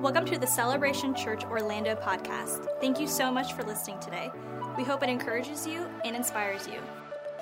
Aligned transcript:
Welcome 0.00 0.26
to 0.26 0.38
the 0.38 0.46
Celebration 0.46 1.14
Church 1.14 1.42
Orlando 1.44 1.94
podcast. 1.94 2.68
Thank 2.82 3.00
you 3.00 3.06
so 3.06 3.32
much 3.32 3.54
for 3.54 3.62
listening 3.62 3.98
today. 3.98 4.30
We 4.76 4.84
hope 4.84 5.02
it 5.02 5.08
encourages 5.08 5.66
you 5.66 5.86
and 6.04 6.14
inspires 6.14 6.68
you. 6.68 6.80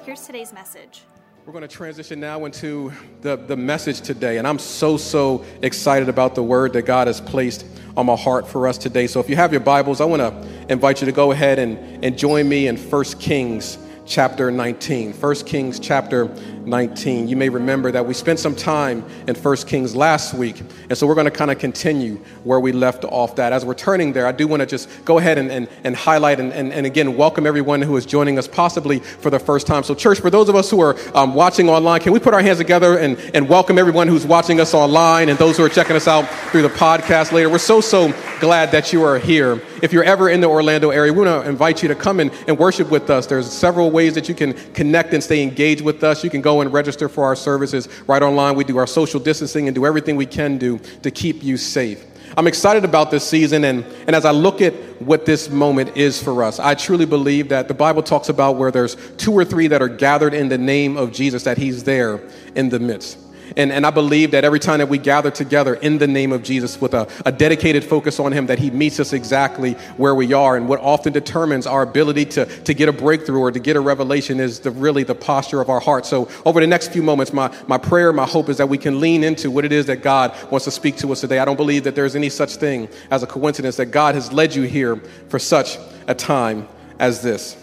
Here's 0.04 0.24
today's 0.24 0.52
message. 0.52 1.02
We're 1.44 1.52
going 1.52 1.62
to 1.62 1.68
transition 1.68 2.20
now 2.20 2.44
into 2.44 2.92
the, 3.22 3.34
the 3.36 3.56
message 3.56 4.02
today. 4.02 4.38
And 4.38 4.46
I'm 4.46 4.60
so, 4.60 4.96
so 4.96 5.44
excited 5.62 6.08
about 6.08 6.36
the 6.36 6.44
word 6.44 6.74
that 6.74 6.82
God 6.82 7.08
has 7.08 7.20
placed 7.20 7.66
on 7.96 8.06
my 8.06 8.16
heart 8.16 8.46
for 8.46 8.68
us 8.68 8.78
today. 8.78 9.08
So 9.08 9.18
if 9.18 9.28
you 9.28 9.34
have 9.34 9.50
your 9.50 9.60
Bibles, 9.60 10.00
I 10.00 10.04
want 10.04 10.22
to 10.22 10.72
invite 10.72 11.00
you 11.00 11.06
to 11.06 11.12
go 11.12 11.32
ahead 11.32 11.58
and, 11.58 12.04
and 12.04 12.16
join 12.16 12.48
me 12.48 12.68
in 12.68 12.76
1 12.76 13.04
Kings 13.18 13.78
chapter 14.06 14.50
19. 14.50 15.12
1 15.12 15.34
Kings 15.46 15.80
chapter 15.80 16.26
19. 16.66 17.28
You 17.28 17.36
may 17.36 17.48
remember 17.48 17.90
that 17.92 18.06
we 18.06 18.14
spent 18.14 18.38
some 18.38 18.54
time 18.54 19.04
in 19.26 19.34
1 19.34 19.56
Kings 19.66 19.96
last 19.96 20.34
week, 20.34 20.60
and 20.88 20.96
so 20.96 21.06
we're 21.06 21.14
going 21.14 21.26
to 21.26 21.30
kind 21.30 21.50
of 21.50 21.58
continue 21.58 22.16
where 22.44 22.60
we 22.60 22.72
left 22.72 23.04
off 23.04 23.36
that. 23.36 23.52
As 23.52 23.64
we're 23.64 23.74
turning 23.74 24.12
there, 24.12 24.26
I 24.26 24.32
do 24.32 24.46
want 24.46 24.60
to 24.60 24.66
just 24.66 24.88
go 25.04 25.18
ahead 25.18 25.38
and, 25.38 25.50
and, 25.50 25.68
and 25.84 25.96
highlight 25.96 26.40
and, 26.40 26.52
and, 26.52 26.72
and, 26.72 26.84
again 26.86 27.16
welcome 27.16 27.46
everyone 27.46 27.80
who 27.80 27.96
is 27.96 28.04
joining 28.04 28.38
us 28.38 28.46
possibly 28.46 28.98
for 28.98 29.30
the 29.30 29.38
first 29.38 29.66
time. 29.66 29.82
So, 29.82 29.94
church, 29.94 30.20
for 30.20 30.30
those 30.30 30.48
of 30.48 30.54
us 30.54 30.70
who 30.70 30.80
are 30.80 30.96
um, 31.14 31.34
watching 31.34 31.68
online, 31.68 32.00
can 32.00 32.12
we 32.12 32.18
put 32.18 32.34
our 32.34 32.42
hands 32.42 32.58
together 32.58 32.98
and, 32.98 33.18
and 33.34 33.48
welcome 33.48 33.78
everyone 33.78 34.08
who's 34.08 34.26
watching 34.26 34.60
us 34.60 34.74
online 34.74 35.28
and 35.28 35.38
those 35.38 35.56
who 35.56 35.64
are 35.64 35.68
checking 35.68 35.96
us 35.96 36.06
out 36.06 36.28
through 36.50 36.62
the 36.62 36.68
podcast 36.68 37.32
later? 37.32 37.48
We're 37.48 37.58
so, 37.58 37.80
so 37.80 38.12
glad 38.40 38.70
that 38.72 38.92
you 38.92 39.02
are 39.02 39.18
here. 39.18 39.60
If 39.84 39.92
you're 39.92 40.02
ever 40.02 40.30
in 40.30 40.40
the 40.40 40.46
Orlando 40.46 40.88
area, 40.88 41.12
we 41.12 41.26
want 41.26 41.44
to 41.44 41.46
invite 41.46 41.82
you 41.82 41.88
to 41.88 41.94
come 41.94 42.18
in 42.18 42.30
and 42.48 42.58
worship 42.58 42.90
with 42.90 43.10
us. 43.10 43.26
There's 43.26 43.52
several 43.52 43.90
ways 43.90 44.14
that 44.14 44.30
you 44.30 44.34
can 44.34 44.54
connect 44.72 45.12
and 45.12 45.22
stay 45.22 45.42
engaged 45.42 45.82
with 45.82 46.02
us. 46.02 46.24
You 46.24 46.30
can 46.30 46.40
go 46.40 46.62
and 46.62 46.72
register 46.72 47.06
for 47.06 47.24
our 47.24 47.36
services 47.36 47.86
right 48.06 48.22
online. 48.22 48.54
We 48.54 48.64
do 48.64 48.78
our 48.78 48.86
social 48.86 49.20
distancing 49.20 49.68
and 49.68 49.74
do 49.74 49.84
everything 49.84 50.16
we 50.16 50.24
can 50.24 50.56
do 50.56 50.78
to 51.02 51.10
keep 51.10 51.44
you 51.44 51.58
safe. 51.58 52.02
I'm 52.34 52.46
excited 52.46 52.86
about 52.86 53.10
this 53.10 53.28
season, 53.28 53.64
and, 53.64 53.84
and 54.06 54.16
as 54.16 54.24
I 54.24 54.30
look 54.30 54.62
at 54.62 54.72
what 55.02 55.26
this 55.26 55.50
moment 55.50 55.98
is 55.98 56.20
for 56.22 56.42
us, 56.42 56.58
I 56.58 56.74
truly 56.74 57.04
believe 57.04 57.50
that 57.50 57.68
the 57.68 57.74
Bible 57.74 58.02
talks 58.02 58.30
about 58.30 58.56
where 58.56 58.70
there's 58.70 58.96
two 59.18 59.34
or 59.34 59.44
three 59.44 59.66
that 59.66 59.82
are 59.82 59.88
gathered 59.88 60.32
in 60.32 60.48
the 60.48 60.56
name 60.56 60.96
of 60.96 61.12
Jesus, 61.12 61.44
that 61.44 61.58
He's 61.58 61.84
there 61.84 62.26
in 62.54 62.70
the 62.70 62.80
midst. 62.80 63.18
And, 63.56 63.70
and 63.70 63.86
I 63.86 63.90
believe 63.90 64.32
that 64.32 64.44
every 64.44 64.58
time 64.58 64.78
that 64.78 64.88
we 64.88 64.98
gather 64.98 65.30
together 65.30 65.74
in 65.74 65.98
the 65.98 66.08
name 66.08 66.32
of 66.32 66.42
Jesus 66.42 66.80
with 66.80 66.92
a, 66.92 67.08
a 67.24 67.30
dedicated 67.30 67.84
focus 67.84 68.18
on 68.18 68.32
Him, 68.32 68.46
that 68.46 68.58
He 68.58 68.70
meets 68.70 68.98
us 68.98 69.12
exactly 69.12 69.74
where 69.96 70.14
we 70.14 70.32
are. 70.32 70.56
And 70.56 70.68
what 70.68 70.80
often 70.80 71.12
determines 71.12 71.66
our 71.66 71.82
ability 71.82 72.24
to, 72.26 72.46
to 72.46 72.74
get 72.74 72.88
a 72.88 72.92
breakthrough 72.92 73.38
or 73.38 73.52
to 73.52 73.60
get 73.60 73.76
a 73.76 73.80
revelation 73.80 74.40
is 74.40 74.60
the, 74.60 74.72
really 74.72 75.04
the 75.04 75.14
posture 75.14 75.60
of 75.60 75.70
our 75.70 75.78
heart. 75.78 76.04
So, 76.04 76.28
over 76.44 76.60
the 76.60 76.66
next 76.66 76.92
few 76.92 77.02
moments, 77.02 77.32
my, 77.32 77.54
my 77.68 77.78
prayer, 77.78 78.12
my 78.12 78.26
hope 78.26 78.48
is 78.48 78.56
that 78.56 78.68
we 78.68 78.78
can 78.78 79.00
lean 79.00 79.22
into 79.22 79.50
what 79.50 79.64
it 79.64 79.72
is 79.72 79.86
that 79.86 80.02
God 80.02 80.34
wants 80.50 80.64
to 80.64 80.72
speak 80.72 80.96
to 80.98 81.12
us 81.12 81.20
today. 81.20 81.38
I 81.38 81.44
don't 81.44 81.56
believe 81.56 81.84
that 81.84 81.94
there's 81.94 82.16
any 82.16 82.30
such 82.30 82.56
thing 82.56 82.88
as 83.10 83.22
a 83.22 83.26
coincidence 83.26 83.76
that 83.76 83.86
God 83.86 84.16
has 84.16 84.32
led 84.32 84.54
you 84.54 84.62
here 84.62 84.96
for 85.28 85.38
such 85.38 85.78
a 86.08 86.14
time 86.14 86.66
as 86.98 87.22
this. 87.22 87.56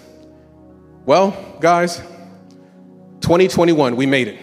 Well, 1.05 1.35
guys, 1.59 1.97
2021, 3.21 3.95
we 3.95 4.05
made 4.05 4.29
it. 4.29 4.39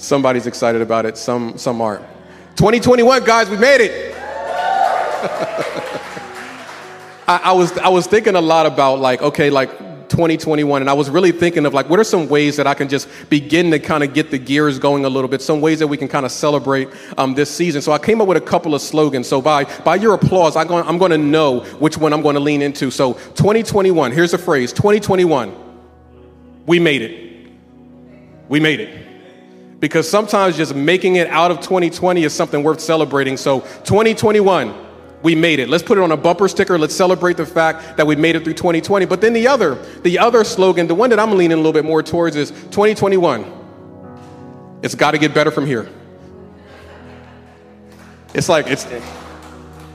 Somebody's 0.00 0.46
excited 0.46 0.80
about 0.80 1.04
it, 1.04 1.18
some, 1.18 1.58
some 1.58 1.82
aren't. 1.82 2.06
2021, 2.56 3.22
guys, 3.22 3.50
we 3.50 3.58
made 3.58 3.82
it. 3.82 4.14
I, 7.28 7.40
I, 7.44 7.52
was, 7.52 7.76
I 7.76 7.88
was 7.88 8.06
thinking 8.06 8.34
a 8.34 8.40
lot 8.40 8.64
about, 8.64 8.98
like, 8.98 9.20
okay, 9.20 9.50
like 9.50 9.68
2021, 10.08 10.80
and 10.80 10.88
I 10.88 10.94
was 10.94 11.10
really 11.10 11.32
thinking 11.32 11.66
of, 11.66 11.74
like, 11.74 11.90
what 11.90 12.00
are 12.00 12.04
some 12.04 12.30
ways 12.30 12.56
that 12.56 12.66
I 12.66 12.72
can 12.72 12.88
just 12.88 13.10
begin 13.28 13.70
to 13.72 13.78
kind 13.78 14.02
of 14.02 14.14
get 14.14 14.30
the 14.30 14.38
gears 14.38 14.78
going 14.78 15.04
a 15.04 15.10
little 15.10 15.28
bit, 15.28 15.42
some 15.42 15.60
ways 15.60 15.80
that 15.80 15.88
we 15.88 15.98
can 15.98 16.08
kind 16.08 16.24
of 16.24 16.32
celebrate 16.32 16.88
um, 17.18 17.34
this 17.34 17.50
season. 17.50 17.82
So 17.82 17.92
I 17.92 17.98
came 17.98 18.22
up 18.22 18.26
with 18.26 18.38
a 18.38 18.40
couple 18.40 18.74
of 18.74 18.80
slogans. 18.80 19.28
So 19.28 19.42
by, 19.42 19.64
by 19.82 19.96
your 19.96 20.14
applause, 20.14 20.56
I'm 20.56 20.66
going, 20.66 20.86
I'm 20.88 20.96
going 20.96 21.10
to 21.10 21.18
know 21.18 21.60
which 21.78 21.98
one 21.98 22.14
I'm 22.14 22.22
going 22.22 22.36
to 22.36 22.40
lean 22.40 22.62
into. 22.62 22.90
So 22.90 23.12
2021, 23.12 24.12
here's 24.12 24.32
a 24.32 24.38
phrase 24.38 24.72
2021, 24.72 25.54
we 26.64 26.78
made 26.78 27.02
it. 27.02 27.52
We 28.48 28.60
made 28.60 28.80
it 28.80 29.09
because 29.80 30.08
sometimes 30.08 30.56
just 30.56 30.74
making 30.74 31.16
it 31.16 31.26
out 31.28 31.50
of 31.50 31.60
2020 31.60 32.22
is 32.22 32.34
something 32.34 32.62
worth 32.62 32.80
celebrating. 32.80 33.36
So 33.36 33.60
2021, 33.60 34.74
we 35.22 35.34
made 35.34 35.58
it. 35.58 35.68
Let's 35.68 35.82
put 35.82 35.98
it 35.98 36.02
on 36.02 36.12
a 36.12 36.16
bumper 36.16 36.48
sticker. 36.48 36.78
Let's 36.78 36.94
celebrate 36.94 37.36
the 37.36 37.46
fact 37.46 37.96
that 37.96 38.06
we 38.06 38.14
made 38.14 38.36
it 38.36 38.44
through 38.44 38.54
2020. 38.54 39.06
But 39.06 39.20
then 39.20 39.32
the 39.32 39.48
other, 39.48 39.74
the 40.02 40.18
other 40.18 40.44
slogan, 40.44 40.86
the 40.86 40.94
one 40.94 41.10
that 41.10 41.18
I'm 41.18 41.32
leaning 41.32 41.54
a 41.54 41.56
little 41.56 41.72
bit 41.72 41.84
more 41.84 42.02
towards 42.02 42.36
is 42.36 42.50
2021. 42.50 43.58
It's 44.82 44.94
got 44.94 45.12
to 45.12 45.18
get 45.18 45.34
better 45.34 45.50
from 45.50 45.66
here. 45.66 45.88
It's 48.32 48.48
like 48.48 48.68
it's 48.68 48.86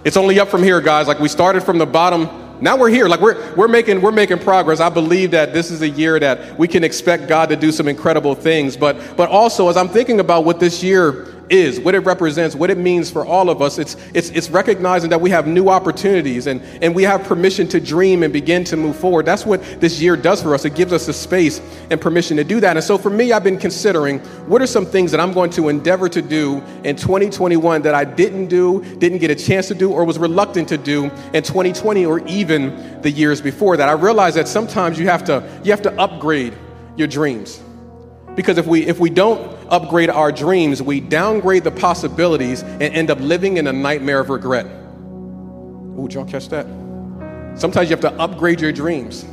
it's 0.04 0.18
only 0.18 0.40
up 0.40 0.50
from 0.50 0.62
here, 0.62 0.82
guys. 0.82 1.08
Like 1.08 1.20
we 1.20 1.30
started 1.30 1.64
from 1.64 1.78
the 1.78 1.86
bottom 1.86 2.45
now 2.62 2.78
we're 2.78 2.90
here. 2.90 3.08
Like 3.08 3.20
we're, 3.20 3.54
we're 3.56 3.68
making 3.68 4.02
we're 4.02 4.12
making 4.12 4.40
progress. 4.40 4.80
I 4.80 4.90
believe 4.90 5.32
that 5.32 5.54
this 5.54 5.72
is 5.72 5.82
a 5.82 5.90
year 5.90 6.20
that 6.20 6.58
we 6.58 6.68
can 6.68 6.84
expect 6.84 7.28
god 7.28 7.50
to 7.50 7.56
do 7.56 7.72
some 7.72 7.88
incredible 7.88 8.36
things. 8.36 8.78
But 8.78 9.18
but 9.18 9.30
also 9.30 9.70
as 9.70 9.78
i'm 9.78 9.90
thinking 9.90 10.20
about 10.20 10.46
what 10.46 10.60
this 10.60 10.84
year 10.84 11.35
is, 11.50 11.80
what 11.80 11.96
it 11.96 12.00
represents, 12.00 12.56
what 12.56 12.70
it 12.70 12.78
means 12.78 13.12
for 13.12 13.26
all 13.26 13.50
of 13.50 13.62
us. 13.62 13.78
It's, 13.78 13.96
it's, 14.14 14.30
it's 14.30 14.50
recognizing 14.50 15.10
that 15.10 15.22
we 15.22 15.30
have 15.30 15.48
new 15.48 15.70
opportunities 15.70 16.48
and, 16.48 16.62
and 16.82 16.96
we 16.96 17.04
have 17.04 17.24
permission 17.24 17.68
to 17.70 17.80
dream 17.80 18.24
and 18.24 18.32
begin 18.32 18.64
to 18.66 18.78
move 18.78 18.96
forward. 18.96 19.26
That's 19.26 19.46
what 19.46 19.62
this 19.80 20.02
year 20.02 20.16
does 20.16 20.42
for 20.42 20.54
us. 20.54 20.66
It 20.66 20.76
gives 20.76 20.94
us 20.94 21.06
the 21.06 21.14
space 21.14 21.62
and 21.90 22.00
permission 22.00 22.38
to 22.38 22.44
do 22.44 22.60
that. 22.60 22.78
And 22.78 22.84
so 22.84 22.98
for 22.98 23.10
me, 23.10 23.32
I've 23.32 23.44
been 23.44 23.58
considering 23.58 24.20
what 24.48 24.62
are 24.62 24.68
some 24.68 24.86
things 24.86 25.12
that 25.12 25.20
I'm 25.20 25.34
going 25.34 25.52
to 25.52 25.70
endeavor 25.70 26.10
to 26.10 26.22
do 26.22 26.62
in 26.84 26.96
2021 26.96 27.82
that 27.84 27.96
I 27.96 28.06
didn't 28.06 28.48
do, 28.48 28.84
didn't 28.96 29.20
get 29.20 29.32
a 29.32 29.36
chance 29.36 29.68
to 29.68 29.76
do, 29.76 29.92
or 29.92 30.04
was 30.06 30.18
reluctant 30.18 30.70
to 30.70 30.78
do 30.78 31.06
in 31.34 31.44
2020 31.44 32.06
or 32.06 32.20
even 32.28 33.02
the 33.02 33.12
years 33.12 33.42
before 33.42 33.78
that. 33.78 33.90
I 33.90 33.94
realize 33.94 34.36
that 34.36 34.48
sometimes 34.48 35.00
you 35.00 35.08
have 35.08 35.24
to, 35.26 35.44
you 35.64 35.72
have 35.72 35.82
to 35.84 36.02
upgrade 36.02 36.54
your 36.96 37.08
dreams. 37.08 37.62
Because 38.36 38.58
if 38.58 38.68
we, 38.68 38.86
if 38.86 39.00
we 39.00 39.10
don't 39.10 39.56
upgrade 39.70 40.10
our 40.10 40.32
dreams, 40.32 40.82
we 40.82 41.00
downgrade 41.00 41.64
the 41.64 41.72
possibilities 41.72 42.64
and 42.64 42.84
end 42.84 43.10
up 43.10 43.20
living 43.20 43.58
in 43.58 43.68
a 43.68 43.74
nightmare 43.74 44.20
of 44.20 44.30
regret. 44.30 44.66
Ooh, 44.66 46.08
y'all 46.12 46.26
catch 46.26 46.50
that? 46.50 46.66
Sometimes 47.56 47.90
you 47.90 47.96
have 47.96 48.02
to 48.02 48.12
upgrade 48.20 48.60
your 48.60 48.74
dreams 48.74 49.26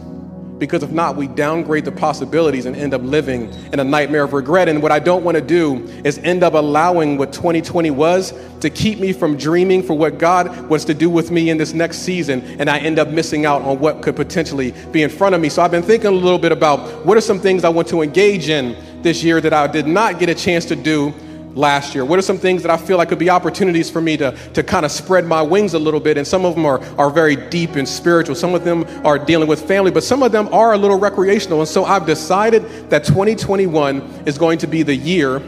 because 0.62 0.84
if 0.84 0.92
not, 0.92 1.16
we 1.16 1.26
downgrade 1.26 1.84
the 1.84 1.90
possibilities 1.90 2.66
and 2.66 2.76
end 2.76 2.94
up 2.94 3.02
living 3.02 3.52
in 3.72 3.80
a 3.80 3.84
nightmare 3.84 4.22
of 4.22 4.32
regret. 4.32 4.68
And 4.68 4.80
what 4.80 4.92
I 4.92 5.00
don't 5.00 5.24
want 5.24 5.36
to 5.36 5.40
do 5.40 5.82
is 6.04 6.18
end 6.18 6.44
up 6.44 6.54
allowing 6.54 7.18
what 7.18 7.32
2020 7.32 7.90
was 7.90 8.32
to 8.60 8.70
keep 8.70 9.00
me 9.00 9.12
from 9.12 9.36
dreaming 9.36 9.82
for 9.82 9.94
what 9.94 10.18
God 10.18 10.68
wants 10.68 10.84
to 10.84 10.94
do 10.94 11.10
with 11.10 11.32
me 11.32 11.50
in 11.50 11.58
this 11.58 11.72
next 11.72 11.98
season, 11.98 12.42
and 12.60 12.70
I 12.70 12.78
end 12.78 13.00
up 13.00 13.08
missing 13.08 13.44
out 13.44 13.62
on 13.62 13.80
what 13.80 14.02
could 14.02 14.14
potentially 14.14 14.72
be 14.92 15.02
in 15.02 15.10
front 15.10 15.34
of 15.34 15.40
me. 15.40 15.48
So 15.48 15.62
I've 15.62 15.72
been 15.72 15.82
thinking 15.82 16.06
a 16.06 16.12
little 16.12 16.38
bit 16.38 16.52
about 16.52 17.04
what 17.04 17.18
are 17.18 17.20
some 17.20 17.40
things 17.40 17.64
I 17.64 17.68
want 17.68 17.88
to 17.88 18.02
engage 18.02 18.48
in 18.48 18.76
this 19.02 19.22
year 19.22 19.40
that 19.40 19.52
I 19.52 19.66
did 19.66 19.86
not 19.86 20.18
get 20.18 20.28
a 20.28 20.34
chance 20.34 20.64
to 20.66 20.76
do 20.76 21.14
last 21.54 21.94
year? 21.94 22.04
What 22.04 22.18
are 22.18 22.22
some 22.22 22.38
things 22.38 22.62
that 22.62 22.70
I 22.70 22.76
feel 22.76 22.96
like 22.98 23.08
could 23.08 23.18
be 23.18 23.30
opportunities 23.30 23.90
for 23.90 24.00
me 24.00 24.16
to, 24.16 24.36
to 24.54 24.62
kind 24.62 24.84
of 24.84 24.92
spread 24.92 25.26
my 25.26 25.42
wings 25.42 25.74
a 25.74 25.78
little 25.78 26.00
bit? 26.00 26.16
And 26.16 26.26
some 26.26 26.44
of 26.44 26.54
them 26.54 26.64
are, 26.64 26.80
are 26.98 27.10
very 27.10 27.36
deep 27.36 27.76
and 27.76 27.88
spiritual. 27.88 28.34
Some 28.34 28.54
of 28.54 28.64
them 28.64 28.84
are 29.06 29.18
dealing 29.18 29.48
with 29.48 29.66
family, 29.66 29.90
but 29.90 30.02
some 30.02 30.22
of 30.22 30.32
them 30.32 30.48
are 30.52 30.72
a 30.72 30.78
little 30.78 30.98
recreational. 30.98 31.60
And 31.60 31.68
so 31.68 31.84
I've 31.84 32.06
decided 32.06 32.62
that 32.90 33.04
2021 33.04 34.24
is 34.26 34.38
going 34.38 34.58
to 34.58 34.66
be 34.66 34.82
the 34.82 34.96
year 34.96 35.42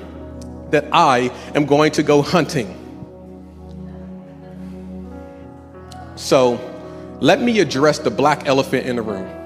that 0.71 0.87
I 0.93 1.31
am 1.55 1.67
going 1.67 1.93
to 1.93 2.03
go 2.03 2.23
hunting. 2.23 2.81
So 6.17 6.61
let 7.21 7.41
me 7.41 7.61
address 7.61 7.99
the 7.99 8.11
black 8.11 8.47
elephant 8.47 8.87
in 8.87 8.97
the 8.97 9.03
room 9.03 9.44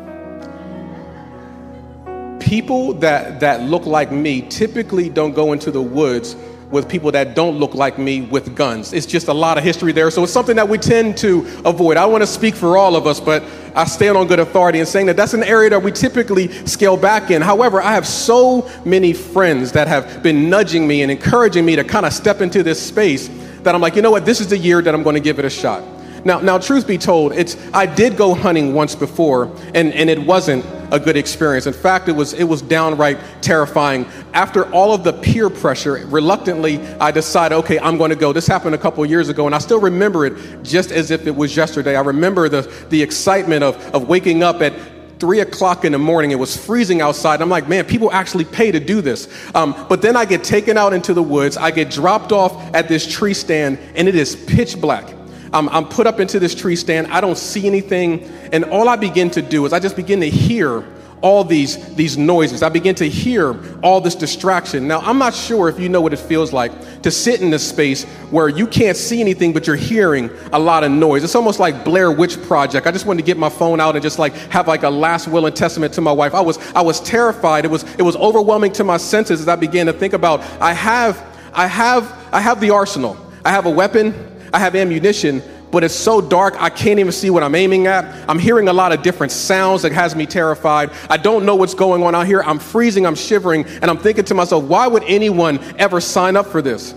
people 2.48 2.94
that, 2.94 3.40
that 3.40 3.60
look 3.60 3.84
like 3.84 4.10
me 4.10 4.40
typically 4.40 5.10
don't 5.10 5.34
go 5.34 5.52
into 5.52 5.70
the 5.70 5.82
woods 5.82 6.34
with 6.70 6.88
people 6.88 7.12
that 7.12 7.34
don't 7.34 7.58
look 7.58 7.74
like 7.74 7.98
me 7.98 8.22
with 8.22 8.56
guns. 8.56 8.94
It's 8.94 9.04
just 9.04 9.28
a 9.28 9.34
lot 9.34 9.58
of 9.58 9.64
history 9.64 9.92
there. 9.92 10.10
So 10.10 10.22
it's 10.22 10.32
something 10.32 10.56
that 10.56 10.66
we 10.66 10.78
tend 10.78 11.18
to 11.18 11.40
avoid. 11.66 11.98
I 11.98 12.06
want 12.06 12.22
to 12.22 12.26
speak 12.26 12.54
for 12.54 12.78
all 12.78 12.96
of 12.96 13.06
us, 13.06 13.20
but 13.20 13.42
I 13.74 13.84
stand 13.84 14.16
on 14.16 14.28
good 14.28 14.38
authority 14.38 14.80
in 14.80 14.86
saying 14.86 15.06
that 15.06 15.16
that's 15.16 15.34
an 15.34 15.42
area 15.42 15.68
that 15.70 15.82
we 15.82 15.92
typically 15.92 16.48
scale 16.66 16.96
back 16.96 17.30
in. 17.30 17.42
However, 17.42 17.82
I 17.82 17.92
have 17.92 18.06
so 18.06 18.66
many 18.82 19.12
friends 19.12 19.72
that 19.72 19.86
have 19.86 20.22
been 20.22 20.48
nudging 20.48 20.88
me 20.88 21.02
and 21.02 21.10
encouraging 21.10 21.66
me 21.66 21.76
to 21.76 21.84
kind 21.84 22.06
of 22.06 22.14
step 22.14 22.40
into 22.40 22.62
this 22.62 22.80
space 22.80 23.28
that 23.62 23.74
I'm 23.74 23.82
like, 23.82 23.94
you 23.94 24.00
know 24.00 24.10
what, 24.10 24.24
this 24.24 24.40
is 24.40 24.48
the 24.48 24.58
year 24.58 24.80
that 24.80 24.94
I'm 24.94 25.02
going 25.02 25.14
to 25.14 25.20
give 25.20 25.38
it 25.38 25.44
a 25.44 25.50
shot. 25.50 25.84
Now, 26.24 26.40
now, 26.40 26.58
truth 26.58 26.86
be 26.86 26.98
told, 26.98 27.32
it's 27.32 27.56
I 27.72 27.86
did 27.86 28.16
go 28.16 28.34
hunting 28.34 28.74
once 28.74 28.94
before, 28.94 29.54
and, 29.74 29.92
and 29.92 30.10
it 30.10 30.18
wasn't 30.18 30.64
a 30.90 30.98
good 30.98 31.16
experience. 31.16 31.66
In 31.66 31.72
fact, 31.72 32.08
it 32.08 32.12
was 32.12 32.32
it 32.34 32.44
was 32.44 32.62
downright 32.62 33.18
terrifying. 33.42 34.06
After 34.32 34.70
all 34.72 34.92
of 34.92 35.04
the 35.04 35.12
peer 35.12 35.50
pressure, 35.50 36.04
reluctantly, 36.06 36.80
I 36.98 37.10
decided, 37.10 37.56
okay, 37.56 37.78
I'm 37.78 37.98
going 37.98 38.10
to 38.10 38.16
go. 38.16 38.32
This 38.32 38.46
happened 38.46 38.74
a 38.74 38.78
couple 38.78 39.04
years 39.06 39.28
ago, 39.28 39.46
and 39.46 39.54
I 39.54 39.58
still 39.58 39.80
remember 39.80 40.26
it 40.26 40.62
just 40.62 40.90
as 40.90 41.10
if 41.10 41.26
it 41.26 41.34
was 41.34 41.56
yesterday. 41.56 41.96
I 41.96 42.00
remember 42.00 42.48
the 42.48 42.62
the 42.90 43.02
excitement 43.02 43.62
of 43.62 43.76
of 43.94 44.08
waking 44.08 44.42
up 44.42 44.62
at 44.62 44.72
three 45.18 45.40
o'clock 45.40 45.84
in 45.84 45.92
the 45.92 45.98
morning. 45.98 46.30
It 46.30 46.38
was 46.38 46.56
freezing 46.56 47.00
outside. 47.00 47.42
I'm 47.42 47.48
like, 47.48 47.68
man, 47.68 47.84
people 47.84 48.12
actually 48.12 48.44
pay 48.44 48.70
to 48.70 48.80
do 48.80 49.00
this. 49.00 49.28
Um, 49.54 49.86
but 49.88 50.02
then 50.02 50.16
I 50.16 50.24
get 50.24 50.44
taken 50.44 50.78
out 50.78 50.92
into 50.92 51.12
the 51.12 51.22
woods. 51.22 51.56
I 51.56 51.70
get 51.70 51.90
dropped 51.90 52.32
off 52.32 52.52
at 52.74 52.88
this 52.88 53.06
tree 53.06 53.34
stand, 53.34 53.78
and 53.94 54.08
it 54.08 54.14
is 54.14 54.36
pitch 54.36 54.80
black. 54.80 55.17
I'm, 55.52 55.68
I'm 55.68 55.86
put 55.88 56.06
up 56.06 56.20
into 56.20 56.38
this 56.38 56.54
tree 56.54 56.76
stand. 56.76 57.08
I 57.08 57.20
don't 57.20 57.38
see 57.38 57.66
anything. 57.66 58.22
And 58.52 58.64
all 58.64 58.88
I 58.88 58.96
begin 58.96 59.30
to 59.30 59.42
do 59.42 59.66
is 59.66 59.72
I 59.72 59.80
just 59.80 59.96
begin 59.96 60.20
to 60.20 60.30
hear 60.30 60.84
all 61.20 61.44
these, 61.44 61.94
these 61.94 62.16
noises. 62.16 62.62
I 62.62 62.68
begin 62.68 62.94
to 62.96 63.08
hear 63.08 63.58
all 63.82 64.00
this 64.00 64.14
distraction. 64.14 64.86
Now, 64.86 65.00
I'm 65.00 65.18
not 65.18 65.34
sure 65.34 65.68
if 65.68 65.80
you 65.80 65.88
know 65.88 66.00
what 66.00 66.12
it 66.12 66.18
feels 66.18 66.52
like 66.52 67.02
to 67.02 67.10
sit 67.10 67.40
in 67.40 67.50
this 67.50 67.68
space 67.68 68.04
where 68.30 68.48
you 68.48 68.66
can't 68.66 68.96
see 68.96 69.20
anything, 69.20 69.52
but 69.52 69.66
you're 69.66 69.76
hearing 69.76 70.30
a 70.52 70.58
lot 70.58 70.84
of 70.84 70.92
noise. 70.92 71.24
It's 71.24 71.34
almost 71.34 71.58
like 71.58 71.84
Blair 71.84 72.12
Witch 72.12 72.40
Project. 72.42 72.86
I 72.86 72.90
just 72.90 73.06
wanted 73.06 73.22
to 73.22 73.26
get 73.26 73.36
my 73.36 73.48
phone 73.48 73.80
out 73.80 73.96
and 73.96 74.02
just 74.02 74.18
like 74.18 74.34
have 74.50 74.68
like 74.68 74.82
a 74.82 74.90
last 74.90 75.28
will 75.28 75.46
and 75.46 75.56
testament 75.56 75.94
to 75.94 76.00
my 76.00 76.12
wife. 76.12 76.34
I 76.34 76.40
was, 76.40 76.58
I 76.72 76.82
was 76.82 77.00
terrified. 77.00 77.64
It 77.64 77.70
was, 77.70 77.82
it 77.94 78.02
was 78.02 78.16
overwhelming 78.16 78.72
to 78.74 78.84
my 78.84 78.96
senses 78.96 79.40
as 79.40 79.48
I 79.48 79.56
began 79.56 79.86
to 79.86 79.92
think 79.92 80.12
about, 80.12 80.40
I 80.60 80.72
have, 80.72 81.24
I 81.52 81.66
have, 81.66 82.12
I 82.32 82.40
have 82.40 82.60
the 82.60 82.70
arsenal. 82.70 83.16
I 83.44 83.50
have 83.50 83.66
a 83.66 83.70
weapon. 83.70 84.14
I 84.52 84.58
have 84.58 84.74
ammunition, 84.74 85.42
but 85.70 85.84
it's 85.84 85.94
so 85.94 86.20
dark 86.20 86.60
I 86.60 86.70
can't 86.70 86.98
even 86.98 87.12
see 87.12 87.30
what 87.30 87.42
I'm 87.42 87.54
aiming 87.54 87.86
at. 87.86 88.04
I'm 88.28 88.38
hearing 88.38 88.68
a 88.68 88.72
lot 88.72 88.92
of 88.92 89.02
different 89.02 89.32
sounds 89.32 89.82
that 89.82 89.92
has 89.92 90.16
me 90.16 90.26
terrified. 90.26 90.90
I 91.10 91.16
don't 91.16 91.44
know 91.44 91.56
what's 91.56 91.74
going 91.74 92.02
on 92.02 92.14
out 92.14 92.26
here. 92.26 92.42
I'm 92.42 92.58
freezing, 92.58 93.06
I'm 93.06 93.14
shivering, 93.14 93.64
and 93.66 93.84
I'm 93.84 93.98
thinking 93.98 94.24
to 94.26 94.34
myself, 94.34 94.64
why 94.64 94.86
would 94.86 95.04
anyone 95.04 95.58
ever 95.78 96.00
sign 96.00 96.36
up 96.36 96.46
for 96.46 96.62
this? 96.62 96.94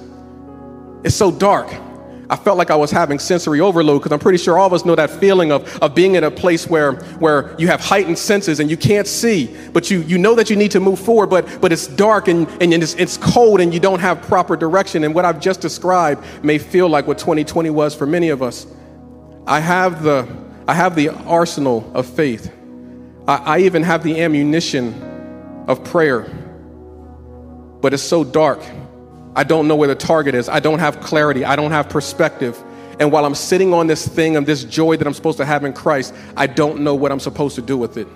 It's 1.03 1.15
so 1.15 1.31
dark. 1.31 1.69
I 2.31 2.37
felt 2.37 2.57
like 2.57 2.71
I 2.71 2.77
was 2.77 2.91
having 2.91 3.19
sensory 3.19 3.59
overload 3.59 3.99
because 3.99 4.13
I'm 4.13 4.19
pretty 4.19 4.37
sure 4.37 4.57
all 4.57 4.65
of 4.65 4.71
us 4.71 4.85
know 4.85 4.95
that 4.95 5.09
feeling 5.09 5.51
of, 5.51 5.77
of 5.79 5.93
being 5.93 6.15
in 6.15 6.23
a 6.23 6.31
place 6.31 6.65
where, 6.65 6.93
where 7.19 7.53
you 7.59 7.67
have 7.67 7.81
heightened 7.81 8.17
senses 8.17 8.61
and 8.61 8.71
you 8.71 8.77
can't 8.77 9.05
see, 9.05 9.53
but 9.73 9.91
you, 9.91 9.99
you 10.03 10.17
know 10.17 10.33
that 10.35 10.49
you 10.49 10.55
need 10.55 10.71
to 10.71 10.79
move 10.79 10.97
forward, 10.97 11.27
but, 11.27 11.59
but 11.59 11.73
it's 11.73 11.87
dark 11.87 12.29
and, 12.29 12.47
and 12.63 12.73
it's, 12.73 12.93
it's 12.93 13.17
cold 13.17 13.59
and 13.59 13.73
you 13.73 13.81
don't 13.81 13.99
have 13.99 14.21
proper 14.21 14.55
direction. 14.55 15.03
And 15.03 15.13
what 15.13 15.25
I've 15.25 15.41
just 15.41 15.59
described 15.59 16.23
may 16.41 16.57
feel 16.57 16.87
like 16.87 17.05
what 17.05 17.17
2020 17.17 17.69
was 17.69 17.93
for 17.93 18.05
many 18.05 18.29
of 18.29 18.41
us. 18.41 18.65
I 19.45 19.59
have 19.59 20.01
the, 20.01 20.25
I 20.69 20.73
have 20.73 20.95
the 20.95 21.09
arsenal 21.09 21.91
of 21.93 22.05
faith, 22.05 22.49
I, 23.27 23.35
I 23.35 23.59
even 23.59 23.83
have 23.83 24.03
the 24.03 24.21
ammunition 24.21 25.65
of 25.67 25.83
prayer, 25.83 26.31
but 27.81 27.93
it's 27.93 28.03
so 28.03 28.23
dark 28.23 28.63
I 29.35 29.43
don't 29.43 29.67
know 29.67 29.75
where 29.75 29.87
the 29.87 29.95
target 29.95 30.35
is. 30.35 30.49
I 30.49 30.59
don't 30.59 30.79
have 30.79 30.99
clarity. 30.99 31.45
I 31.45 31.55
don't 31.55 31.71
have 31.71 31.89
perspective. 31.89 32.61
And 32.99 33.11
while 33.11 33.25
I'm 33.25 33.35
sitting 33.35 33.73
on 33.73 33.87
this 33.87 34.07
thing 34.07 34.35
of 34.35 34.45
this 34.45 34.63
joy 34.63 34.97
that 34.97 35.07
I'm 35.07 35.13
supposed 35.13 35.37
to 35.37 35.45
have 35.45 35.63
in 35.63 35.73
Christ, 35.73 36.13
I 36.35 36.47
don't 36.47 36.81
know 36.81 36.93
what 36.95 37.11
I'm 37.11 37.19
supposed 37.19 37.55
to 37.55 37.61
do 37.61 37.77
with 37.77 37.97
it. 37.97 38.07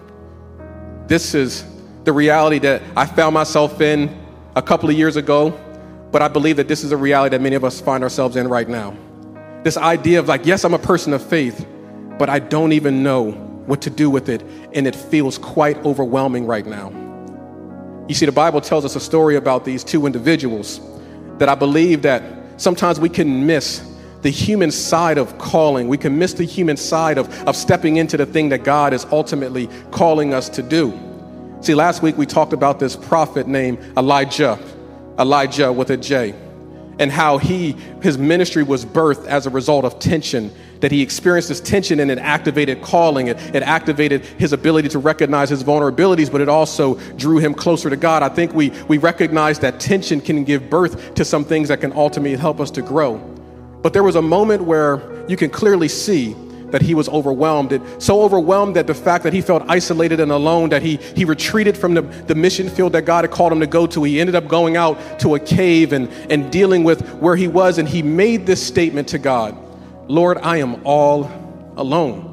This 1.08 1.34
is 1.34 1.66
the 2.04 2.12
reality 2.12 2.60
that 2.60 2.82
I 2.96 3.06
found 3.06 3.34
myself 3.34 3.82
in 3.82 4.16
a 4.56 4.62
couple 4.62 4.90
of 4.90 4.96
years 4.96 5.16
ago, 5.16 5.58
but 6.12 6.22
I 6.22 6.28
believe 6.28 6.58
that 6.58 6.68
this 6.68 6.84
is 6.84 6.92
a 6.92 6.98
reality 6.98 7.36
that 7.36 7.42
many 7.42 7.56
of 7.56 7.64
us 7.64 7.80
find 7.80 8.04
ourselves 8.04 8.36
in 8.36 8.48
right 8.48 8.68
now. 8.68 8.96
This 9.64 9.78
idea 9.78 10.20
of 10.20 10.28
like, 10.28 10.46
yes, 10.46 10.64
I'm 10.64 10.74
a 10.74 10.80
person 10.80 11.14
of 11.14 11.26
faith, 11.26 11.66
but 12.20 12.30
I 12.30 12.40
don't 12.40 12.74
even 12.74 13.04
know 13.04 13.32
what 13.32 13.82
to 13.84 13.90
do 13.90 14.10
with 14.10 14.30
it, 14.30 14.44
and 14.74 14.86
it 14.86 14.96
feels 14.96 15.38
quite 15.38 15.78
overwhelming 15.86 16.46
right 16.46 16.66
now. 16.66 16.92
You 18.08 18.14
see, 18.14 18.28
the 18.28 18.32
Bible 18.32 18.62
tells 18.62 18.86
us 18.86 18.96
a 18.96 19.00
story 19.00 19.36
about 19.36 19.66
these 19.66 19.84
two 19.84 20.06
individuals 20.06 20.80
that 21.38 21.50
I 21.50 21.56
believe 21.56 22.02
that 22.04 22.24
sometimes 22.58 23.00
we 23.00 23.10
can 23.10 23.46
miss 23.46 23.84
the 24.22 24.30
human 24.32 24.72
side 24.72 25.18
of 25.18 25.38
calling. 25.38 25.88
We 25.88 25.98
can 25.98 26.18
miss 26.18 26.34
the 26.34 26.46
human 26.46 26.78
side 26.78 27.18
of, 27.18 27.32
of 27.48 27.56
stepping 27.56 27.98
into 27.98 28.18
the 28.18 28.26
thing 28.26 28.50
that 28.50 28.64
God 28.64 28.94
is 28.94 29.06
ultimately 29.12 29.70
calling 29.92 30.34
us 30.34 30.50
to 30.50 30.64
do. 30.64 31.00
See, 31.62 31.76
last 31.76 32.02
week 32.02 32.18
we 32.18 32.26
talked 32.26 32.54
about 32.54 32.80
this 32.80 32.96
prophet 32.96 33.48
named 33.48 33.80
Elijah, 33.98 34.60
Elijah 35.20 35.72
with 35.72 35.90
a 35.92 35.98
J, 35.98 36.34
and 36.98 37.12
how 37.12 37.38
he, 37.38 37.74
his 38.02 38.18
ministry 38.18 38.64
was 38.64 38.86
birthed 38.86 39.26
as 39.26 39.46
a 39.46 39.50
result 39.50 39.86
of 39.86 40.00
tension 40.00 40.52
that 40.82 40.92
he 40.92 41.02
experienced 41.02 41.50
this 41.50 41.62
tension 41.62 42.00
and 42.00 42.12
it 42.12 42.18
activated 42.18 42.82
calling. 42.82 43.28
It, 43.28 43.38
it 43.56 43.64
activated 43.64 44.26
his 44.26 44.54
ability 44.54 44.90
to 44.90 45.00
recognize 45.00 45.50
his 45.50 45.64
vulnerabilities, 45.64 46.32
but 46.32 46.42
it 46.42 46.50
also 46.50 46.96
drew 47.16 47.38
him 47.38 47.54
closer 47.54 47.90
to 47.90 47.96
God. 47.96 48.24
I 48.24 48.30
think 48.30 48.54
we, 48.54 48.70
we 48.88 48.98
recognize 48.98 49.60
that 49.60 49.80
tension 49.80 50.22
can 50.22 50.44
give 50.44 50.70
birth 50.70 51.16
to 51.16 51.26
some 51.26 51.44
things 51.44 51.70
that 51.70 51.82
can 51.82 51.94
ultimately 51.94 52.38
help 52.38 52.60
us 52.60 52.72
to 52.72 52.82
grow. 52.82 53.18
But 53.82 53.94
there 53.94 54.04
was 54.04 54.16
a 54.16 54.22
moment 54.22 54.64
where 54.64 55.02
you 55.28 55.38
can 55.38 55.50
clearly 55.50 55.88
see 55.88 56.36
that 56.72 56.82
he 56.82 56.94
was 56.94 57.08
overwhelmed. 57.08 57.72
It, 57.72 57.82
so 58.02 58.22
overwhelmed 58.24 58.76
that 58.76 58.88
the 58.88 58.94
fact 58.94 59.24
that 59.24 59.34
he 59.34 59.42
felt 59.42 59.64
isolated 59.68 60.20
and 60.20 60.32
alone, 60.32 60.70
that 60.70 60.82
he, 60.82 60.98
he 60.98 61.24
retreated 61.24 61.78
from 61.78 61.94
the, 61.94 62.02
the 62.02 62.36
mission 62.36 62.70
field 62.70 62.94
that 62.94 63.04
God 63.04 63.24
had 63.24 63.32
called 63.32 63.54
him 63.54 63.60
to 63.60 63.68
go 63.68 63.88
to. 63.88 64.04
He 64.04 64.20
ended 64.20 64.36
up 64.36 64.48
going 64.48 64.76
out 64.76 65.20
to 65.20 65.36
a 65.36 65.40
cave 65.40 65.94
and, 65.94 66.10
and 66.30 66.52
dealing 66.52 66.84
with 66.84 67.08
where 67.16 67.36
he 67.36 67.48
was, 67.48 67.78
and 67.78 67.88
he 67.88 68.02
made 68.02 68.46
this 68.46 68.66
statement 68.66 69.08
to 69.10 69.20
God 69.20 69.58
Lord, 70.08 70.38
I 70.40 70.58
am 70.58 70.86
all 70.86 71.24
alone. 71.78 72.32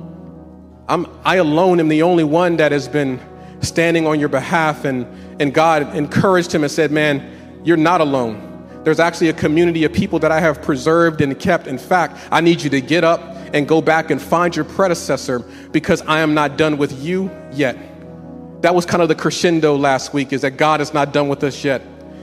I'm, 0.89 1.07
I 1.25 1.37
alone 1.37 1.81
am 1.81 1.89
the 1.89 2.03
only 2.03 2.25
one 2.25 2.57
that 2.57 2.73
has 2.73 2.89
been 2.89 3.21
standing 3.61 4.07
on 4.07 4.21
your 4.21 4.29
behalf. 4.29 4.85
And, 4.85 5.07
and 5.41 5.55
God 5.55 5.95
encouraged 5.97 6.55
him 6.55 6.65
and 6.65 6.71
said, 6.71 6.91
Man, 6.91 7.61
you're 7.65 7.77
not 7.77 8.01
alone. 8.01 8.51
There's 8.85 9.01
actually 9.01 9.29
a 9.29 9.33
community 9.33 9.85
of 9.85 9.93
people 9.93 10.19
that 10.19 10.33
I 10.33 10.41
have 10.41 10.61
preserved 10.61 11.21
and 11.21 11.39
kept. 11.39 11.67
In 11.67 11.79
fact, 11.79 12.19
I 12.31 12.41
need 12.41 12.63
you 12.63 12.71
to 12.71 12.81
get 12.81 13.05
up 13.05 13.21
and 13.55 13.69
go 13.69 13.81
back 13.81 14.11
and 14.11 14.21
find 14.21 14.55
your 14.55 14.65
predecessor 14.65 15.39
because 15.71 16.03
I 16.03 16.21
am 16.21 16.35
not 16.35 16.57
done 16.57 16.79
with 16.79 17.01
you 17.03 17.31
yet. 17.53 17.77
That 18.63 18.75
was 18.75 18.85
kind 18.85 19.03
of 19.03 19.09
the 19.09 19.15
crescendo 19.15 19.77
last 19.77 20.13
week, 20.13 20.33
is 20.33 20.43
that 20.43 20.53
God 20.53 20.81
is 20.81 20.93
not 20.93 21.13
done 21.13 21.29
with 21.29 21.45
us 21.45 21.65
yet. 21.65 21.81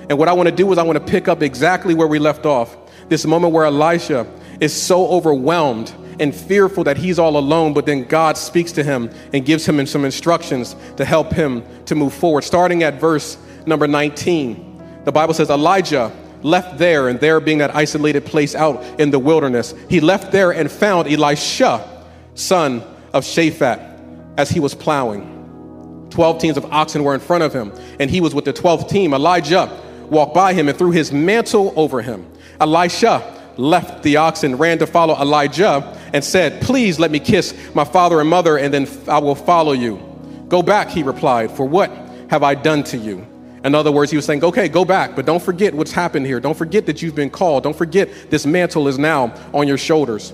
And 0.10 0.18
what 0.18 0.28
I 0.28 0.34
want 0.34 0.50
to 0.50 0.56
do 0.56 0.72
is 0.72 0.78
I 0.78 0.84
want 0.84 0.98
to 0.98 1.12
pick 1.12 1.28
up 1.28 1.42
exactly 1.42 1.94
where 1.94 2.08
we 2.08 2.20
left 2.20 2.46
off. 2.46 2.76
This 3.10 3.26
moment 3.26 3.54
where 3.54 3.66
Elisha 3.66 4.28
is 4.60 4.74
so 4.74 5.08
overwhelmed 5.08 5.94
and 6.20 6.36
fearful 6.36 6.84
that 6.84 6.98
he's 6.98 7.18
all 7.18 7.38
alone, 7.38 7.74
but 7.74 7.86
then 7.86 8.04
God 8.04 8.38
speaks 8.38 8.72
to 8.74 8.84
him 8.84 9.10
and 9.34 9.46
gives 9.46 9.66
him 9.68 9.86
some 9.86 10.04
instructions 10.04 10.76
to 10.98 11.06
help 11.06 11.32
him 11.32 11.64
to 11.86 11.96
move 11.96 12.14
forward. 12.14 12.44
Starting 12.44 12.84
at 12.84 13.00
verse 13.00 13.38
number 13.66 13.88
19, 13.88 15.02
the 15.06 15.12
Bible 15.12 15.34
says, 15.34 15.50
Elijah 15.50 16.12
left 16.42 16.78
there, 16.78 17.08
and 17.08 17.20
there 17.20 17.40
being 17.40 17.58
that 17.60 17.76
isolated 17.76 18.26
place 18.26 18.56
out 18.56 18.82
in 19.00 19.12
the 19.12 19.20
wilderness, 19.20 19.74
he 19.90 20.00
left 20.00 20.32
there 20.32 20.52
and 20.52 20.72
found 20.72 21.08
Elisha, 21.08 22.06
son 22.36 22.84
of 23.14 23.24
Shaphat, 23.24 24.38
as 24.38 24.50
he 24.50 24.60
was 24.60 24.76
plowing. 24.76 26.08
Twelve 26.10 26.40
teams 26.40 26.58
of 26.58 26.66
oxen 26.66 27.04
were 27.04 27.14
in 27.14 27.20
front 27.20 27.44
of 27.44 27.54
him, 27.54 27.72
and 28.00 28.10
he 28.10 28.22
was 28.22 28.34
with 28.34 28.46
the 28.46 28.54
twelfth 28.54 28.90
team. 28.90 29.14
Elijah 29.14 29.70
walked 30.10 30.34
by 30.34 30.54
him 30.54 30.68
and 30.68 30.78
threw 30.78 30.92
his 30.92 31.12
mantle 31.12 31.74
over 31.76 32.02
him. 32.02 32.26
Elisha 32.60 33.39
left 33.60 34.04
the 34.04 34.18
oxen, 34.18 34.56
ran 34.56 34.80
to 34.80 34.88
follow 34.88 35.16
Elijah, 35.20 35.98
and 36.14 36.24
said, 36.24 36.62
Please 36.62 37.00
let 37.00 37.12
me 37.12 37.20
kiss 37.20 37.54
my 37.76 37.84
father 37.84 38.20
and 38.20 38.30
mother, 38.30 38.58
and 38.58 38.74
then 38.74 38.88
I 39.08 39.20
will 39.20 39.36
follow 39.36 39.74
you. 39.74 40.02
Go 40.48 40.64
back, 40.64 40.90
he 40.90 41.04
replied, 41.04 41.52
for 41.52 41.68
what 41.68 41.92
have 42.30 42.42
I 42.42 42.56
done 42.56 42.84
to 42.86 42.98
you? 42.98 43.28
In 43.64 43.76
other 43.76 43.92
words, 43.92 44.10
he 44.10 44.18
was 44.18 44.26
saying, 44.26 44.44
Okay, 44.44 44.70
go 44.70 44.86
back, 44.86 45.16
but 45.16 45.26
don't 45.26 45.44
forget 45.44 45.74
what's 45.74 45.92
happened 45.92 46.26
here. 46.26 46.40
Don't 46.40 46.58
forget 46.58 46.86
that 46.86 47.02
you've 47.02 47.16
been 47.16 47.30
called. 47.30 47.64
Don't 47.64 47.76
forget 47.76 48.10
this 48.30 48.46
mantle 48.46 48.88
is 48.88 48.98
now 48.98 49.34
on 49.54 49.68
your 49.68 49.78
shoulders. 49.78 50.34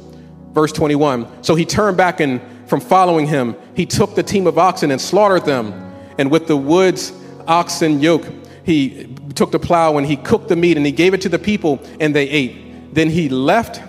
Verse 0.51 0.71
21 0.71 1.43
So 1.43 1.55
he 1.55 1.65
turned 1.65 1.97
back 1.97 2.19
and 2.19 2.39
from 2.67 2.79
following 2.79 3.27
him, 3.27 3.55
he 3.75 3.85
took 3.85 4.15
the 4.15 4.23
team 4.23 4.47
of 4.47 4.57
oxen 4.57 4.91
and 4.91 4.99
slaughtered 4.99 5.45
them. 5.45 5.73
And 6.17 6.31
with 6.31 6.47
the 6.47 6.57
wood's 6.57 7.11
oxen 7.47 7.99
yoke, 7.99 8.25
he 8.63 9.15
took 9.35 9.51
the 9.51 9.59
plow 9.59 9.97
and 9.97 10.07
he 10.07 10.15
cooked 10.15 10.47
the 10.47 10.55
meat 10.55 10.77
and 10.77 10.85
he 10.85 10.91
gave 10.91 11.13
it 11.13 11.21
to 11.21 11.29
the 11.29 11.37
people 11.37 11.79
and 11.99 12.15
they 12.15 12.27
ate. 12.29 12.64
Then 12.95 13.09
he 13.09 13.27
left, 13.27 13.81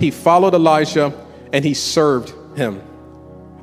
he 0.00 0.10
followed 0.10 0.54
Elijah, 0.54 1.12
and 1.52 1.62
he 1.62 1.74
served 1.74 2.32
him. 2.56 2.82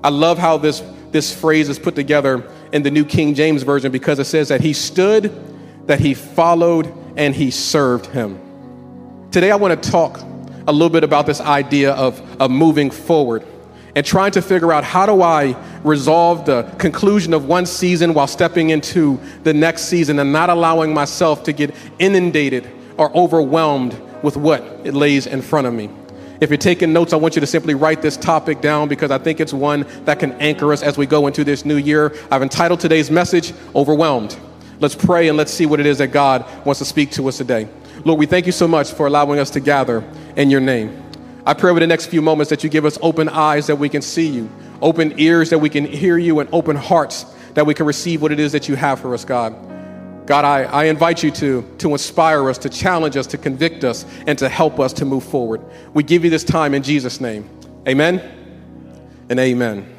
I 0.03 0.09
love 0.09 0.37
how 0.37 0.57
this, 0.57 0.83
this 1.09 1.33
phrase 1.33 1.69
is 1.69 1.79
put 1.79 1.95
together 1.95 2.47
in 2.71 2.83
the 2.83 2.91
New 2.91 3.03
King 3.03 3.33
James 3.33 3.63
Version 3.63 3.91
because 3.91 4.19
it 4.19 4.25
says 4.25 4.49
that 4.49 4.61
he 4.61 4.73
stood, 4.73 5.33
that 5.87 5.99
he 5.99 6.13
followed, 6.13 6.93
and 7.17 7.33
he 7.33 7.49
served 7.49 8.05
him. 8.05 8.39
Today, 9.31 9.49
I 9.49 9.55
want 9.55 9.81
to 9.81 9.89
talk 9.89 10.19
a 10.67 10.71
little 10.71 10.89
bit 10.89 11.03
about 11.03 11.25
this 11.25 11.41
idea 11.41 11.93
of, 11.93 12.21
of 12.39 12.51
moving 12.51 12.91
forward 12.91 13.43
and 13.95 14.05
trying 14.05 14.31
to 14.33 14.41
figure 14.43 14.71
out 14.71 14.83
how 14.83 15.07
do 15.07 15.23
I 15.23 15.55
resolve 15.83 16.45
the 16.45 16.61
conclusion 16.77 17.33
of 17.33 17.47
one 17.47 17.65
season 17.65 18.13
while 18.13 18.27
stepping 18.27 18.69
into 18.69 19.19
the 19.41 19.53
next 19.53 19.85
season 19.85 20.19
and 20.19 20.31
not 20.31 20.51
allowing 20.51 20.93
myself 20.93 21.41
to 21.45 21.53
get 21.53 21.73
inundated 21.97 22.69
or 22.97 23.11
overwhelmed 23.17 23.99
with 24.23 24.37
what 24.37 24.61
it 24.83 24.93
lays 24.93 25.27
in 25.27 25.41
front 25.41 25.67
of 25.67 25.73
me. 25.73 25.89
If 26.41 26.49
you're 26.49 26.57
taking 26.57 26.91
notes, 26.91 27.13
I 27.13 27.17
want 27.17 27.35
you 27.35 27.39
to 27.41 27.47
simply 27.47 27.75
write 27.75 28.01
this 28.01 28.17
topic 28.17 28.61
down 28.61 28.87
because 28.87 29.11
I 29.11 29.19
think 29.19 29.39
it's 29.39 29.53
one 29.53 29.85
that 30.05 30.19
can 30.19 30.33
anchor 30.33 30.73
us 30.73 30.81
as 30.81 30.97
we 30.97 31.05
go 31.05 31.27
into 31.27 31.43
this 31.43 31.65
new 31.65 31.77
year. 31.77 32.15
I've 32.31 32.41
entitled 32.41 32.79
today's 32.79 33.11
message, 33.11 33.53
Overwhelmed. 33.75 34.35
Let's 34.79 34.95
pray 34.95 35.27
and 35.27 35.37
let's 35.37 35.53
see 35.53 35.67
what 35.67 35.79
it 35.79 35.85
is 35.85 35.99
that 35.99 36.07
God 36.07 36.43
wants 36.65 36.79
to 36.79 36.85
speak 36.85 37.11
to 37.11 37.27
us 37.27 37.37
today. 37.37 37.67
Lord, 38.03 38.17
we 38.17 38.25
thank 38.25 38.47
you 38.47 38.51
so 38.51 38.67
much 38.67 38.91
for 38.91 39.05
allowing 39.05 39.37
us 39.37 39.51
to 39.51 39.59
gather 39.59 40.03
in 40.35 40.49
your 40.49 40.61
name. 40.61 41.03
I 41.45 41.53
pray 41.53 41.69
over 41.69 41.79
the 41.79 41.85
next 41.85 42.07
few 42.07 42.23
moments 42.23 42.49
that 42.49 42.63
you 42.63 42.69
give 42.71 42.85
us 42.85 42.97
open 43.03 43.29
eyes 43.29 43.67
that 43.67 43.75
we 43.75 43.89
can 43.89 44.01
see 44.01 44.27
you, 44.27 44.49
open 44.81 45.19
ears 45.19 45.51
that 45.51 45.59
we 45.59 45.69
can 45.69 45.85
hear 45.85 46.17
you, 46.17 46.39
and 46.39 46.49
open 46.51 46.75
hearts 46.75 47.23
that 47.53 47.67
we 47.67 47.75
can 47.75 47.85
receive 47.85 48.21
what 48.23 48.31
it 48.31 48.39
is 48.39 48.51
that 48.53 48.67
you 48.67 48.75
have 48.75 48.99
for 48.99 49.13
us, 49.13 49.25
God. 49.25 49.55
God, 50.31 50.45
I, 50.45 50.63
I 50.63 50.85
invite 50.85 51.23
you 51.23 51.31
to, 51.31 51.61
to 51.79 51.91
inspire 51.91 52.49
us, 52.49 52.57
to 52.59 52.69
challenge 52.69 53.17
us, 53.17 53.27
to 53.27 53.37
convict 53.37 53.83
us, 53.83 54.05
and 54.27 54.39
to 54.39 54.47
help 54.47 54.79
us 54.79 54.93
to 54.93 55.03
move 55.03 55.25
forward. 55.25 55.59
We 55.93 56.03
give 56.03 56.23
you 56.23 56.29
this 56.29 56.45
time 56.45 56.73
in 56.73 56.83
Jesus' 56.83 57.19
name. 57.19 57.49
Amen 57.85 58.21
and 59.29 59.37
amen. 59.37 59.93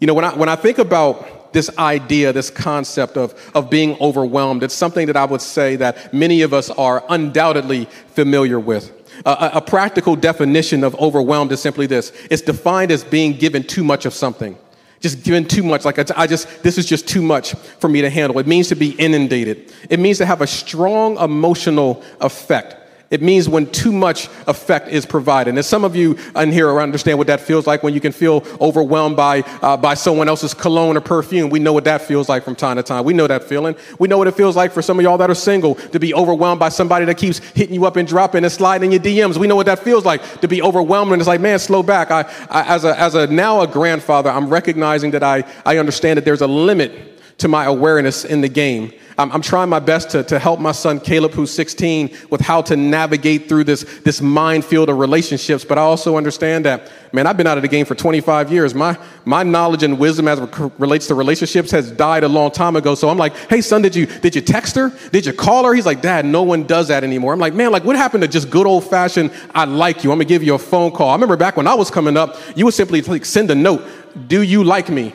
You 0.00 0.06
know, 0.06 0.14
when 0.14 0.24
I, 0.24 0.34
when 0.34 0.48
I 0.48 0.56
think 0.56 0.78
about 0.78 1.52
this 1.52 1.68
idea, 1.76 2.32
this 2.32 2.48
concept 2.48 3.18
of, 3.18 3.34
of 3.54 3.68
being 3.68 3.94
overwhelmed, 4.00 4.62
it's 4.62 4.72
something 4.72 5.06
that 5.08 5.18
I 5.18 5.26
would 5.26 5.42
say 5.42 5.76
that 5.76 6.14
many 6.14 6.40
of 6.40 6.54
us 6.54 6.70
are 6.70 7.04
undoubtedly 7.10 7.88
familiar 8.06 8.58
with. 8.58 8.90
A, 9.26 9.50
a 9.56 9.60
practical 9.60 10.16
definition 10.16 10.82
of 10.82 10.94
overwhelmed 10.94 11.52
is 11.52 11.60
simply 11.60 11.86
this 11.86 12.10
it's 12.30 12.40
defined 12.40 12.90
as 12.90 13.04
being 13.04 13.34
given 13.34 13.64
too 13.64 13.84
much 13.84 14.06
of 14.06 14.14
something 14.14 14.56
just 15.00 15.22
given 15.22 15.44
too 15.46 15.62
much. 15.62 15.84
Like 15.84 15.98
I 16.16 16.26
just, 16.26 16.62
this 16.62 16.78
is 16.78 16.86
just 16.86 17.08
too 17.08 17.22
much 17.22 17.54
for 17.78 17.88
me 17.88 18.02
to 18.02 18.10
handle. 18.10 18.38
It 18.38 18.46
means 18.46 18.68
to 18.68 18.74
be 18.74 18.90
inundated. 18.92 19.72
It 19.88 19.98
means 19.98 20.18
to 20.18 20.26
have 20.26 20.40
a 20.42 20.46
strong 20.46 21.18
emotional 21.18 22.02
effect. 22.20 22.76
It 23.10 23.20
means 23.22 23.48
when 23.48 23.66
too 23.66 23.90
much 23.90 24.28
effect 24.46 24.88
is 24.88 25.04
provided. 25.04 25.56
And 25.56 25.64
some 25.64 25.82
of 25.82 25.96
you 25.96 26.16
in 26.36 26.52
here 26.52 26.80
understand 26.80 27.18
what 27.18 27.26
that 27.26 27.40
feels 27.40 27.66
like 27.66 27.82
when 27.82 27.92
you 27.92 28.00
can 28.00 28.12
feel 28.12 28.44
overwhelmed 28.60 29.16
by, 29.16 29.40
uh, 29.62 29.76
by 29.76 29.94
someone 29.94 30.28
else's 30.28 30.54
cologne 30.54 30.96
or 30.96 31.00
perfume. 31.00 31.50
We 31.50 31.58
know 31.58 31.72
what 31.72 31.82
that 31.84 32.02
feels 32.02 32.28
like 32.28 32.44
from 32.44 32.54
time 32.54 32.76
to 32.76 32.84
time. 32.84 33.04
We 33.04 33.12
know 33.12 33.26
that 33.26 33.42
feeling. 33.42 33.74
We 33.98 34.06
know 34.06 34.16
what 34.16 34.28
it 34.28 34.36
feels 34.36 34.54
like 34.54 34.70
for 34.70 34.80
some 34.80 34.96
of 35.00 35.02
y'all 35.02 35.18
that 35.18 35.28
are 35.28 35.34
single 35.34 35.74
to 35.74 35.98
be 35.98 36.14
overwhelmed 36.14 36.60
by 36.60 36.68
somebody 36.68 37.04
that 37.06 37.16
keeps 37.16 37.38
hitting 37.38 37.74
you 37.74 37.84
up 37.84 37.96
and 37.96 38.06
dropping 38.06 38.44
and 38.44 38.52
sliding 38.52 38.92
in 38.92 39.02
your 39.02 39.28
DMs. 39.28 39.38
We 39.38 39.48
know 39.48 39.56
what 39.56 39.66
that 39.66 39.80
feels 39.80 40.04
like 40.04 40.40
to 40.42 40.46
be 40.46 40.62
overwhelmed 40.62 41.10
and 41.10 41.20
it's 41.20 41.26
like, 41.26 41.40
man, 41.40 41.58
slow 41.58 41.82
back. 41.82 42.12
I, 42.12 42.20
I 42.48 42.62
as, 42.74 42.84
a, 42.84 42.96
as 42.98 43.16
a 43.16 43.26
now 43.26 43.60
a 43.60 43.66
grandfather, 43.66 44.30
I'm 44.30 44.48
recognizing 44.48 45.10
that 45.10 45.24
I, 45.24 45.42
I 45.66 45.78
understand 45.78 46.16
that 46.16 46.24
there's 46.24 46.42
a 46.42 46.46
limit 46.46 47.38
to 47.38 47.48
my 47.48 47.64
awareness 47.64 48.24
in 48.24 48.40
the 48.40 48.48
game. 48.48 48.92
I'm, 49.20 49.30
I'm, 49.32 49.42
trying 49.42 49.68
my 49.68 49.80
best 49.80 50.08
to, 50.10 50.22
to 50.24 50.38
help 50.38 50.60
my 50.60 50.72
son 50.72 50.98
Caleb, 50.98 51.32
who's 51.32 51.50
16, 51.52 52.16
with 52.30 52.40
how 52.40 52.62
to 52.62 52.74
navigate 52.74 53.50
through 53.50 53.64
this, 53.64 53.82
this 54.00 54.22
minefield 54.22 54.88
of 54.88 54.98
relationships. 54.98 55.62
But 55.62 55.76
I 55.76 55.82
also 55.82 56.16
understand 56.16 56.64
that, 56.64 56.90
man, 57.12 57.26
I've 57.26 57.36
been 57.36 57.46
out 57.46 57.58
of 57.58 57.62
the 57.62 57.68
game 57.68 57.84
for 57.84 57.94
25 57.94 58.50
years. 58.50 58.74
My, 58.74 58.98
my 59.26 59.42
knowledge 59.42 59.82
and 59.82 59.98
wisdom 59.98 60.26
as 60.26 60.38
it 60.38 60.48
relates 60.78 61.06
to 61.08 61.14
relationships 61.14 61.70
has 61.70 61.90
died 61.90 62.24
a 62.24 62.28
long 62.28 62.50
time 62.50 62.76
ago. 62.76 62.94
So 62.94 63.10
I'm 63.10 63.18
like, 63.18 63.36
hey, 63.50 63.60
son, 63.60 63.82
did 63.82 63.94
you, 63.94 64.06
did 64.06 64.34
you 64.34 64.40
text 64.40 64.74
her? 64.76 64.90
Did 65.12 65.26
you 65.26 65.34
call 65.34 65.66
her? 65.66 65.74
He's 65.74 65.84
like, 65.86 66.00
dad, 66.00 66.24
no 66.24 66.42
one 66.42 66.64
does 66.64 66.88
that 66.88 67.04
anymore. 67.04 67.34
I'm 67.34 67.40
like, 67.40 67.52
man, 67.52 67.72
like 67.72 67.84
what 67.84 67.96
happened 67.96 68.22
to 68.22 68.28
just 68.28 68.48
good 68.48 68.66
old 68.66 68.88
fashioned, 68.88 69.32
I 69.54 69.66
like 69.66 70.02
you. 70.02 70.12
I'm 70.12 70.16
going 70.16 70.28
to 70.28 70.32
give 70.32 70.42
you 70.42 70.54
a 70.54 70.58
phone 70.58 70.92
call. 70.92 71.10
I 71.10 71.12
remember 71.12 71.36
back 71.36 71.58
when 71.58 71.66
I 71.66 71.74
was 71.74 71.90
coming 71.90 72.16
up, 72.16 72.38
you 72.56 72.64
would 72.64 72.74
simply 72.74 73.02
like 73.02 73.26
send 73.26 73.50
a 73.50 73.54
note. 73.54 73.86
Do 74.28 74.40
you 74.40 74.64
like 74.64 74.88
me? 74.88 75.12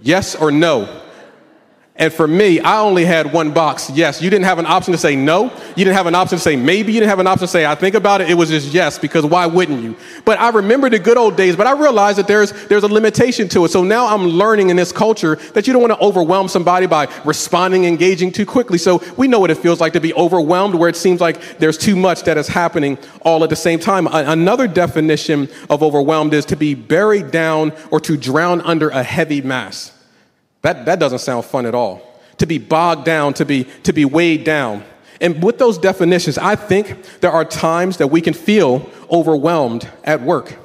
Yes 0.00 0.34
or 0.34 0.50
no? 0.50 1.02
And 1.96 2.12
for 2.12 2.26
me, 2.26 2.58
I 2.58 2.80
only 2.80 3.04
had 3.04 3.32
one 3.32 3.52
box. 3.52 3.88
Yes, 3.88 4.20
you 4.20 4.28
didn't 4.28 4.46
have 4.46 4.58
an 4.58 4.66
option 4.66 4.90
to 4.90 4.98
say 4.98 5.14
no. 5.14 5.44
You 5.44 5.84
didn't 5.84 5.94
have 5.94 6.08
an 6.08 6.16
option 6.16 6.38
to 6.38 6.42
say 6.42 6.56
maybe. 6.56 6.92
You 6.92 6.98
didn't 6.98 7.10
have 7.10 7.20
an 7.20 7.28
option 7.28 7.46
to 7.46 7.52
say 7.52 7.64
I 7.64 7.76
think 7.76 7.94
about 7.94 8.20
it. 8.20 8.28
It 8.28 8.34
was 8.34 8.48
just 8.48 8.74
yes, 8.74 8.98
because 8.98 9.24
why 9.24 9.46
wouldn't 9.46 9.80
you? 9.80 9.96
But 10.24 10.40
I 10.40 10.48
remember 10.50 10.90
the 10.90 10.98
good 10.98 11.16
old 11.16 11.36
days, 11.36 11.54
but 11.54 11.68
I 11.68 11.80
realized 11.80 12.18
that 12.18 12.26
there's, 12.26 12.50
there's 12.66 12.82
a 12.82 12.88
limitation 12.88 13.48
to 13.50 13.64
it. 13.64 13.68
So 13.68 13.84
now 13.84 14.08
I'm 14.08 14.24
learning 14.26 14.70
in 14.70 14.76
this 14.76 14.90
culture 14.90 15.36
that 15.52 15.68
you 15.68 15.72
don't 15.72 15.82
want 15.82 15.92
to 15.92 16.00
overwhelm 16.00 16.48
somebody 16.48 16.86
by 16.88 17.08
responding, 17.24 17.84
engaging 17.84 18.32
too 18.32 18.44
quickly. 18.44 18.76
So 18.76 19.00
we 19.16 19.28
know 19.28 19.38
what 19.38 19.52
it 19.52 19.58
feels 19.58 19.80
like 19.80 19.92
to 19.92 20.00
be 20.00 20.12
overwhelmed 20.14 20.74
where 20.74 20.88
it 20.88 20.96
seems 20.96 21.20
like 21.20 21.58
there's 21.58 21.78
too 21.78 21.94
much 21.94 22.24
that 22.24 22.36
is 22.36 22.48
happening 22.48 22.98
all 23.20 23.44
at 23.44 23.50
the 23.50 23.56
same 23.56 23.78
time. 23.78 24.08
Another 24.08 24.66
definition 24.66 25.48
of 25.70 25.80
overwhelmed 25.80 26.34
is 26.34 26.44
to 26.46 26.56
be 26.56 26.74
buried 26.74 27.30
down 27.30 27.72
or 27.92 28.00
to 28.00 28.16
drown 28.16 28.62
under 28.62 28.88
a 28.88 29.04
heavy 29.04 29.40
mass. 29.40 29.93
That, 30.64 30.86
that 30.86 30.98
doesn't 30.98 31.18
sound 31.18 31.44
fun 31.44 31.66
at 31.66 31.74
all. 31.74 32.00
To 32.38 32.46
be 32.46 32.56
bogged 32.56 33.04
down, 33.04 33.34
to 33.34 33.44
be, 33.44 33.64
to 33.82 33.92
be 33.92 34.06
weighed 34.06 34.44
down. 34.44 34.82
And 35.20 35.42
with 35.42 35.58
those 35.58 35.76
definitions, 35.76 36.38
I 36.38 36.56
think 36.56 37.20
there 37.20 37.30
are 37.30 37.44
times 37.44 37.98
that 37.98 38.06
we 38.06 38.22
can 38.22 38.32
feel 38.32 38.90
overwhelmed 39.10 39.86
at 40.04 40.22
work 40.22 40.56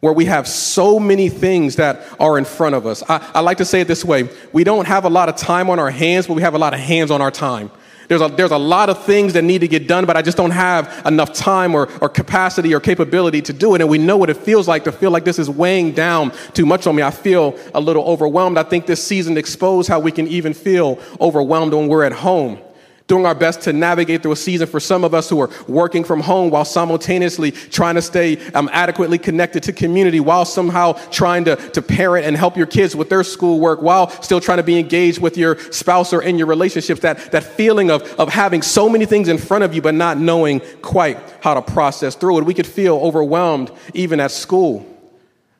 where 0.00 0.14
we 0.14 0.24
have 0.24 0.48
so 0.48 0.98
many 0.98 1.28
things 1.28 1.76
that 1.76 2.02
are 2.18 2.38
in 2.38 2.46
front 2.46 2.74
of 2.74 2.86
us. 2.86 3.02
I, 3.10 3.30
I 3.34 3.40
like 3.40 3.58
to 3.58 3.64
say 3.66 3.82
it 3.82 3.88
this 3.88 4.06
way 4.06 4.30
we 4.54 4.64
don't 4.64 4.88
have 4.88 5.04
a 5.04 5.10
lot 5.10 5.28
of 5.28 5.36
time 5.36 5.68
on 5.68 5.78
our 5.78 5.90
hands, 5.90 6.26
but 6.26 6.32
we 6.32 6.42
have 6.42 6.54
a 6.54 6.58
lot 6.58 6.72
of 6.72 6.80
hands 6.80 7.10
on 7.10 7.20
our 7.20 7.30
time. 7.30 7.70
There's 8.08 8.20
a, 8.20 8.28
there's 8.28 8.50
a 8.50 8.58
lot 8.58 8.88
of 8.88 9.04
things 9.04 9.32
that 9.34 9.42
need 9.42 9.60
to 9.60 9.68
get 9.68 9.88
done, 9.88 10.06
but 10.06 10.16
I 10.16 10.22
just 10.22 10.36
don't 10.36 10.50
have 10.50 11.06
enough 11.06 11.32
time 11.32 11.74
or, 11.74 11.88
or 12.00 12.08
capacity 12.08 12.74
or 12.74 12.80
capability 12.80 13.42
to 13.42 13.52
do 13.52 13.74
it. 13.74 13.80
And 13.80 13.88
we 13.88 13.98
know 13.98 14.16
what 14.16 14.30
it 14.30 14.36
feels 14.36 14.68
like 14.68 14.84
to 14.84 14.92
feel 14.92 15.10
like 15.10 15.24
this 15.24 15.38
is 15.38 15.48
weighing 15.48 15.92
down 15.92 16.32
too 16.52 16.66
much 16.66 16.86
on 16.86 16.96
me. 16.96 17.02
I 17.02 17.10
feel 17.10 17.58
a 17.74 17.80
little 17.80 18.04
overwhelmed. 18.04 18.58
I 18.58 18.64
think 18.64 18.86
this 18.86 19.02
season 19.02 19.36
exposed 19.36 19.88
how 19.88 20.00
we 20.00 20.12
can 20.12 20.26
even 20.28 20.54
feel 20.54 20.98
overwhelmed 21.20 21.74
when 21.74 21.88
we're 21.88 22.04
at 22.04 22.12
home 22.12 22.58
doing 23.06 23.26
our 23.26 23.34
best 23.34 23.62
to 23.62 23.72
navigate 23.72 24.22
through 24.22 24.32
a 24.32 24.36
season 24.36 24.66
for 24.66 24.80
some 24.80 25.04
of 25.04 25.14
us 25.14 25.28
who 25.28 25.40
are 25.40 25.50
working 25.68 26.04
from 26.04 26.20
home 26.20 26.50
while 26.50 26.64
simultaneously 26.64 27.50
trying 27.50 27.94
to 27.94 28.02
stay 28.02 28.38
um, 28.52 28.68
adequately 28.72 29.18
connected 29.18 29.62
to 29.62 29.72
community 29.72 30.20
while 30.20 30.44
somehow 30.44 30.92
trying 31.10 31.44
to, 31.44 31.56
to 31.70 31.82
parent 31.82 32.26
and 32.26 32.36
help 32.36 32.56
your 32.56 32.66
kids 32.66 32.94
with 32.94 33.08
their 33.08 33.24
schoolwork 33.24 33.82
while 33.82 34.08
still 34.22 34.40
trying 34.40 34.58
to 34.58 34.62
be 34.62 34.78
engaged 34.78 35.20
with 35.20 35.36
your 35.36 35.58
spouse 35.72 36.12
or 36.12 36.22
in 36.22 36.38
your 36.38 36.46
relationships 36.46 37.00
that, 37.00 37.32
that 37.32 37.44
feeling 37.44 37.90
of, 37.90 38.02
of 38.20 38.28
having 38.28 38.62
so 38.62 38.88
many 38.88 39.06
things 39.06 39.28
in 39.28 39.38
front 39.38 39.64
of 39.64 39.74
you 39.74 39.82
but 39.82 39.94
not 39.94 40.18
knowing 40.18 40.60
quite 40.82 41.18
how 41.40 41.54
to 41.54 41.62
process 41.62 42.14
through 42.14 42.38
it. 42.38 42.44
We 42.44 42.54
could 42.54 42.66
feel 42.66 42.96
overwhelmed 42.96 43.70
even 43.94 44.20
at 44.20 44.30
school 44.30 44.91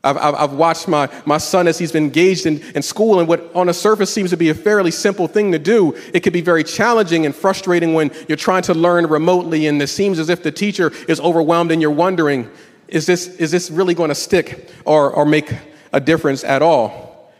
I've, 0.04 0.16
I've, 0.16 0.52
watched 0.52 0.88
my, 0.88 1.09
my 1.26 1.38
son 1.38 1.68
as 1.68 1.78
he's 1.78 1.92
been 1.92 2.04
engaged 2.04 2.44
in, 2.44 2.61
in 2.75 2.82
school, 2.82 3.21
and 3.21 3.28
what 3.28 3.54
on 3.54 3.68
the 3.68 3.75
surface 3.75 4.12
seems 4.12 4.30
to 4.30 4.37
be 4.37 4.49
a 4.49 4.54
fairly 4.54 4.90
simple 4.90 5.28
thing 5.28 5.52
to 5.52 5.61
do, 5.61 5.94
it 6.12 6.21
can 6.21 6.32
be 6.32 6.40
very 6.40 6.64
challenging 6.64 7.25
and 7.25 7.32
frustrating 7.32 7.94
when 7.94 8.11
you're 8.26 8.37
trying 8.37 8.62
to 8.62 8.75
learn 8.75 9.06
remotely, 9.06 9.68
and 9.68 9.80
it 9.80 9.87
seems 9.87 10.18
as 10.18 10.28
if 10.28 10.42
the 10.42 10.50
teacher 10.50 10.90
is 11.06 11.21
overwhelmed 11.21 11.71
and 11.71 11.80
you're 11.80 11.92
wondering, 11.92 12.50
is 12.88 13.06
this, 13.06 13.28
is 13.37 13.52
this 13.52 13.71
really 13.71 13.94
going 13.94 14.09
to 14.09 14.14
stick 14.14 14.71
or, 14.85 15.12
or 15.12 15.25
make 15.25 15.54
a 15.92 16.00
difference 16.00 16.42
at 16.42 16.62
all? 16.62 17.32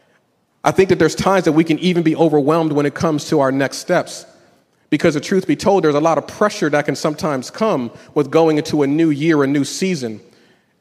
I 0.63 0.71
think 0.71 0.89
that 0.91 1.01
there's 1.01 1.17
times 1.17 1.45
that 1.47 1.53
we 1.53 1.65
can 1.65 1.81
even 1.81 2.05
be 2.05 2.15
overwhelmed 2.15 2.71
when 2.73 2.87
it 2.87 2.95
comes 2.95 3.29
to 3.31 3.41
our 3.41 3.51
next 3.51 3.79
steps. 3.79 4.25
Because 4.89 5.15
the 5.15 5.21
truth 5.21 5.47
be 5.47 5.57
told, 5.57 5.83
there's 5.83 5.95
a 5.95 6.01
lot 6.01 6.19
of 6.19 6.29
pressure 6.29 6.71
that 6.71 6.85
can 6.85 6.95
sometimes 6.95 7.51
come 7.51 7.91
with 8.15 8.31
going 8.31 8.59
into 8.59 8.83
a 8.83 8.87
new 8.87 9.11
year, 9.11 9.43
a 9.43 9.47
new 9.47 9.65
season. 9.65 10.21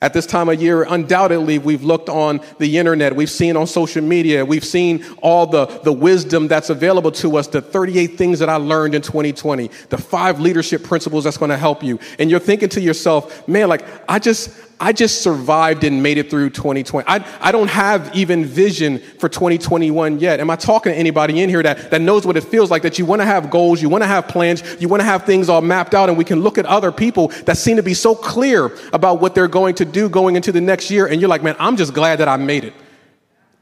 At 0.03 0.13
this 0.13 0.25
time 0.25 0.50
of 0.50 0.60
year, 0.60 0.81
undoubtedly, 0.81 1.60
we've 1.60 1.84
looked 1.84 2.10
on 2.10 2.41
the 2.58 2.79
internet, 2.79 3.15
we've 3.15 3.29
seen 3.29 3.55
on 3.55 3.67
social 3.67 4.03
media, 4.03 4.43
we've 4.43 4.65
seen 4.65 5.05
all 5.22 5.46
the, 5.46 5.67
the 5.84 5.93
wisdom 5.93 6.48
that's 6.48 6.72
available 6.72 7.12
to 7.12 7.38
us, 7.38 7.46
the 7.46 7.62
38 7.62 8.17
things 8.17 8.39
that 8.39 8.50
I 8.50 8.55
learned 8.55 8.96
in 8.96 9.03
2020, 9.03 9.70
the 9.89 9.98
five 10.00 10.39
leadership 10.39 10.84
principles 10.84 11.25
that's 11.25 11.38
going 11.38 11.51
to 11.51 11.58
help 11.58 11.84
you. 11.84 12.00
And 12.17 12.31
you're 12.31 12.39
thinking 12.39 12.70
to 12.70 12.81
yourself, 12.81 13.48
man, 13.48 13.70
like, 13.70 13.86
I 14.10 14.17
just, 14.17 14.50
I 14.82 14.94
just 14.94 15.22
survived 15.22 15.84
and 15.84 16.02
made 16.02 16.18
it 16.18 16.32
through 16.32 16.50
2020. 16.50 17.08
I, 17.08 17.24
I 17.40 17.52
don't 17.52 17.70
have 17.70 18.14
even 18.16 18.44
vision 18.44 18.98
for 18.98 19.30
2021 19.30 20.20
yet. 20.20 20.40
Am 20.40 20.50
I 20.50 20.56
talking 20.56 20.92
to 20.92 20.98
anybody 20.98 21.40
in 21.40 21.50
here 21.50 21.62
that, 21.62 21.92
that 21.92 22.02
knows 22.02 22.26
what 22.26 22.36
it 22.36 22.44
feels 22.44 22.72
like, 22.72 22.82
that 22.82 22.98
you 22.98 23.06
want 23.06 23.22
to 23.22 23.26
have 23.26 23.52
goals, 23.52 23.80
you 23.80 23.90
want 23.90 24.04
to 24.04 24.08
have 24.08 24.28
plans, 24.28 24.64
you 24.82 24.90
want 24.90 25.02
to 25.02 25.06
have 25.06 25.24
things 25.24 25.50
all 25.50 25.62
mapped 25.62 25.94
out, 25.94 26.10
and 26.10 26.18
we 26.18 26.24
can 26.24 26.42
look 26.42 26.58
at 26.58 26.66
other 26.66 26.92
people 26.92 27.28
that 27.46 27.58
seem 27.58 27.78
to 27.78 27.84
be 27.84 27.94
so 27.94 28.16
clear 28.16 28.76
about 28.92 29.22
what 29.22 29.36
they're 29.36 29.48
going 29.48 29.76
to 29.76 29.86
do 29.86 30.10
going 30.10 30.36
into 30.36 30.52
the 30.52 30.62
next 30.62 30.90
year, 30.90 31.06
and 31.06 31.22
you're 31.22 31.30
like, 31.30 31.44
man, 31.44 31.56
I'm 31.60 31.78
just 31.78 31.94
glad 31.94 32.16
that 32.16 32.28
I 32.28 32.38
made 32.38 32.64
it 32.64 32.74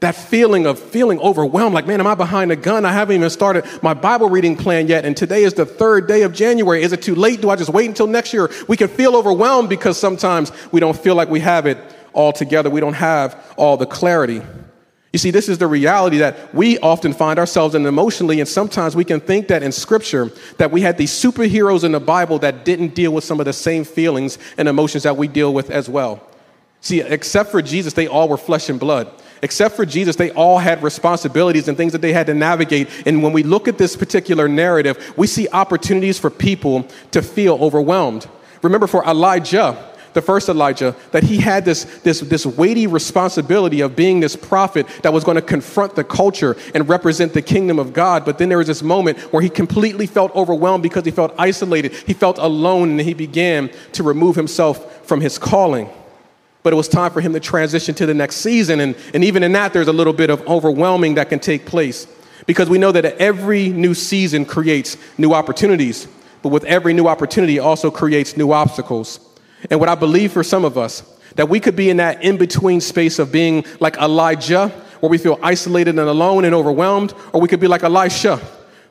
that 0.00 0.14
feeling 0.14 0.66
of 0.66 0.78
feeling 0.78 1.20
overwhelmed 1.20 1.74
like 1.74 1.86
man 1.86 2.00
am 2.00 2.06
i 2.06 2.14
behind 2.14 2.50
a 2.50 2.56
gun? 2.56 2.84
I 2.84 2.92
haven't 2.92 3.16
even 3.16 3.30
started 3.30 3.64
my 3.82 3.94
bible 3.94 4.28
reading 4.28 4.56
plan 4.56 4.88
yet 4.88 5.04
and 5.04 5.16
today 5.16 5.44
is 5.44 5.54
the 5.54 5.66
third 5.66 6.08
day 6.08 6.22
of 6.22 6.32
january. 6.32 6.82
Is 6.82 6.92
it 6.92 7.02
too 7.02 7.14
late? 7.14 7.40
Do 7.40 7.50
i 7.50 7.56
just 7.56 7.70
wait 7.70 7.86
until 7.86 8.06
next 8.06 8.32
year? 8.32 8.50
We 8.66 8.76
can 8.76 8.88
feel 8.88 9.16
overwhelmed 9.16 9.68
because 9.68 9.98
sometimes 9.98 10.52
we 10.72 10.80
don't 10.80 10.96
feel 10.96 11.14
like 11.14 11.28
we 11.28 11.40
have 11.40 11.66
it 11.66 11.78
all 12.12 12.32
together. 12.32 12.70
We 12.70 12.80
don't 12.80 12.94
have 12.94 13.54
all 13.56 13.76
the 13.76 13.86
clarity. 13.86 14.42
You 15.12 15.18
see 15.18 15.30
this 15.30 15.48
is 15.48 15.58
the 15.58 15.66
reality 15.66 16.18
that 16.18 16.54
we 16.54 16.78
often 16.78 17.12
find 17.12 17.38
ourselves 17.38 17.74
in 17.74 17.84
emotionally 17.84 18.40
and 18.40 18.48
sometimes 18.48 18.94
we 18.94 19.04
can 19.04 19.20
think 19.20 19.48
that 19.48 19.62
in 19.62 19.72
scripture 19.72 20.30
that 20.58 20.70
we 20.70 20.80
had 20.80 20.96
these 20.96 21.12
superheroes 21.12 21.84
in 21.84 21.92
the 21.92 22.00
bible 22.00 22.38
that 22.38 22.64
didn't 22.64 22.94
deal 22.94 23.12
with 23.12 23.24
some 23.24 23.40
of 23.40 23.46
the 23.46 23.52
same 23.52 23.84
feelings 23.84 24.38
and 24.56 24.68
emotions 24.68 25.02
that 25.02 25.16
we 25.16 25.28
deal 25.28 25.52
with 25.52 25.68
as 25.68 25.88
well. 25.88 26.26
See 26.80 27.00
except 27.00 27.50
for 27.50 27.60
jesus 27.60 27.92
they 27.92 28.06
all 28.06 28.28
were 28.28 28.38
flesh 28.38 28.68
and 28.70 28.80
blood 28.80 29.12
Except 29.42 29.74
for 29.74 29.86
Jesus, 29.86 30.16
they 30.16 30.30
all 30.32 30.58
had 30.58 30.82
responsibilities 30.82 31.68
and 31.68 31.76
things 31.76 31.92
that 31.92 32.02
they 32.02 32.12
had 32.12 32.26
to 32.26 32.34
navigate. 32.34 32.88
And 33.06 33.22
when 33.22 33.32
we 33.32 33.42
look 33.42 33.68
at 33.68 33.78
this 33.78 33.96
particular 33.96 34.48
narrative, 34.48 35.14
we 35.16 35.26
see 35.26 35.48
opportunities 35.48 36.18
for 36.18 36.30
people 36.30 36.86
to 37.12 37.22
feel 37.22 37.54
overwhelmed. 37.54 38.28
Remember, 38.62 38.86
for 38.86 39.02
Elijah, 39.04 39.82
the 40.12 40.20
first 40.20 40.48
Elijah, 40.48 40.94
that 41.12 41.22
he 41.22 41.38
had 41.38 41.64
this, 41.64 41.84
this, 42.00 42.20
this 42.20 42.44
weighty 42.44 42.86
responsibility 42.86 43.80
of 43.80 43.96
being 43.96 44.20
this 44.20 44.36
prophet 44.36 44.86
that 45.02 45.12
was 45.12 45.24
going 45.24 45.36
to 45.36 45.42
confront 45.42 45.94
the 45.94 46.04
culture 46.04 46.56
and 46.74 46.88
represent 46.88 47.32
the 47.32 47.42
kingdom 47.42 47.78
of 47.78 47.92
God. 47.92 48.24
But 48.24 48.36
then 48.36 48.48
there 48.48 48.58
was 48.58 48.66
this 48.66 48.82
moment 48.82 49.18
where 49.32 49.42
he 49.42 49.48
completely 49.48 50.06
felt 50.06 50.34
overwhelmed 50.34 50.82
because 50.82 51.04
he 51.04 51.10
felt 51.10 51.34
isolated, 51.38 51.92
he 51.92 52.12
felt 52.12 52.38
alone, 52.38 52.90
and 52.90 53.00
he 53.00 53.14
began 53.14 53.70
to 53.92 54.02
remove 54.02 54.36
himself 54.36 55.06
from 55.06 55.20
his 55.20 55.38
calling. 55.38 55.88
But 56.62 56.72
it 56.72 56.76
was 56.76 56.88
time 56.88 57.10
for 57.10 57.20
him 57.20 57.32
to 57.32 57.40
transition 57.40 57.94
to 57.96 58.06
the 58.06 58.14
next 58.14 58.36
season. 58.36 58.80
And, 58.80 58.96
and 59.14 59.24
even 59.24 59.42
in 59.42 59.52
that, 59.52 59.72
there's 59.72 59.88
a 59.88 59.92
little 59.92 60.12
bit 60.12 60.30
of 60.30 60.46
overwhelming 60.46 61.14
that 61.14 61.28
can 61.28 61.38
take 61.38 61.66
place 61.66 62.06
because 62.46 62.68
we 62.68 62.78
know 62.78 62.92
that 62.92 63.04
every 63.04 63.68
new 63.68 63.94
season 63.94 64.44
creates 64.44 64.96
new 65.18 65.32
opportunities, 65.32 66.08
but 66.42 66.48
with 66.50 66.64
every 66.64 66.92
new 66.92 67.06
opportunity, 67.06 67.58
also 67.58 67.90
creates 67.90 68.36
new 68.36 68.52
obstacles. 68.52 69.20
And 69.70 69.78
what 69.78 69.88
I 69.88 69.94
believe 69.94 70.32
for 70.32 70.42
some 70.42 70.64
of 70.64 70.78
us, 70.78 71.02
that 71.36 71.48
we 71.48 71.60
could 71.60 71.76
be 71.76 71.90
in 71.90 71.98
that 71.98 72.22
in 72.22 72.36
between 72.36 72.80
space 72.80 73.18
of 73.18 73.30
being 73.30 73.64
like 73.78 73.96
Elijah, 73.98 74.68
where 75.00 75.10
we 75.10 75.18
feel 75.18 75.38
isolated 75.42 75.90
and 75.90 76.08
alone 76.08 76.44
and 76.44 76.54
overwhelmed, 76.54 77.14
or 77.32 77.40
we 77.40 77.48
could 77.48 77.60
be 77.60 77.68
like 77.68 77.82
Elisha, 77.82 78.40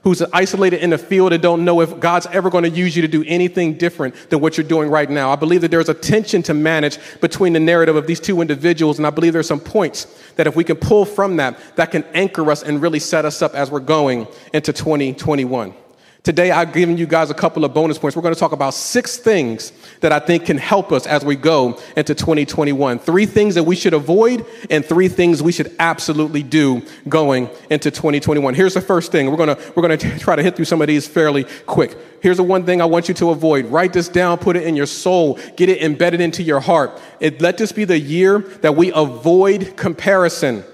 who's 0.04 0.22
isolated 0.22 0.82
in 0.82 0.92
the 0.92 0.98
field 0.98 1.34
and 1.34 1.44
don't 1.44 1.66
know 1.66 1.82
if 1.82 2.00
God's 2.00 2.28
ever 2.28 2.50
going 2.50 2.64
to 2.64 2.70
use 2.70 2.96
you 2.96 3.02
to 3.02 3.08
do 3.08 3.24
anything 3.28 3.74
different 3.74 4.16
than 4.30 4.40
what 4.40 4.58
you're 4.58 4.68
doing 4.68 4.90
right 4.90 5.10
now. 5.10 5.30
I 5.32 5.36
believe 5.36 5.62
that 5.62 5.72
there's 5.72 5.90
a 5.90 5.94
tension 5.94 6.42
to 6.44 6.54
manage 6.54 6.98
between 7.20 7.54
the 7.54 7.60
narrative 7.60 7.96
of 7.96 8.08
these 8.08 8.20
two 8.20 8.42
individuals, 8.42 8.98
and 8.98 9.06
I 9.06 9.10
believe 9.10 9.34
there's 9.34 9.48
some 9.48 9.60
points 9.60 10.06
that 10.36 10.48
if 10.48 10.56
we 10.56 10.64
can 10.64 10.78
pull 10.78 11.06
from 11.06 11.38
that, 11.38 11.60
that 11.76 11.92
can 11.92 12.04
anchor 12.14 12.50
us 12.50 12.64
and 12.64 12.82
really 12.82 13.00
set 13.00 13.26
us 13.26 13.42
up 13.42 13.56
as 13.56 13.70
we're 13.70 13.80
going 13.80 14.28
into 14.54 14.72
2021. 14.72 15.74
Today, 16.22 16.52
I've 16.52 16.74
given 16.74 16.98
you 16.98 17.08
guys 17.08 17.30
a 17.30 17.34
couple 17.34 17.64
of 17.64 17.74
bonus 17.74 17.98
points. 17.98 18.14
We're 18.14 18.22
going 18.22 18.34
to 18.34 18.40
talk 18.40 18.52
about 18.52 18.74
six 18.74 19.16
things 19.16 19.72
that 20.02 20.12
I 20.12 20.20
think 20.20 20.46
can 20.46 20.58
help 20.58 20.92
us 20.92 21.08
as 21.08 21.24
we 21.24 21.38
go 21.38 21.80
into 21.96 22.14
2021. 22.14 23.00
Three 23.00 23.26
things 23.26 23.56
that 23.56 23.64
we 23.64 23.78
should 23.78 23.94
avoid, 23.94 24.46
and 24.70 24.84
three 24.84 25.08
things 25.08 25.42
we 25.42 25.54
should 25.54 25.74
absolutely 25.80 26.44
do 26.44 26.82
going 27.08 27.50
into 27.70 27.90
2021. 27.90 28.54
Here's 28.54 28.74
the 28.74 28.82
first 28.82 29.14
thing. 29.14 29.32
We're 29.32 29.38
going 29.38 29.56
to, 29.56 29.74
we're 29.76 29.88
going 29.88 29.98
to 29.98 30.20
try 30.20 30.36
to 30.36 30.44
hit 30.44 30.58
through 30.58 30.66
some 30.66 30.82
of 30.82 30.88
these 30.88 31.08
fairly 31.08 31.46
quick. 31.66 31.98
Here's 32.22 32.38
the 32.38 32.44
one 32.44 32.66
thing 32.66 32.82
I 32.82 32.86
want 32.86 33.08
you 33.08 33.14
to 33.16 33.30
avoid. 33.30 33.68
Write 33.68 33.94
this 33.94 34.10
down, 34.10 34.40
put 34.40 34.58
it 34.58 34.64
in 34.64 34.76
your 34.76 34.88
soul, 34.88 35.40
get 35.56 35.70
it 35.70 35.82
embedded 35.82 36.20
into 36.20 36.44
your 36.44 36.60
heart. 36.60 37.00
It, 37.22 37.42
let 37.42 37.58
this 37.58 37.72
be 37.72 37.86
the 37.86 37.98
year 37.98 38.40
that 38.62 38.76
we 38.76 38.92
avoid 38.92 39.78
comparison. 39.78 40.66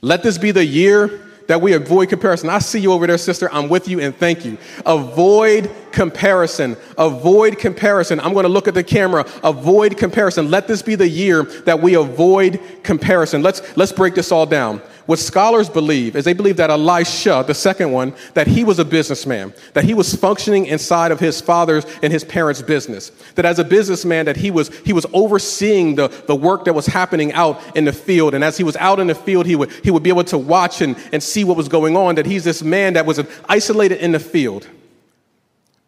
Let 0.00 0.22
this 0.22 0.38
be 0.38 0.52
the 0.52 0.64
year 0.64 1.20
that 1.50 1.60
we 1.60 1.72
avoid 1.72 2.08
comparison. 2.08 2.48
I 2.48 2.60
see 2.60 2.78
you 2.78 2.92
over 2.92 3.08
there, 3.08 3.18
sister. 3.18 3.52
I'm 3.52 3.68
with 3.68 3.88
you 3.88 3.98
and 3.98 4.14
thank 4.14 4.44
you. 4.44 4.56
Avoid 4.86 5.68
comparison. 5.90 6.76
Avoid 6.96 7.58
comparison. 7.58 8.20
I'm 8.20 8.34
going 8.34 8.44
to 8.44 8.48
look 8.48 8.68
at 8.68 8.74
the 8.74 8.84
camera. 8.84 9.26
Avoid 9.42 9.98
comparison. 9.98 10.48
Let 10.48 10.68
this 10.68 10.80
be 10.80 10.94
the 10.94 11.08
year 11.08 11.42
that 11.66 11.82
we 11.82 11.94
avoid 11.94 12.60
comparison. 12.84 13.42
Let's, 13.42 13.76
let's 13.76 13.90
break 13.90 14.14
this 14.14 14.30
all 14.30 14.46
down. 14.46 14.80
What 15.10 15.18
scholars 15.18 15.68
believe 15.68 16.14
is 16.14 16.24
they 16.24 16.34
believe 16.34 16.58
that 16.58 16.70
Elisha, 16.70 17.42
the 17.44 17.52
second 17.52 17.90
one, 17.90 18.14
that 18.34 18.46
he 18.46 18.62
was 18.62 18.78
a 18.78 18.84
businessman, 18.84 19.52
that 19.72 19.82
he 19.82 19.92
was 19.92 20.14
functioning 20.14 20.66
inside 20.66 21.10
of 21.10 21.18
his 21.18 21.40
father's 21.40 21.84
and 22.00 22.12
his 22.12 22.22
parents' 22.22 22.62
business. 22.62 23.10
That 23.34 23.44
as 23.44 23.58
a 23.58 23.64
businessman, 23.64 24.26
that 24.26 24.36
he 24.36 24.52
was, 24.52 24.68
he 24.84 24.92
was 24.92 25.06
overseeing 25.12 25.96
the, 25.96 26.06
the 26.28 26.36
work 26.36 26.64
that 26.66 26.74
was 26.74 26.86
happening 26.86 27.32
out 27.32 27.60
in 27.76 27.86
the 27.86 27.92
field. 27.92 28.34
And 28.34 28.44
as 28.44 28.56
he 28.56 28.62
was 28.62 28.76
out 28.76 29.00
in 29.00 29.08
the 29.08 29.16
field, 29.16 29.46
he 29.46 29.56
would, 29.56 29.72
he 29.82 29.90
would 29.90 30.04
be 30.04 30.10
able 30.10 30.22
to 30.22 30.38
watch 30.38 30.80
and, 30.80 30.96
and 31.12 31.20
see 31.20 31.42
what 31.42 31.56
was 31.56 31.66
going 31.66 31.96
on, 31.96 32.14
that 32.14 32.24
he's 32.24 32.44
this 32.44 32.62
man 32.62 32.92
that 32.92 33.04
was 33.04 33.20
isolated 33.48 33.98
in 33.98 34.12
the 34.12 34.20
field. 34.20 34.68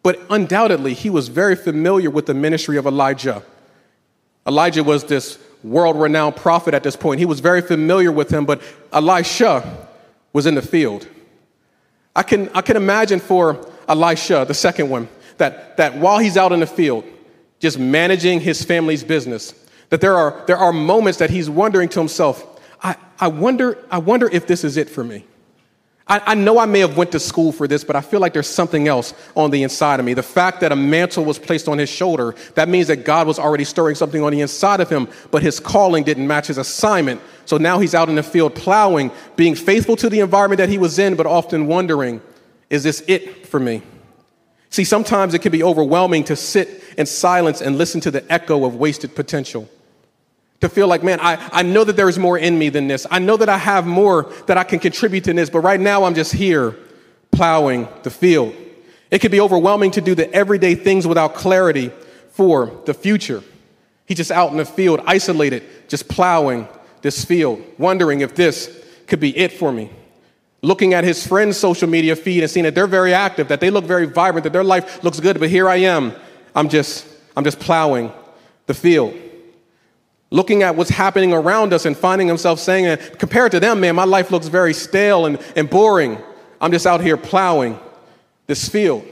But 0.01 0.19
undoubtedly, 0.29 0.95
he 0.95 1.09
was 1.09 1.29
very 1.29 1.55
familiar 1.55 2.09
with 2.09 2.25
the 2.25 2.33
ministry 2.33 2.75
of 2.75 2.85
Elijah. 2.85 3.41
Elijah 4.45 4.83
was 4.83 5.05
this 5.05 5.39
world 5.63 5.99
renowned 5.99 6.35
prophet 6.35 6.73
at 6.73 6.83
this 6.83 6.95
point. 6.95 7.19
He 7.19 7.25
was 7.25 7.39
very 7.39 7.61
familiar 7.61 8.11
with 8.11 8.29
him, 8.29 8.45
but 8.45 8.61
Elisha 8.91 9.87
was 10.33 10.45
in 10.45 10.55
the 10.55 10.61
field. 10.61 11.07
I 12.15 12.23
can, 12.23 12.49
I 12.53 12.61
can 12.61 12.77
imagine 12.77 13.19
for 13.19 13.65
Elisha, 13.87 14.45
the 14.47 14.53
second 14.53 14.89
one, 14.89 15.07
that, 15.37 15.77
that 15.77 15.95
while 15.97 16.19
he's 16.19 16.37
out 16.37 16.51
in 16.51 16.59
the 16.59 16.67
field, 16.67 17.05
just 17.59 17.79
managing 17.79 18.39
his 18.39 18.63
family's 18.63 19.03
business, 19.03 19.53
that 19.89 20.01
there 20.01 20.15
are, 20.15 20.43
there 20.47 20.57
are 20.57 20.73
moments 20.73 21.19
that 21.19 21.29
he's 21.29 21.49
wondering 21.49 21.89
to 21.89 21.99
himself, 21.99 22.61
I, 22.81 22.95
I, 23.19 23.27
wonder, 23.27 23.77
I 23.89 23.99
wonder 23.99 24.29
if 24.31 24.47
this 24.47 24.63
is 24.63 24.77
it 24.77 24.89
for 24.89 25.03
me. 25.03 25.25
I, 26.05 26.35
know 26.35 26.59
I 26.59 26.65
may 26.65 26.79
have 26.79 26.97
went 26.97 27.13
to 27.13 27.19
school 27.19 27.53
for 27.53 27.65
this, 27.65 27.85
but 27.85 27.95
I 27.95 28.01
feel 28.01 28.19
like 28.19 28.33
there's 28.33 28.47
something 28.47 28.89
else 28.89 29.13
on 29.35 29.51
the 29.51 29.63
inside 29.63 30.01
of 30.01 30.05
me. 30.05 30.13
The 30.13 30.21
fact 30.21 30.59
that 30.59 30.73
a 30.73 30.75
mantle 30.75 31.23
was 31.23 31.39
placed 31.39 31.69
on 31.69 31.77
his 31.77 31.89
shoulder, 31.89 32.35
that 32.55 32.67
means 32.67 32.87
that 32.87 33.05
God 33.05 33.25
was 33.25 33.39
already 33.39 33.63
stirring 33.63 33.95
something 33.95 34.21
on 34.21 34.33
the 34.33 34.41
inside 34.41 34.81
of 34.81 34.89
him, 34.89 35.07
but 35.31 35.41
his 35.41 35.61
calling 35.61 36.03
didn't 36.03 36.27
match 36.27 36.47
his 36.47 36.57
assignment. 36.57 37.21
So 37.45 37.57
now 37.57 37.79
he's 37.79 37.95
out 37.95 38.09
in 38.09 38.15
the 38.15 38.23
field 38.23 38.53
plowing, 38.53 39.11
being 39.37 39.55
faithful 39.55 39.95
to 39.97 40.09
the 40.09 40.19
environment 40.19 40.57
that 40.57 40.69
he 40.69 40.77
was 40.77 40.99
in, 40.99 41.15
but 41.15 41.25
often 41.25 41.67
wondering, 41.67 42.21
is 42.69 42.83
this 42.83 43.01
it 43.07 43.47
for 43.47 43.59
me? 43.59 43.81
See, 44.71 44.83
sometimes 44.83 45.33
it 45.33 45.39
can 45.39 45.53
be 45.53 45.63
overwhelming 45.63 46.25
to 46.25 46.35
sit 46.35 46.83
in 46.97 47.05
silence 47.05 47.61
and 47.61 47.77
listen 47.77 48.01
to 48.01 48.11
the 48.11 48.29
echo 48.31 48.65
of 48.65 48.75
wasted 48.75 49.15
potential 49.15 49.69
to 50.63 50.69
feel 50.69 50.87
like, 50.87 51.03
man, 51.03 51.19
I, 51.19 51.49
I 51.51 51.61
know 51.61 51.83
that 51.83 51.97
there 51.97 52.07
is 52.07 52.17
more 52.17 52.37
in 52.37 52.57
me 52.57 52.69
than 52.69 52.87
this. 52.87 53.05
I 53.11 53.19
know 53.19 53.35
that 53.35 53.49
I 53.49 53.57
have 53.57 53.85
more 53.85 54.31
that 54.47 54.57
I 54.57 54.63
can 54.63 54.79
contribute 54.79 55.25
to 55.25 55.33
this, 55.33 55.49
but 55.49 55.59
right 55.59 55.79
now 55.79 56.05
I'm 56.05 56.15
just 56.15 56.31
here 56.31 56.77
plowing 57.31 57.89
the 58.03 58.09
field. 58.09 58.55
It 59.11 59.19
can 59.19 59.29
be 59.29 59.41
overwhelming 59.41 59.91
to 59.91 60.01
do 60.01 60.15
the 60.15 60.33
everyday 60.33 60.75
things 60.75 61.05
without 61.05 61.35
clarity 61.35 61.91
for 62.31 62.81
the 62.85 62.93
future. 62.93 63.43
He's 64.05 64.15
just 64.15 64.31
out 64.31 64.51
in 64.51 64.57
the 64.57 64.63
field, 64.63 65.01
isolated, 65.05 65.63
just 65.89 66.07
plowing 66.07 66.69
this 67.01 67.25
field, 67.25 67.61
wondering 67.77 68.21
if 68.21 68.33
this 68.33 68.85
could 69.07 69.19
be 69.19 69.37
it 69.37 69.51
for 69.51 69.69
me. 69.69 69.91
Looking 70.61 70.93
at 70.93 71.03
his 71.03 71.27
friends' 71.27 71.57
social 71.57 71.89
media 71.89 72.15
feed 72.15 72.41
and 72.41 72.49
seeing 72.49 72.63
that 72.63 72.73
they're 72.73 72.87
very 72.87 73.13
active, 73.13 73.49
that 73.49 73.59
they 73.59 73.69
look 73.69 73.83
very 73.83 74.05
vibrant, 74.05 74.45
that 74.45 74.53
their 74.53 74.63
life 74.63 75.03
looks 75.03 75.19
good, 75.19 75.41
but 75.41 75.49
here 75.49 75.67
I 75.67 75.77
am. 75.77 76.13
I'm 76.55 76.69
just, 76.69 77.05
I'm 77.35 77.43
just 77.43 77.59
plowing 77.59 78.13
the 78.65 78.73
field 78.73 79.13
looking 80.33 80.63
at 80.63 80.75
what's 80.75 80.89
happening 80.89 81.31
around 81.31 81.73
us 81.73 81.85
and 81.85 81.95
finding 81.95 82.27
himself 82.27 82.59
saying, 82.59 82.97
compared 83.19 83.51
to 83.51 83.59
them, 83.59 83.79
man, 83.79 83.95
my 83.95 84.03
life 84.03 84.31
looks 84.31 84.47
very 84.47 84.73
stale 84.73 85.27
and, 85.27 85.39
and 85.55 85.69
boring. 85.69 86.17
I'm 86.59 86.71
just 86.71 86.87
out 86.87 87.01
here 87.01 87.17
plowing 87.17 87.79
this 88.47 88.67
field. 88.67 89.05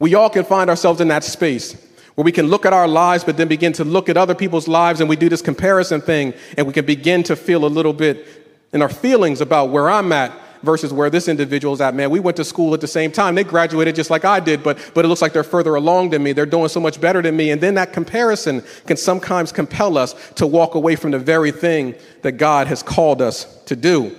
We 0.00 0.16
all 0.16 0.28
can 0.28 0.44
find 0.44 0.68
ourselves 0.68 1.00
in 1.00 1.06
that 1.08 1.22
space 1.22 1.74
where 2.16 2.24
we 2.24 2.32
can 2.32 2.48
look 2.48 2.66
at 2.66 2.72
our 2.72 2.88
lives, 2.88 3.22
but 3.22 3.36
then 3.36 3.46
begin 3.46 3.72
to 3.74 3.84
look 3.84 4.08
at 4.08 4.16
other 4.16 4.34
people's 4.34 4.66
lives, 4.66 4.98
and 4.98 5.08
we 5.08 5.14
do 5.14 5.28
this 5.28 5.42
comparison 5.42 6.00
thing, 6.00 6.34
and 6.56 6.66
we 6.66 6.72
can 6.72 6.84
begin 6.84 7.22
to 7.22 7.36
feel 7.36 7.64
a 7.64 7.68
little 7.68 7.92
bit 7.92 8.26
in 8.72 8.82
our 8.82 8.88
feelings 8.88 9.40
about 9.40 9.70
where 9.70 9.88
I'm 9.88 10.10
at 10.10 10.32
versus 10.62 10.92
where 10.92 11.10
this 11.10 11.28
individual 11.28 11.74
is 11.74 11.80
at. 11.80 11.94
Man, 11.94 12.10
we 12.10 12.20
went 12.20 12.36
to 12.36 12.44
school 12.44 12.74
at 12.74 12.80
the 12.80 12.88
same 12.88 13.12
time. 13.12 13.34
They 13.34 13.44
graduated 13.44 13.94
just 13.94 14.10
like 14.10 14.24
I 14.24 14.40
did, 14.40 14.62
but, 14.62 14.78
but 14.94 15.04
it 15.04 15.08
looks 15.08 15.22
like 15.22 15.32
they're 15.32 15.44
further 15.44 15.74
along 15.74 16.10
than 16.10 16.22
me. 16.22 16.32
They're 16.32 16.46
doing 16.46 16.68
so 16.68 16.80
much 16.80 17.00
better 17.00 17.22
than 17.22 17.36
me. 17.36 17.50
And 17.50 17.60
then 17.60 17.74
that 17.74 17.92
comparison 17.92 18.62
can 18.86 18.96
sometimes 18.96 19.52
compel 19.52 19.98
us 19.98 20.14
to 20.36 20.46
walk 20.46 20.74
away 20.74 20.96
from 20.96 21.10
the 21.10 21.18
very 21.18 21.50
thing 21.50 21.94
that 22.22 22.32
God 22.32 22.66
has 22.66 22.82
called 22.82 23.22
us 23.22 23.44
to 23.64 23.76
do. 23.76 24.16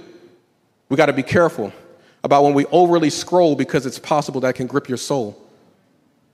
We 0.89 0.97
got 0.97 1.07
to 1.07 1.13
be 1.13 1.23
careful 1.23 1.71
about 2.23 2.43
when 2.43 2.53
we 2.53 2.65
overly 2.67 3.09
scroll 3.09 3.55
because 3.55 3.85
it's 3.85 3.99
possible 3.99 4.41
that 4.41 4.55
can 4.55 4.67
grip 4.67 4.89
your 4.89 4.97
soul. 4.97 5.48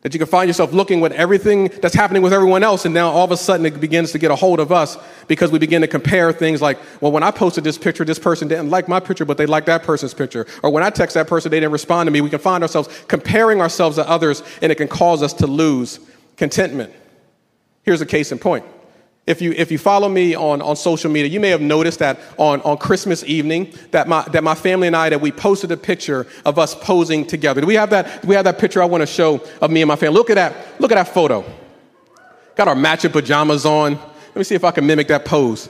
That 0.05 0.13
you 0.13 0.19
can 0.19 0.27
find 0.27 0.47
yourself 0.47 0.71
looking 0.71 1.01
with 1.01 1.13
everything 1.13 1.69
that's 1.81 1.95
happening 1.95 2.21
with 2.21 2.31
everyone 2.31 2.61
else, 2.61 2.85
and 2.85 2.93
now 2.93 3.09
all 3.09 3.25
of 3.25 3.31
a 3.31 3.37
sudden 3.37 3.65
it 3.65 3.81
begins 3.81 4.11
to 4.11 4.19
get 4.19 4.29
a 4.29 4.35
hold 4.35 4.59
of 4.59 4.71
us 4.71 4.99
because 5.27 5.51
we 5.51 5.57
begin 5.57 5.81
to 5.81 5.87
compare 5.87 6.31
things 6.31 6.61
like, 6.61 6.77
well, 7.01 7.11
when 7.11 7.23
I 7.23 7.31
posted 7.31 7.63
this 7.63 7.79
picture, 7.79 8.05
this 8.05 8.19
person 8.19 8.47
didn't 8.47 8.69
like 8.69 8.87
my 8.87 8.99
picture, 8.99 9.25
but 9.25 9.39
they 9.39 9.47
liked 9.47 9.65
that 9.65 9.81
person's 9.81 10.13
picture. 10.13 10.45
Or 10.61 10.69
when 10.69 10.83
I 10.83 10.91
text 10.91 11.15
that 11.15 11.25
person, 11.25 11.49
they 11.49 11.59
didn't 11.59 11.71
respond 11.71 12.05
to 12.05 12.11
me. 12.11 12.21
We 12.21 12.29
can 12.29 12.37
find 12.37 12.61
ourselves 12.63 12.87
comparing 13.07 13.61
ourselves 13.61 13.95
to 13.95 14.07
others, 14.07 14.43
and 14.61 14.71
it 14.71 14.75
can 14.75 14.87
cause 14.87 15.23
us 15.23 15.33
to 15.33 15.47
lose 15.47 15.99
contentment. 16.37 16.93
Here's 17.81 18.01
a 18.01 18.05
case 18.05 18.31
in 18.31 18.37
point. 18.37 18.63
If 19.27 19.41
you, 19.41 19.53
if 19.53 19.71
you 19.71 19.79
follow 19.79 20.07
me 20.07 20.35
on, 20.35 20.61
on 20.61 20.75
social 20.75 21.09
media, 21.09 21.31
you 21.31 21.39
may 21.39 21.49
have 21.49 21.61
noticed 21.61 21.97
that 21.97 22.19
on, 22.37 22.61
on 22.61 22.77
Christmas 22.77 23.23
evening 23.23 23.73
that 23.89 24.07
my, 24.07 24.21
that 24.31 24.43
my 24.43 24.53
family 24.53 24.85
and 24.85 24.95
I, 24.95 25.09
that 25.09 25.19
we 25.19 25.31
posted 25.31 25.71
a 25.71 25.77
picture 25.77 26.27
of 26.45 26.59
us 26.59 26.75
posing 26.75 27.25
together. 27.25 27.59
Do 27.61 27.65
we 27.65 27.73
have 27.73 27.89
that, 27.89 28.23
we 28.23 28.35
have 28.35 28.43
that 28.43 28.59
picture 28.59 28.83
I 28.83 28.85
want 28.85 29.01
to 29.01 29.07
show 29.07 29.41
of 29.61 29.71
me 29.71 29.81
and 29.81 29.87
my 29.87 29.95
family? 29.95 30.15
Look 30.15 30.29
at 30.29 30.35
that, 30.35 30.79
look 30.79 30.91
at 30.91 30.95
that 30.95 31.11
photo. 31.11 31.43
Got 32.55 32.67
our 32.67 32.75
matching 32.75 33.11
pajamas 33.11 33.65
on. 33.65 33.93
Let 33.95 34.35
me 34.35 34.43
see 34.43 34.55
if 34.55 34.63
I 34.63 34.69
can 34.69 34.85
mimic 34.85 35.07
that 35.07 35.25
pose. 35.25 35.69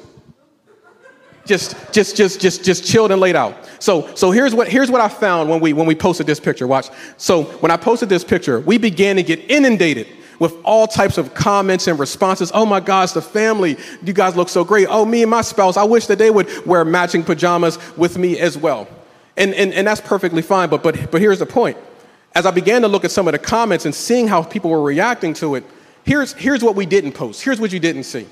Just, 1.46 1.94
just, 1.94 2.18
just, 2.18 2.42
just, 2.42 2.66
just 2.66 2.84
chilled 2.84 3.12
and 3.12 3.22
laid 3.22 3.38
out. 3.38 3.56
So, 3.80 4.14
so 4.16 4.32
here's 4.32 4.54
what, 4.54 4.68
here's 4.68 4.92
what 4.92 5.00
I 5.00 5.08
found 5.08 5.50
when 5.50 5.62
we, 5.62 5.72
when 5.72 5.86
we 5.86 5.96
posted 5.96 6.26
this 6.26 6.42
picture. 6.42 6.68
Watch. 6.68 6.90
So 7.18 7.44
when 7.44 7.72
I 7.72 7.78
posted 7.78 8.10
this 8.10 8.24
picture, 8.24 8.60
we 8.60 8.78
began 8.78 9.16
to 9.16 9.24
get 9.24 9.40
inundated 9.50 10.08
with 10.40 10.56
all 10.64 10.88
types 10.88 11.18
of 11.18 11.34
comments 11.34 11.88
and 11.88 12.00
responses. 12.00 12.52
Oh 12.54 12.66
my 12.66 12.80
gosh, 12.80 13.12
the 13.12 13.22
family, 13.22 13.78
you 14.04 14.14
guys 14.14 14.36
look 14.36 14.50
so 14.50 14.64
great. 14.64 14.88
Oh, 14.90 15.06
me 15.06 15.22
and 15.22 15.32
my 15.32 15.42
spouse, 15.42 15.78
I 15.78 15.84
wish 15.84 16.08
that 16.08 16.18
they 16.18 16.30
would 16.30 16.66
wear 16.66 16.86
matching 16.86 17.24
pajamas 17.24 17.78
with 17.98 18.18
me 18.18 18.40
as 18.40 18.58
well. 18.58 18.88
And, 19.38 19.54
and, 19.54 19.74
and 19.74 19.88
that's 19.88 20.02
perfectly 20.02 20.42
fine, 20.42 20.70
but, 20.70 20.82
but, 20.84 21.12
but 21.12 21.22
here's 21.22 21.40
the 21.40 21.46
point. 21.46 21.78
As 22.34 22.46
I 22.46 22.52
began 22.52 22.82
to 22.82 22.88
look 22.88 23.06
at 23.06 23.12
some 23.12 23.28
of 23.28 23.32
the 23.32 23.40
comments 23.40 23.86
and 23.86 23.96
seeing 23.96 24.28
how 24.28 24.44
people 24.44 24.70
were 24.70 24.82
reacting 24.82 25.34
to 25.36 25.56
it, 25.56 25.64
here's, 26.04 26.34
here's 26.34 26.64
what 26.64 26.76
we 26.76 26.86
didn't 26.86 27.14
post. 27.14 27.44
Here's 27.44 27.60
what 27.60 27.72
you 27.72 27.80
didn't 27.80 28.04
see. 28.04 28.28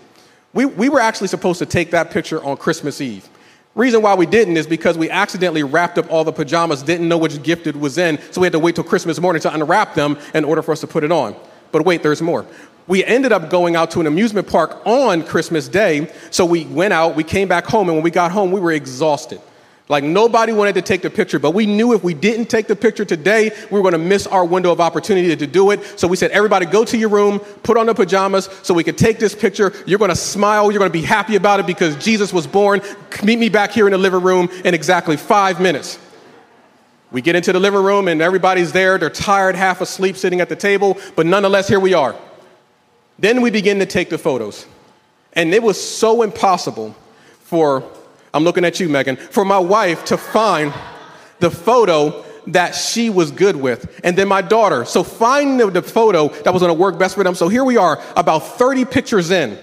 We, 0.54 0.66
we 0.66 0.90
were 0.90 1.00
actually 1.00 1.30
supposed 1.30 1.60
to 1.60 1.66
take 1.66 1.92
that 1.92 2.12
picture 2.12 2.44
on 2.44 2.58
Christmas 2.58 3.02
Eve. 3.02 3.28
Reason 3.76 4.02
why 4.04 4.14
we 4.14 4.28
didn't 4.28 4.56
is 4.56 4.68
because 4.68 5.00
we 5.00 5.10
accidentally 5.10 5.64
wrapped 5.64 5.98
up 5.98 6.12
all 6.12 6.24
the 6.24 6.32
pajamas, 6.32 6.84
didn't 6.84 7.08
know 7.08 7.18
which 7.18 7.42
gift 7.42 7.66
it 7.66 7.76
was 7.76 7.98
in, 7.98 8.20
so 8.32 8.40
we 8.40 8.46
had 8.46 8.54
to 8.54 8.60
wait 8.60 8.76
till 8.76 8.84
Christmas 8.84 9.20
morning 9.20 9.42
to 9.42 9.54
unwrap 9.54 9.96
them 9.96 10.18
in 10.36 10.46
order 10.46 10.62
for 10.62 10.74
us 10.74 10.82
to 10.82 10.88
put 10.88 11.04
it 11.04 11.12
on. 11.12 11.36
But 11.74 11.84
wait, 11.84 12.04
there's 12.04 12.22
more. 12.22 12.46
We 12.88 13.04
ended 13.04 13.34
up 13.34 13.50
going 13.50 13.76
out 13.76 13.92
to 13.92 14.00
an 14.00 14.08
amusement 14.08 14.48
park 14.48 14.86
on 14.86 15.24
Christmas 15.24 15.68
Day. 15.68 16.12
So 16.32 16.46
we 16.46 16.66
went 16.66 16.94
out, 16.94 17.16
we 17.16 17.24
came 17.24 17.50
back 17.50 17.66
home, 17.66 17.90
and 17.90 17.98
when 17.98 18.04
we 18.04 18.12
got 18.12 18.32
home, 18.32 18.52
we 18.52 18.62
were 18.62 18.72
exhausted. 18.72 19.42
Like 19.90 20.04
nobody 20.04 20.54
wanted 20.54 20.76
to 20.76 20.82
take 20.82 21.02
the 21.02 21.10
picture, 21.10 21.40
but 21.40 21.52
we 21.52 21.66
knew 21.66 21.94
if 21.94 22.04
we 22.04 22.14
didn't 22.14 22.46
take 22.46 22.68
the 22.68 22.76
picture 22.76 23.04
today, 23.04 23.52
we 23.70 23.78
were 23.78 23.82
going 23.82 23.94
to 23.94 23.98
miss 23.98 24.26
our 24.28 24.46
window 24.46 24.72
of 24.72 24.80
opportunity 24.80 25.36
to 25.36 25.48
do 25.48 25.72
it. 25.72 26.00
So 26.00 26.08
we 26.08 26.16
said, 26.16 26.32
everybody 26.32 26.66
go 26.66 26.86
to 26.86 26.98
your 26.98 27.10
room, 27.10 27.40
put 27.40 27.76
on 27.76 27.88
the 27.88 27.94
pajamas 27.94 28.50
so 28.62 28.74
we 28.74 28.84
could 28.84 28.98
take 28.98 29.20
this 29.20 29.36
picture. 29.36 29.74
You're 29.86 30.00
going 30.00 30.10
to 30.10 30.16
smile. 30.16 30.72
You're 30.72 30.80
going 30.80 30.92
to 30.92 31.00
be 31.00 31.06
happy 31.06 31.36
about 31.36 31.60
it 31.60 31.68
because 31.68 31.98
Jesus 31.98 32.32
was 32.32 32.48
born. 32.48 32.82
Meet 33.24 33.40
me 33.40 33.50
back 33.50 33.72
here 33.72 33.86
in 33.86 33.92
the 33.92 33.98
living 33.98 34.22
room 34.22 34.50
in 34.64 34.74
exactly 34.74 35.18
five 35.18 35.60
minutes. 35.60 36.00
We 37.14 37.22
get 37.22 37.36
into 37.36 37.54
the 37.54 37.60
living 37.60 37.84
room 37.84 38.08
and 38.08 38.22
everybody's 38.22 38.72
there. 38.72 38.98
They're 38.98 39.10
tired, 39.12 39.56
half 39.56 39.82
asleep, 39.82 40.18
sitting 40.18 40.42
at 40.42 40.50
the 40.50 40.56
table, 40.56 40.98
but 41.16 41.28
nonetheless, 41.28 41.68
here 41.68 41.80
we 41.80 41.94
are. 41.94 42.16
Then 43.20 43.42
we 43.42 43.52
begin 43.52 43.80
to 43.80 43.86
take 43.86 44.10
the 44.10 44.18
photos. 44.18 44.66
And 45.34 45.54
it 45.54 45.62
was 45.62 45.82
so 45.82 46.24
impossible 46.24 46.96
for 47.42 47.84
I'm 48.34 48.44
looking 48.44 48.66
at 48.66 48.80
you, 48.80 48.90
Megan, 48.90 49.16
for 49.16 49.46
my 49.46 49.60
wife 49.60 50.06
to 50.06 50.18
find 50.18 50.74
the 51.40 51.52
photo 51.52 52.26
that 52.48 52.74
she 52.74 53.12
was 53.12 53.30
good 53.30 53.56
with. 53.56 54.02
And 54.04 54.18
then 54.18 54.28
my 54.28 54.42
daughter. 54.42 54.84
So 54.84 55.04
finding 55.04 55.58
the, 55.58 55.70
the 55.70 55.82
photo 55.84 56.30
that 56.30 56.52
was 56.52 56.64
to 56.64 56.74
work 56.74 56.98
best 56.98 57.14
for 57.14 57.24
them. 57.24 57.36
So 57.36 57.48
here 57.48 57.64
we 57.64 57.78
are, 57.78 58.02
about 58.18 58.40
30 58.40 58.86
pictures 58.86 59.30
in. 59.30 59.58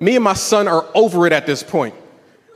Me 0.00 0.16
and 0.16 0.24
my 0.24 0.32
son 0.32 0.68
are 0.68 0.86
over 0.94 1.26
it 1.26 1.34
at 1.34 1.46
this 1.46 1.62
point. 1.62 1.94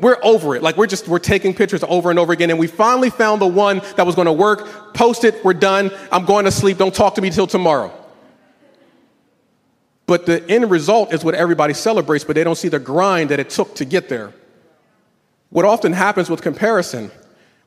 We're 0.01 0.19
over 0.23 0.55
it. 0.55 0.63
Like 0.63 0.77
we're 0.77 0.87
just, 0.87 1.09
we're 1.09 1.19
taking 1.19 1.55
pictures 1.55 1.83
over 1.83 2.11
and 2.11 2.19
over 2.19 2.33
again. 2.33 2.51
And 2.51 2.59
we 2.59 2.67
finally 2.67 3.11
found 3.11 3.43
the 3.43 3.47
one 3.47 3.81
that 3.97 4.07
was 4.07 4.15
going 4.15 4.27
to 4.27 4.33
work. 4.33 4.95
Post 4.95 5.25
it. 5.25 5.45
We're 5.45 5.55
done. 5.55 5.91
I'm 6.13 6.25
going 6.25 6.45
to 6.45 6.51
sleep. 6.51 6.79
Don't 6.79 6.95
talk 6.95 7.17
to 7.17 7.21
me 7.21 7.31
till 7.31 7.47
tomorrow. 7.47 7.93
But 10.07 10.25
the 10.25 10.49
end 10.49 10.71
result 10.71 11.13
is 11.13 11.23
what 11.23 11.35
everybody 11.35 11.75
celebrates, 11.75 12.25
but 12.25 12.35
they 12.35 12.45
don't 12.45 12.57
see 12.57 12.69
the 12.69 12.79
grind 12.79 13.31
that 13.31 13.41
it 13.41 13.51
took 13.51 13.75
to 13.75 13.85
get 13.85 14.09
there. 14.09 14.33
What 15.51 15.65
often 15.65 15.93
happens 15.93 16.31
with 16.31 16.41
comparison, 16.43 17.11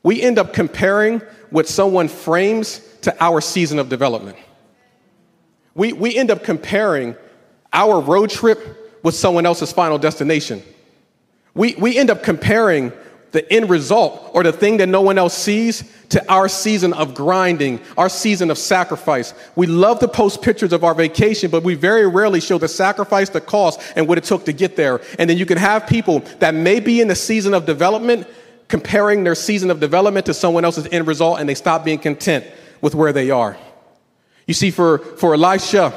we 0.02 0.20
end 0.20 0.38
up 0.38 0.52
comparing 0.52 1.20
what 1.50 1.68
someone 1.68 2.08
frames 2.08 2.80
to 3.02 3.14
our 3.22 3.40
season 3.40 3.78
of 3.78 3.88
development. 3.88 4.36
We, 5.74 5.92
we 5.92 6.16
end 6.16 6.30
up 6.30 6.42
comparing 6.42 7.14
our 7.72 8.00
road 8.00 8.30
trip 8.30 9.00
with 9.02 9.14
someone 9.14 9.46
else's 9.46 9.72
final 9.72 9.98
destination. 9.98 10.62
We, 11.54 11.74
we 11.74 11.98
end 11.98 12.10
up 12.10 12.22
comparing 12.22 12.92
the 13.32 13.50
end 13.50 13.70
result 13.70 14.30
or 14.34 14.42
the 14.42 14.52
thing 14.52 14.76
that 14.76 14.88
no 14.88 15.00
one 15.00 15.18
else 15.18 15.34
sees 15.34 15.90
to 16.10 16.30
our 16.30 16.48
season 16.48 16.92
of 16.92 17.14
grinding, 17.14 17.80
our 17.96 18.10
season 18.10 18.50
of 18.50 18.58
sacrifice. 18.58 19.32
We 19.56 19.66
love 19.66 20.00
to 20.00 20.08
post 20.08 20.42
pictures 20.42 20.72
of 20.72 20.84
our 20.84 20.94
vacation, 20.94 21.50
but 21.50 21.62
we 21.62 21.74
very 21.74 22.06
rarely 22.06 22.40
show 22.40 22.58
the 22.58 22.68
sacrifice, 22.68 23.30
the 23.30 23.40
cost, 23.40 23.80
and 23.96 24.06
what 24.06 24.18
it 24.18 24.24
took 24.24 24.44
to 24.44 24.52
get 24.52 24.76
there. 24.76 25.00
And 25.18 25.28
then 25.28 25.38
you 25.38 25.46
can 25.46 25.58
have 25.58 25.86
people 25.86 26.20
that 26.40 26.54
may 26.54 26.78
be 26.78 27.00
in 27.00 27.08
the 27.08 27.14
season 27.14 27.54
of 27.54 27.64
development 27.64 28.26
comparing 28.68 29.24
their 29.24 29.34
season 29.34 29.70
of 29.70 29.80
development 29.80 30.26
to 30.26 30.34
someone 30.34 30.64
else's 30.64 30.86
end 30.92 31.06
result, 31.06 31.40
and 31.40 31.48
they 31.48 31.54
stop 31.54 31.84
being 31.84 31.98
content 31.98 32.44
with 32.82 32.94
where 32.94 33.12
they 33.12 33.30
are. 33.30 33.56
You 34.46 34.54
see, 34.54 34.70
for, 34.70 34.98
for 34.98 35.34
Elisha, 35.34 35.92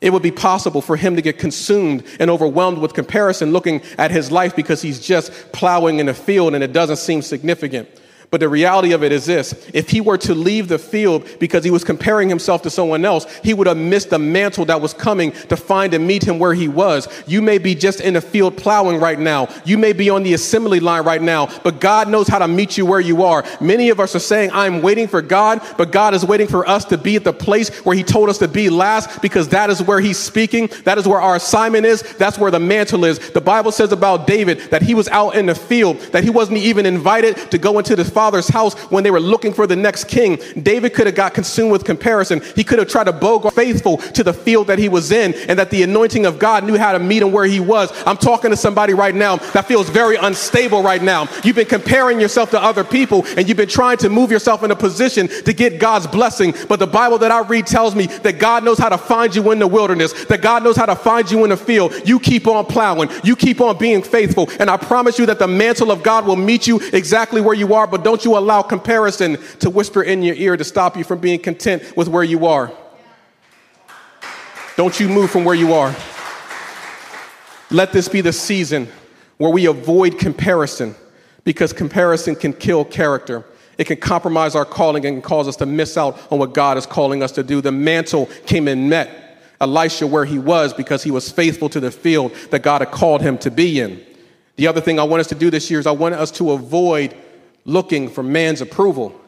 it 0.00 0.12
would 0.12 0.22
be 0.22 0.30
possible 0.30 0.80
for 0.80 0.96
him 0.96 1.16
to 1.16 1.22
get 1.22 1.38
consumed 1.38 2.04
and 2.18 2.30
overwhelmed 2.30 2.78
with 2.78 2.94
comparison 2.94 3.52
looking 3.52 3.82
at 3.98 4.10
his 4.10 4.30
life 4.30 4.56
because 4.56 4.80
he's 4.80 4.98
just 4.98 5.30
plowing 5.52 5.98
in 5.98 6.08
a 6.08 6.14
field 6.14 6.54
and 6.54 6.64
it 6.64 6.72
doesn't 6.72 6.96
seem 6.96 7.20
significant. 7.20 7.88
But 8.30 8.38
the 8.38 8.48
reality 8.48 8.92
of 8.92 9.02
it 9.02 9.10
is 9.10 9.26
this 9.26 9.52
if 9.74 9.90
he 9.90 10.00
were 10.00 10.18
to 10.18 10.34
leave 10.34 10.68
the 10.68 10.78
field 10.78 11.26
because 11.40 11.64
he 11.64 11.70
was 11.70 11.82
comparing 11.82 12.28
himself 12.28 12.62
to 12.62 12.70
someone 12.70 13.04
else, 13.04 13.26
he 13.42 13.54
would 13.54 13.66
have 13.66 13.76
missed 13.76 14.10
the 14.10 14.20
mantle 14.20 14.64
that 14.66 14.80
was 14.80 14.94
coming 14.94 15.32
to 15.48 15.56
find 15.56 15.94
and 15.94 16.06
meet 16.06 16.22
him 16.22 16.38
where 16.38 16.54
he 16.54 16.68
was. 16.68 17.08
You 17.26 17.42
may 17.42 17.58
be 17.58 17.74
just 17.74 18.00
in 18.00 18.14
the 18.14 18.20
field 18.20 18.56
plowing 18.56 19.00
right 19.00 19.18
now. 19.18 19.48
You 19.64 19.78
may 19.78 19.92
be 19.92 20.10
on 20.10 20.22
the 20.22 20.34
assembly 20.34 20.78
line 20.78 21.04
right 21.04 21.20
now, 21.20 21.48
but 21.64 21.80
God 21.80 22.08
knows 22.08 22.28
how 22.28 22.38
to 22.38 22.46
meet 22.46 22.78
you 22.78 22.86
where 22.86 23.00
you 23.00 23.24
are. 23.24 23.44
Many 23.60 23.90
of 23.90 23.98
us 23.98 24.14
are 24.14 24.20
saying, 24.20 24.50
I'm 24.52 24.80
waiting 24.80 25.08
for 25.08 25.22
God, 25.22 25.60
but 25.76 25.90
God 25.90 26.14
is 26.14 26.24
waiting 26.24 26.46
for 26.46 26.68
us 26.68 26.84
to 26.86 26.98
be 26.98 27.16
at 27.16 27.24
the 27.24 27.32
place 27.32 27.84
where 27.84 27.96
he 27.96 28.04
told 28.04 28.28
us 28.28 28.38
to 28.38 28.48
be 28.48 28.70
last 28.70 29.20
because 29.22 29.48
that 29.48 29.70
is 29.70 29.82
where 29.82 29.98
he's 29.98 30.18
speaking. 30.18 30.68
That 30.84 30.98
is 30.98 31.08
where 31.08 31.20
our 31.20 31.34
assignment 31.34 31.84
is. 31.84 32.02
That's 32.16 32.38
where 32.38 32.52
the 32.52 32.60
mantle 32.60 33.04
is. 33.04 33.18
The 33.30 33.40
Bible 33.40 33.72
says 33.72 33.90
about 33.90 34.28
David 34.28 34.60
that 34.70 34.82
he 34.82 34.94
was 34.94 35.08
out 35.08 35.34
in 35.34 35.46
the 35.46 35.54
field, 35.56 35.98
that 36.12 36.22
he 36.22 36.30
wasn't 36.30 36.58
even 36.58 36.86
invited 36.86 37.36
to 37.50 37.58
go 37.58 37.78
into 37.78 37.96
the 37.96 38.04
father's 38.20 38.48
house 38.48 38.74
when 38.90 39.02
they 39.02 39.10
were 39.10 39.18
looking 39.18 39.50
for 39.50 39.66
the 39.66 39.74
next 39.74 40.04
king. 40.04 40.38
David 40.62 40.92
could 40.92 41.06
have 41.06 41.14
got 41.14 41.32
consumed 41.32 41.72
with 41.72 41.86
comparison. 41.86 42.42
He 42.54 42.62
could 42.62 42.78
have 42.78 42.86
tried 42.86 43.04
to 43.04 43.14
bogo 43.14 43.50
faithful 43.50 43.96
to 43.96 44.22
the 44.22 44.34
field 44.34 44.66
that 44.66 44.78
he 44.78 44.90
was 44.90 45.10
in 45.10 45.32
and 45.48 45.58
that 45.58 45.70
the 45.70 45.82
anointing 45.82 46.26
of 46.26 46.38
God 46.38 46.64
knew 46.64 46.76
how 46.76 46.92
to 46.92 46.98
meet 46.98 47.22
him 47.22 47.32
where 47.32 47.46
he 47.46 47.60
was. 47.60 47.90
I'm 48.04 48.18
talking 48.18 48.50
to 48.50 48.58
somebody 48.58 48.92
right 48.92 49.14
now 49.14 49.36
that 49.54 49.64
feels 49.64 49.88
very 49.88 50.16
unstable 50.16 50.82
right 50.82 51.02
now. 51.02 51.28
You've 51.44 51.56
been 51.56 51.66
comparing 51.66 52.20
yourself 52.20 52.50
to 52.50 52.62
other 52.62 52.84
people 52.84 53.24
and 53.38 53.48
you've 53.48 53.56
been 53.56 53.70
trying 53.70 53.96
to 53.98 54.10
move 54.10 54.30
yourself 54.30 54.62
in 54.62 54.70
a 54.70 54.76
position 54.76 55.26
to 55.28 55.54
get 55.54 55.80
God's 55.80 56.06
blessing. 56.06 56.52
But 56.68 56.78
the 56.78 56.86
Bible 56.86 57.16
that 57.20 57.30
I 57.30 57.40
read 57.40 57.66
tells 57.66 57.94
me 57.94 58.04
that 58.04 58.38
God 58.38 58.64
knows 58.64 58.76
how 58.76 58.90
to 58.90 58.98
find 58.98 59.34
you 59.34 59.50
in 59.50 59.60
the 59.60 59.66
wilderness, 59.66 60.12
that 60.26 60.42
God 60.42 60.62
knows 60.62 60.76
how 60.76 60.84
to 60.84 60.94
find 60.94 61.30
you 61.30 61.42
in 61.44 61.48
the 61.48 61.56
field. 61.56 61.94
You 62.04 62.20
keep 62.20 62.46
on 62.46 62.66
plowing, 62.66 63.08
you 63.24 63.34
keep 63.34 63.62
on 63.62 63.78
being 63.78 64.02
faithful. 64.02 64.50
And 64.58 64.68
I 64.68 64.76
promise 64.76 65.18
you 65.18 65.24
that 65.24 65.38
the 65.38 65.48
mantle 65.48 65.90
of 65.90 66.02
God 66.02 66.26
will 66.26 66.36
meet 66.36 66.66
you 66.66 66.80
exactly 66.92 67.40
where 67.40 67.54
you 67.54 67.72
are, 67.74 67.86
but 67.86 68.04
don't 68.10 68.24
you 68.24 68.36
allow 68.36 68.60
comparison 68.60 69.38
to 69.60 69.70
whisper 69.70 70.02
in 70.02 70.20
your 70.20 70.34
ear 70.34 70.56
to 70.56 70.64
stop 70.64 70.96
you 70.96 71.04
from 71.04 71.20
being 71.20 71.38
content 71.38 71.96
with 71.96 72.08
where 72.08 72.24
you 72.24 72.44
are. 72.44 72.72
Don't 74.76 74.98
you 74.98 75.08
move 75.08 75.30
from 75.30 75.44
where 75.44 75.54
you 75.54 75.74
are. 75.74 75.94
Let 77.70 77.92
this 77.92 78.08
be 78.08 78.20
the 78.20 78.32
season 78.32 78.88
where 79.36 79.52
we 79.52 79.66
avoid 79.66 80.18
comparison 80.18 80.96
because 81.44 81.72
comparison 81.72 82.34
can 82.34 82.52
kill 82.52 82.84
character. 82.84 83.44
It 83.78 83.84
can 83.84 83.98
compromise 83.98 84.56
our 84.56 84.64
calling 84.64 85.06
and 85.06 85.22
cause 85.22 85.46
us 85.46 85.54
to 85.56 85.66
miss 85.66 85.96
out 85.96 86.20
on 86.32 86.40
what 86.40 86.52
God 86.52 86.78
is 86.78 86.86
calling 86.86 87.22
us 87.22 87.30
to 87.32 87.44
do. 87.44 87.60
The 87.60 87.70
mantle 87.70 88.26
came 88.44 88.66
and 88.66 88.90
met 88.90 89.38
Elisha 89.60 90.04
where 90.04 90.24
he 90.24 90.40
was 90.40 90.74
because 90.74 91.04
he 91.04 91.12
was 91.12 91.30
faithful 91.30 91.68
to 91.68 91.78
the 91.78 91.92
field 91.92 92.34
that 92.50 92.64
God 92.64 92.80
had 92.80 92.90
called 92.90 93.22
him 93.22 93.38
to 93.38 93.52
be 93.52 93.78
in. 93.78 94.04
The 94.56 94.66
other 94.66 94.80
thing 94.80 94.98
I 94.98 95.04
want 95.04 95.20
us 95.20 95.28
to 95.28 95.36
do 95.36 95.48
this 95.48 95.70
year 95.70 95.78
is 95.78 95.86
I 95.86 95.92
want 95.92 96.16
us 96.16 96.32
to 96.32 96.50
avoid 96.50 97.14
looking 97.64 98.08
for 98.08 98.22
man's 98.22 98.60
approval. 98.60 99.19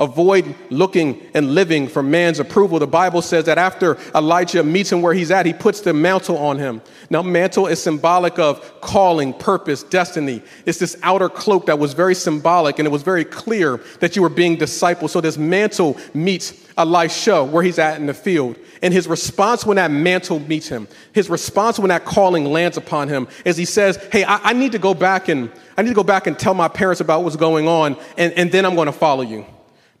Avoid 0.00 0.56
looking 0.70 1.24
and 1.34 1.54
living 1.54 1.86
for 1.86 2.02
man's 2.02 2.40
approval. 2.40 2.80
The 2.80 2.86
Bible 2.86 3.22
says 3.22 3.44
that 3.44 3.58
after 3.58 3.96
Elijah 4.12 4.64
meets 4.64 4.90
him 4.90 5.02
where 5.02 5.14
he's 5.14 5.30
at, 5.30 5.46
he 5.46 5.52
puts 5.52 5.82
the 5.82 5.92
mantle 5.94 6.36
on 6.36 6.58
him. 6.58 6.82
Now, 7.10 7.22
mantle 7.22 7.68
is 7.68 7.80
symbolic 7.80 8.36
of 8.40 8.80
calling, 8.80 9.32
purpose, 9.32 9.84
destiny. 9.84 10.42
It's 10.66 10.80
this 10.80 10.96
outer 11.04 11.28
cloak 11.28 11.66
that 11.66 11.78
was 11.78 11.92
very 11.92 12.16
symbolic 12.16 12.80
and 12.80 12.88
it 12.88 12.90
was 12.90 13.04
very 13.04 13.24
clear 13.24 13.80
that 14.00 14.16
you 14.16 14.22
were 14.22 14.28
being 14.28 14.56
discipled. 14.56 15.10
So, 15.10 15.20
this 15.20 15.38
mantle 15.38 15.96
meets 16.12 16.68
Elisha 16.76 17.44
where 17.44 17.62
he's 17.62 17.78
at 17.78 18.00
in 18.00 18.06
the 18.06 18.14
field. 18.14 18.56
And 18.82 18.92
his 18.92 19.06
response 19.06 19.64
when 19.64 19.76
that 19.76 19.92
mantle 19.92 20.40
meets 20.40 20.66
him, 20.66 20.88
his 21.12 21.30
response 21.30 21.78
when 21.78 21.90
that 21.90 22.04
calling 22.04 22.46
lands 22.46 22.76
upon 22.76 23.08
him, 23.08 23.28
is 23.44 23.56
he 23.56 23.64
says, 23.64 23.96
Hey, 24.10 24.24
I, 24.24 24.50
I 24.50 24.52
need 24.54 24.72
to 24.72 24.80
go 24.80 24.92
back 24.92 25.28
and 25.28 25.52
I 25.78 25.82
need 25.82 25.90
to 25.90 25.94
go 25.94 26.02
back 26.02 26.26
and 26.26 26.36
tell 26.36 26.54
my 26.54 26.66
parents 26.66 27.00
about 27.00 27.22
what's 27.22 27.36
going 27.36 27.68
on, 27.68 27.96
and, 28.18 28.32
and 28.32 28.50
then 28.50 28.66
I'm 28.66 28.74
going 28.74 28.86
to 28.86 28.92
follow 28.92 29.22
you. 29.22 29.46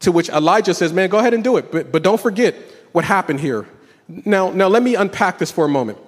To 0.00 0.12
which 0.12 0.28
Elijah 0.28 0.74
says, 0.74 0.92
Man, 0.92 1.08
go 1.08 1.18
ahead 1.18 1.34
and 1.34 1.42
do 1.42 1.56
it. 1.56 1.72
But, 1.72 1.92
but 1.92 2.02
don't 2.02 2.20
forget 2.20 2.54
what 2.92 3.04
happened 3.04 3.40
here. 3.40 3.66
Now, 4.08 4.50
now, 4.50 4.68
let 4.68 4.82
me 4.82 4.96
unpack 4.96 5.38
this 5.38 5.50
for 5.50 5.64
a 5.64 5.68
moment. 5.68 5.98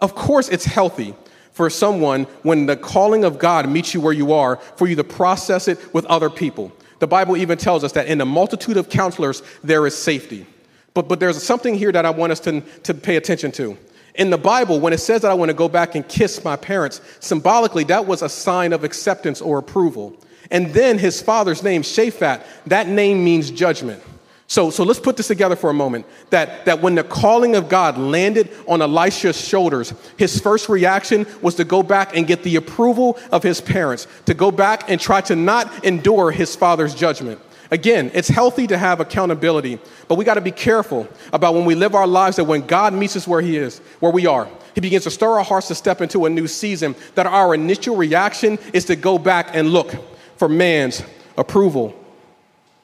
Of 0.00 0.14
course, 0.14 0.48
it's 0.48 0.64
healthy 0.64 1.14
for 1.52 1.70
someone 1.70 2.24
when 2.42 2.66
the 2.66 2.76
calling 2.76 3.24
of 3.24 3.38
God 3.38 3.68
meets 3.68 3.94
you 3.94 4.00
where 4.00 4.12
you 4.12 4.32
are 4.32 4.56
for 4.56 4.88
you 4.88 4.96
to 4.96 5.04
process 5.04 5.68
it 5.68 5.94
with 5.94 6.04
other 6.06 6.28
people. 6.28 6.72
The 6.98 7.06
Bible 7.06 7.36
even 7.36 7.58
tells 7.58 7.84
us 7.84 7.92
that 7.92 8.08
in 8.08 8.20
a 8.20 8.24
multitude 8.24 8.76
of 8.76 8.88
counselors, 8.88 9.42
there 9.62 9.86
is 9.86 9.96
safety. 9.96 10.46
But, 10.94 11.08
but 11.08 11.20
there's 11.20 11.40
something 11.42 11.74
here 11.74 11.92
that 11.92 12.04
I 12.04 12.10
want 12.10 12.32
us 12.32 12.40
to, 12.40 12.60
to 12.60 12.94
pay 12.94 13.16
attention 13.16 13.52
to. 13.52 13.76
In 14.16 14.30
the 14.30 14.38
Bible, 14.38 14.78
when 14.80 14.92
it 14.92 14.98
says 14.98 15.22
that 15.22 15.30
I 15.30 15.34
want 15.34 15.48
to 15.48 15.54
go 15.54 15.68
back 15.68 15.96
and 15.96 16.08
kiss 16.08 16.44
my 16.44 16.56
parents, 16.56 17.00
symbolically, 17.20 17.84
that 17.84 18.06
was 18.06 18.22
a 18.22 18.28
sign 18.28 18.72
of 18.72 18.84
acceptance 18.84 19.40
or 19.40 19.58
approval. 19.58 20.16
And 20.54 20.72
then 20.72 20.98
his 20.98 21.20
father's 21.20 21.64
name, 21.64 21.82
Shaphat, 21.82 22.46
that 22.66 22.86
name 22.86 23.24
means 23.24 23.50
judgment. 23.50 24.00
So, 24.46 24.70
so 24.70 24.84
let's 24.84 25.00
put 25.00 25.16
this 25.16 25.26
together 25.26 25.56
for 25.56 25.68
a 25.68 25.74
moment. 25.74 26.06
That, 26.30 26.64
that 26.66 26.80
when 26.80 26.94
the 26.94 27.02
calling 27.02 27.56
of 27.56 27.68
God 27.68 27.98
landed 27.98 28.50
on 28.68 28.80
Elisha's 28.80 29.36
shoulders, 29.36 29.92
his 30.16 30.38
first 30.38 30.68
reaction 30.68 31.26
was 31.42 31.56
to 31.56 31.64
go 31.64 31.82
back 31.82 32.16
and 32.16 32.24
get 32.24 32.44
the 32.44 32.54
approval 32.54 33.18
of 33.32 33.42
his 33.42 33.60
parents, 33.60 34.06
to 34.26 34.34
go 34.34 34.52
back 34.52 34.88
and 34.88 35.00
try 35.00 35.20
to 35.22 35.34
not 35.34 35.84
endure 35.84 36.30
his 36.30 36.54
father's 36.54 36.94
judgment. 36.94 37.40
Again, 37.72 38.12
it's 38.14 38.28
healthy 38.28 38.68
to 38.68 38.78
have 38.78 39.00
accountability, 39.00 39.80
but 40.06 40.14
we 40.14 40.24
got 40.24 40.34
to 40.34 40.40
be 40.40 40.52
careful 40.52 41.08
about 41.32 41.54
when 41.54 41.64
we 41.64 41.74
live 41.74 41.96
our 41.96 42.06
lives 42.06 42.36
that 42.36 42.44
when 42.44 42.64
God 42.64 42.94
meets 42.94 43.16
us 43.16 43.26
where 43.26 43.40
He 43.40 43.56
is, 43.56 43.78
where 43.98 44.12
we 44.12 44.26
are, 44.26 44.48
He 44.76 44.80
begins 44.80 45.02
to 45.04 45.10
stir 45.10 45.38
our 45.38 45.44
hearts 45.44 45.66
to 45.68 45.74
step 45.74 46.00
into 46.00 46.26
a 46.26 46.30
new 46.30 46.46
season, 46.46 46.94
that 47.16 47.26
our 47.26 47.54
initial 47.54 47.96
reaction 47.96 48.58
is 48.72 48.84
to 48.84 48.94
go 48.94 49.18
back 49.18 49.48
and 49.54 49.70
look 49.70 49.92
for 50.36 50.48
man's 50.48 51.02
approval. 51.36 51.94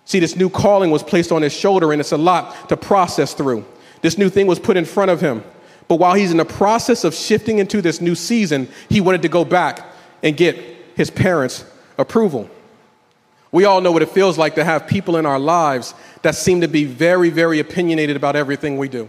See, 0.04 0.18
this 0.18 0.36
new 0.36 0.50
calling 0.50 0.90
was 0.90 1.02
placed 1.02 1.30
on 1.30 1.42
his 1.42 1.52
shoulder, 1.52 1.92
and 1.92 2.00
it's 2.00 2.12
a 2.12 2.18
lot 2.18 2.68
to 2.68 2.76
process 2.76 3.34
through. 3.34 3.64
This 4.02 4.18
new 4.18 4.28
thing 4.28 4.46
was 4.46 4.58
put 4.58 4.76
in 4.76 4.84
front 4.84 5.10
of 5.10 5.20
him. 5.20 5.44
But 5.88 5.96
while 5.96 6.14
he's 6.14 6.30
in 6.30 6.36
the 6.36 6.44
process 6.44 7.04
of 7.04 7.14
shifting 7.14 7.58
into 7.58 7.82
this 7.82 8.00
new 8.00 8.14
season, 8.14 8.68
he 8.88 9.00
wanted 9.00 9.22
to 9.22 9.28
go 9.28 9.44
back 9.44 9.86
and 10.22 10.36
get 10.36 10.56
his 10.96 11.10
parents' 11.10 11.64
approval. 11.98 12.48
We 13.52 13.64
all 13.64 13.80
know 13.80 13.90
what 13.90 14.02
it 14.02 14.10
feels 14.10 14.38
like 14.38 14.54
to 14.54 14.64
have 14.64 14.86
people 14.86 15.16
in 15.16 15.26
our 15.26 15.38
lives 15.38 15.94
that 16.22 16.36
seem 16.36 16.60
to 16.60 16.68
be 16.68 16.84
very, 16.84 17.30
very 17.30 17.58
opinionated 17.58 18.16
about 18.16 18.36
everything 18.36 18.78
we 18.78 18.88
do. 18.88 19.08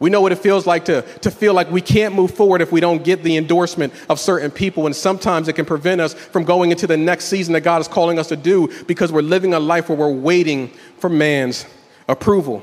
We 0.00 0.10
know 0.10 0.20
what 0.20 0.30
it 0.30 0.38
feels 0.38 0.64
like 0.64 0.84
to, 0.84 1.02
to 1.20 1.30
feel 1.30 1.54
like 1.54 1.70
we 1.72 1.80
can't 1.80 2.14
move 2.14 2.30
forward 2.30 2.60
if 2.60 2.70
we 2.70 2.80
don't 2.80 3.02
get 3.02 3.24
the 3.24 3.36
endorsement 3.36 3.92
of 4.08 4.20
certain 4.20 4.50
people. 4.50 4.86
And 4.86 4.94
sometimes 4.94 5.48
it 5.48 5.54
can 5.54 5.64
prevent 5.64 6.00
us 6.00 6.14
from 6.14 6.44
going 6.44 6.70
into 6.70 6.86
the 6.86 6.96
next 6.96 7.24
season 7.24 7.52
that 7.54 7.62
God 7.62 7.80
is 7.80 7.88
calling 7.88 8.18
us 8.18 8.28
to 8.28 8.36
do 8.36 8.68
because 8.84 9.10
we're 9.10 9.22
living 9.22 9.54
a 9.54 9.60
life 9.60 9.88
where 9.88 9.98
we're 9.98 10.12
waiting 10.12 10.68
for 10.98 11.10
man's 11.10 11.66
approval. 12.08 12.62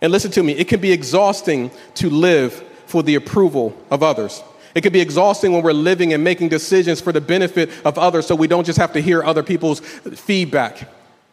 And 0.00 0.10
listen 0.10 0.30
to 0.32 0.42
me, 0.42 0.52
it 0.52 0.68
can 0.68 0.80
be 0.80 0.90
exhausting 0.90 1.70
to 1.96 2.08
live 2.08 2.54
for 2.86 3.02
the 3.02 3.14
approval 3.14 3.76
of 3.90 4.02
others. 4.02 4.42
It 4.74 4.80
can 4.80 4.92
be 4.92 5.00
exhausting 5.00 5.52
when 5.52 5.62
we're 5.62 5.72
living 5.72 6.14
and 6.14 6.24
making 6.24 6.48
decisions 6.48 7.00
for 7.00 7.12
the 7.12 7.20
benefit 7.20 7.70
of 7.84 7.98
others 7.98 8.26
so 8.26 8.34
we 8.34 8.48
don't 8.48 8.64
just 8.64 8.78
have 8.78 8.92
to 8.94 9.00
hear 9.00 9.22
other 9.22 9.42
people's 9.42 9.80
feedback. 9.80 10.88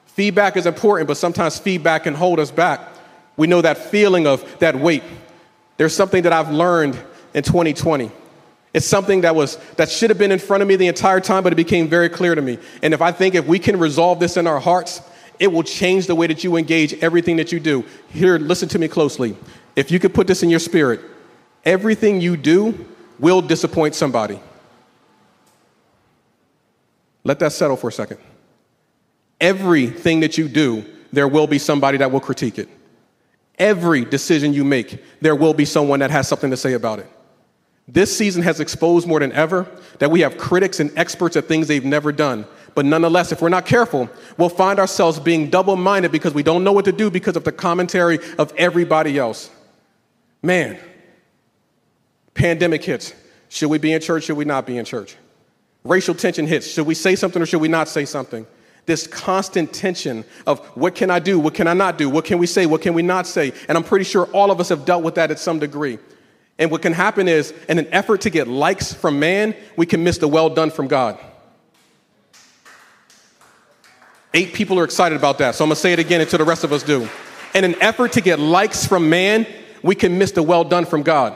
Feedback 0.08 0.58
is 0.58 0.66
important, 0.66 1.08
but 1.08 1.18
sometimes 1.18 1.58
feedback 1.58 2.04
can 2.04 2.14
hold 2.14 2.40
us 2.40 2.52
back. 2.52 2.82
We 3.38 3.48
know 3.48 3.62
that 3.62 3.78
feeling 3.78 4.28
of 4.28 4.60
that 4.60 4.76
weight. 4.76 5.04
There's 5.78 5.96
something 5.96 6.24
that 6.24 6.34
I've 6.34 6.52
learned 6.52 7.00
in 7.34 7.44
2020. 7.44 8.12
It's 8.74 8.86
something 8.86 9.22
that 9.22 9.36
was 9.36 9.58
that 9.76 9.90
should 9.90 10.10
have 10.10 10.20
been 10.20 10.32
in 10.32 10.40
front 10.40 10.64
of 10.64 10.70
me 10.70 10.76
the 10.76 10.88
entire 10.88 11.20
time, 11.20 11.44
but 11.44 11.52
it 11.52 11.58
became 11.58 11.88
very 11.88 12.08
clear 12.08 12.36
to 12.36 12.42
me. 12.42 12.58
And 12.82 12.94
if 12.94 13.02
I 13.02 13.12
think 13.12 13.36
if 13.36 13.46
we 13.46 13.60
can 13.60 13.78
resolve 13.80 14.20
this 14.20 14.38
in 14.38 14.48
our 14.48 14.60
hearts, 14.60 15.02
it 15.40 15.52
will 15.52 15.64
change 15.64 16.08
the 16.08 16.16
way 16.16 16.28
that 16.28 16.44
you 16.44 16.56
engage 16.56 16.94
everything 17.04 17.38
that 17.38 17.52
you 17.52 17.60
do. 17.60 17.84
Here, 18.10 18.38
listen 18.38 18.70
to 18.70 18.80
me 18.80 18.88
closely. 18.88 19.36
If 19.76 19.92
you 19.92 20.00
could 20.00 20.14
put 20.14 20.28
this 20.28 20.44
in 20.44 20.50
your 20.50 20.60
spirit, 20.60 21.02
everything 21.66 22.22
you 22.22 22.38
do 22.38 22.86
will 23.20 23.42
disappoint 23.42 23.96
somebody. 23.96 24.40
Let 27.24 27.40
that 27.40 27.52
settle 27.52 27.78
for 27.78 27.90
a 27.90 27.92
second. 27.92 28.20
Everything 29.40 30.22
that 30.22 30.38
you 30.38 30.48
do, 30.48 30.86
there 31.12 31.28
will 31.28 31.48
be 31.48 31.60
somebody 31.60 31.98
that 31.98 32.12
will 32.12 32.20
critique 32.20 32.58
it. 32.58 32.70
Every 33.62 34.06
decision 34.06 34.54
you 34.54 34.64
make, 34.64 35.04
there 35.22 35.36
will 35.36 35.54
be 35.54 35.66
someone 35.66 36.00
that 36.00 36.10
has 36.10 36.28
something 36.28 36.50
to 36.50 36.58
say 36.58 36.74
about 36.74 36.98
it. 36.98 37.08
This 37.88 38.16
season 38.16 38.42
has 38.42 38.60
exposed 38.60 39.08
more 39.08 39.20
than 39.20 39.32
ever 39.34 39.68
that 40.00 40.10
we 40.10 40.22
have 40.22 40.36
critics 40.40 40.80
and 40.80 40.92
experts 40.98 41.36
at 41.36 41.46
things 41.46 41.68
they've 41.68 41.86
never 41.86 42.12
done. 42.12 42.48
But 42.74 42.86
nonetheless, 42.86 43.32
if 43.32 43.40
we're 43.40 43.50
not 43.50 43.68
careful, 43.68 44.10
we'll 44.36 44.50
find 44.50 44.80
ourselves 44.80 45.20
being 45.20 45.52
double 45.52 45.76
minded 45.76 46.12
because 46.12 46.34
we 46.34 46.42
don't 46.42 46.64
know 46.64 46.72
what 46.72 46.86
to 46.86 46.92
do 46.92 47.12
because 47.12 47.36
of 47.36 47.44
the 47.44 47.52
commentary 47.52 48.18
of 48.40 48.52
everybody 48.58 49.20
else. 49.20 49.52
Man, 50.42 50.80
pandemic 52.34 52.84
hits. 52.84 53.14
Should 53.50 53.70
we 53.70 53.78
be 53.78 53.94
in 53.94 54.02
church? 54.02 54.24
Should 54.24 54.38
we 54.38 54.46
not 54.46 54.66
be 54.66 54.80
in 54.80 54.86
church? 54.86 55.16
Racial 55.84 56.16
tension 56.16 56.48
hits. 56.48 56.66
Should 56.66 56.88
we 56.88 56.96
say 56.96 57.16
something 57.16 57.40
or 57.40 57.46
should 57.46 57.62
we 57.62 57.68
not 57.68 57.88
say 57.88 58.06
something? 58.06 58.48
This 58.86 59.08
constant 59.08 59.74
tension 59.74 60.26
of 60.48 60.60
what 60.76 60.96
can 60.96 61.10
I 61.10 61.20
do? 61.20 61.40
What 61.40 61.54
can 61.54 61.68
I 61.68 61.74
not 61.74 61.98
do? 61.98 62.10
What 62.10 62.26
can 62.26 62.40
we 62.40 62.48
say? 62.48 62.66
What 62.66 62.82
can 62.82 62.94
we 62.94 63.02
not 63.02 63.28
say? 63.28 63.54
And 63.68 63.78
I'm 63.78 63.84
pretty 63.84 64.06
sure 64.06 64.26
all 64.28 64.52
of 64.52 64.60
us 64.60 64.70
have 64.70 64.86
dealt 64.86 65.04
with 65.04 65.16
that 65.16 65.32
at 65.32 65.40
some 65.40 65.60
degree. 65.60 66.00
And 66.58 66.70
what 66.70 66.82
can 66.82 66.94
happen 66.94 67.28
is, 67.28 67.54
in 67.70 67.80
an 67.80 67.88
effort 67.92 68.22
to 68.22 68.30
get 68.30 68.48
likes 68.48 68.94
from 68.94 69.20
man, 69.20 69.56
we 69.78 69.86
can 69.86 70.04
miss 70.04 70.18
the 70.18 70.28
well 70.28 70.50
done 70.50 70.70
from 70.70 70.88
God. 70.88 71.18
Eight 74.34 74.54
people 74.54 74.80
are 74.80 74.84
excited 74.84 75.18
about 75.18 75.40
that, 75.40 75.56
so 75.56 75.64
I'm 75.64 75.70
gonna 75.70 75.76
say 75.76 75.94
it 75.94 76.00
again 76.00 76.22
until 76.22 76.40
the 76.40 76.46
rest 76.46 76.64
of 76.64 76.72
us 76.72 76.84
do. 76.84 77.10
In 77.54 77.64
an 77.64 77.76
effort 77.82 78.14
to 78.14 78.22
get 78.22 78.40
likes 78.40 78.86
from 78.86 79.10
man, 79.10 79.46
we 79.84 79.96
can 79.96 80.18
miss 80.18 80.32
the 80.32 80.44
well 80.44 80.64
done 80.64 80.86
from 80.86 81.04
God. 81.04 81.36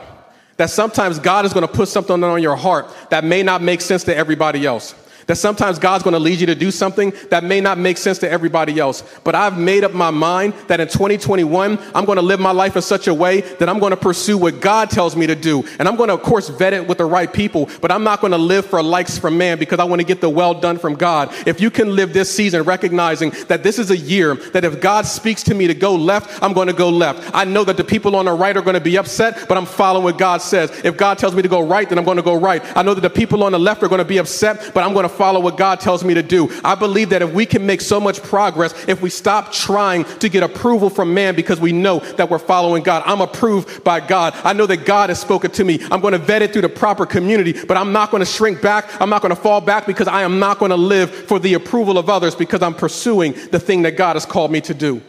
That 0.56 0.70
sometimes 0.70 1.18
God 1.18 1.44
is 1.44 1.52
gonna 1.52 1.68
put 1.68 1.88
something 1.88 2.22
on 2.22 2.42
your 2.42 2.56
heart 2.56 2.86
that 3.10 3.24
may 3.24 3.42
not 3.42 3.60
make 3.60 3.80
sense 3.80 4.04
to 4.04 4.16
everybody 4.16 4.64
else. 4.64 4.94
That 5.26 5.36
sometimes 5.36 5.78
God's 5.78 6.04
going 6.04 6.14
to 6.14 6.20
lead 6.20 6.38
you 6.38 6.46
to 6.46 6.54
do 6.54 6.70
something 6.70 7.12
that 7.30 7.42
may 7.42 7.60
not 7.60 7.78
make 7.78 7.98
sense 7.98 8.18
to 8.18 8.30
everybody 8.30 8.78
else. 8.78 9.02
But 9.24 9.34
I've 9.34 9.58
made 9.58 9.82
up 9.82 9.92
my 9.92 10.10
mind 10.10 10.54
that 10.68 10.78
in 10.78 10.86
2021, 10.86 11.78
I'm 11.94 12.04
going 12.04 12.16
to 12.16 12.22
live 12.22 12.38
my 12.38 12.52
life 12.52 12.76
in 12.76 12.82
such 12.82 13.08
a 13.08 13.14
way 13.14 13.40
that 13.40 13.68
I'm 13.68 13.80
going 13.80 13.90
to 13.90 13.96
pursue 13.96 14.38
what 14.38 14.60
God 14.60 14.88
tells 14.88 15.16
me 15.16 15.26
to 15.26 15.34
do. 15.34 15.64
And 15.78 15.88
I'm 15.88 15.96
going 15.96 16.08
to, 16.08 16.14
of 16.14 16.22
course, 16.22 16.48
vet 16.48 16.72
it 16.72 16.86
with 16.86 16.98
the 16.98 17.06
right 17.06 17.32
people, 17.32 17.68
but 17.80 17.90
I'm 17.90 18.04
not 18.04 18.20
going 18.20 18.30
to 18.32 18.38
live 18.38 18.66
for 18.66 18.82
likes 18.82 19.18
from 19.18 19.36
man 19.36 19.58
because 19.58 19.80
I 19.80 19.84
want 19.84 20.00
to 20.00 20.06
get 20.06 20.20
the 20.20 20.30
well 20.30 20.54
done 20.54 20.78
from 20.78 20.94
God. 20.94 21.34
If 21.46 21.60
you 21.60 21.70
can 21.70 21.96
live 21.96 22.12
this 22.12 22.32
season 22.32 22.62
recognizing 22.62 23.30
that 23.48 23.62
this 23.62 23.78
is 23.78 23.90
a 23.90 23.96
year 23.96 24.36
that 24.52 24.64
if 24.64 24.80
God 24.80 25.06
speaks 25.06 25.42
to 25.44 25.54
me 25.54 25.66
to 25.66 25.74
go 25.74 25.96
left, 25.96 26.40
I'm 26.42 26.52
going 26.52 26.68
to 26.68 26.72
go 26.72 26.88
left. 26.88 27.34
I 27.34 27.44
know 27.44 27.64
that 27.64 27.76
the 27.76 27.84
people 27.84 28.14
on 28.14 28.26
the 28.26 28.32
right 28.32 28.56
are 28.56 28.62
going 28.62 28.74
to 28.74 28.80
be 28.80 28.96
upset, 28.96 29.48
but 29.48 29.58
I'm 29.58 29.66
following 29.66 30.04
what 30.04 30.18
God 30.18 30.40
says. 30.40 30.70
If 30.84 30.96
God 30.96 31.18
tells 31.18 31.34
me 31.34 31.42
to 31.42 31.48
go 31.48 31.60
right, 31.60 31.88
then 31.88 31.98
I'm 31.98 32.04
going 32.04 32.16
to 32.16 32.22
go 32.22 32.38
right. 32.38 32.62
I 32.76 32.82
know 32.82 32.94
that 32.94 33.00
the 33.00 33.10
people 33.10 33.42
on 33.42 33.52
the 33.52 33.58
left 33.58 33.82
are 33.82 33.88
going 33.88 33.98
to 33.98 34.04
be 34.04 34.18
upset, 34.18 34.72
but 34.72 34.84
I'm 34.84 34.92
going 34.92 35.08
to 35.08 35.15
follow 35.16 35.40
what 35.40 35.56
God 35.56 35.80
tells 35.80 36.04
me 36.04 36.14
to 36.14 36.22
do. 36.22 36.50
I 36.64 36.74
believe 36.74 37.10
that 37.10 37.22
if 37.22 37.32
we 37.32 37.46
can 37.46 37.66
make 37.66 37.80
so 37.80 38.00
much 38.00 38.22
progress, 38.22 38.72
if 38.86 39.02
we 39.02 39.10
stop 39.10 39.52
trying 39.52 40.04
to 40.04 40.28
get 40.28 40.42
approval 40.42 40.90
from 40.90 41.14
man 41.14 41.34
because 41.34 41.60
we 41.60 41.72
know 41.72 42.00
that 42.16 42.30
we're 42.30 42.38
following 42.38 42.82
God, 42.82 43.02
I'm 43.06 43.20
approved 43.20 43.82
by 43.82 44.00
God. 44.00 44.34
I 44.44 44.52
know 44.52 44.66
that 44.66 44.84
God 44.84 45.10
has 45.10 45.20
spoken 45.20 45.50
to 45.52 45.64
me. 45.64 45.80
I'm 45.90 46.00
going 46.00 46.12
to 46.12 46.18
vet 46.18 46.42
it 46.42 46.52
through 46.52 46.62
the 46.62 46.68
proper 46.68 47.06
community, 47.06 47.52
but 47.52 47.76
I'm 47.76 47.92
not 47.92 48.10
going 48.10 48.20
to 48.20 48.30
shrink 48.30 48.60
back. 48.60 49.00
I'm 49.00 49.10
not 49.10 49.22
going 49.22 49.34
to 49.34 49.40
fall 49.40 49.60
back 49.60 49.86
because 49.86 50.08
I 50.08 50.22
am 50.22 50.38
not 50.38 50.58
going 50.58 50.70
to 50.70 50.76
live 50.76 51.10
for 51.10 51.38
the 51.38 51.54
approval 51.54 51.98
of 51.98 52.08
others 52.08 52.34
because 52.34 52.62
I'm 52.62 52.74
pursuing 52.74 53.32
the 53.50 53.58
thing 53.58 53.82
that 53.82 53.96
God 53.96 54.16
has 54.16 54.26
called 54.26 54.50
me 54.50 54.60
to 54.62 54.74
do. 54.74 55.02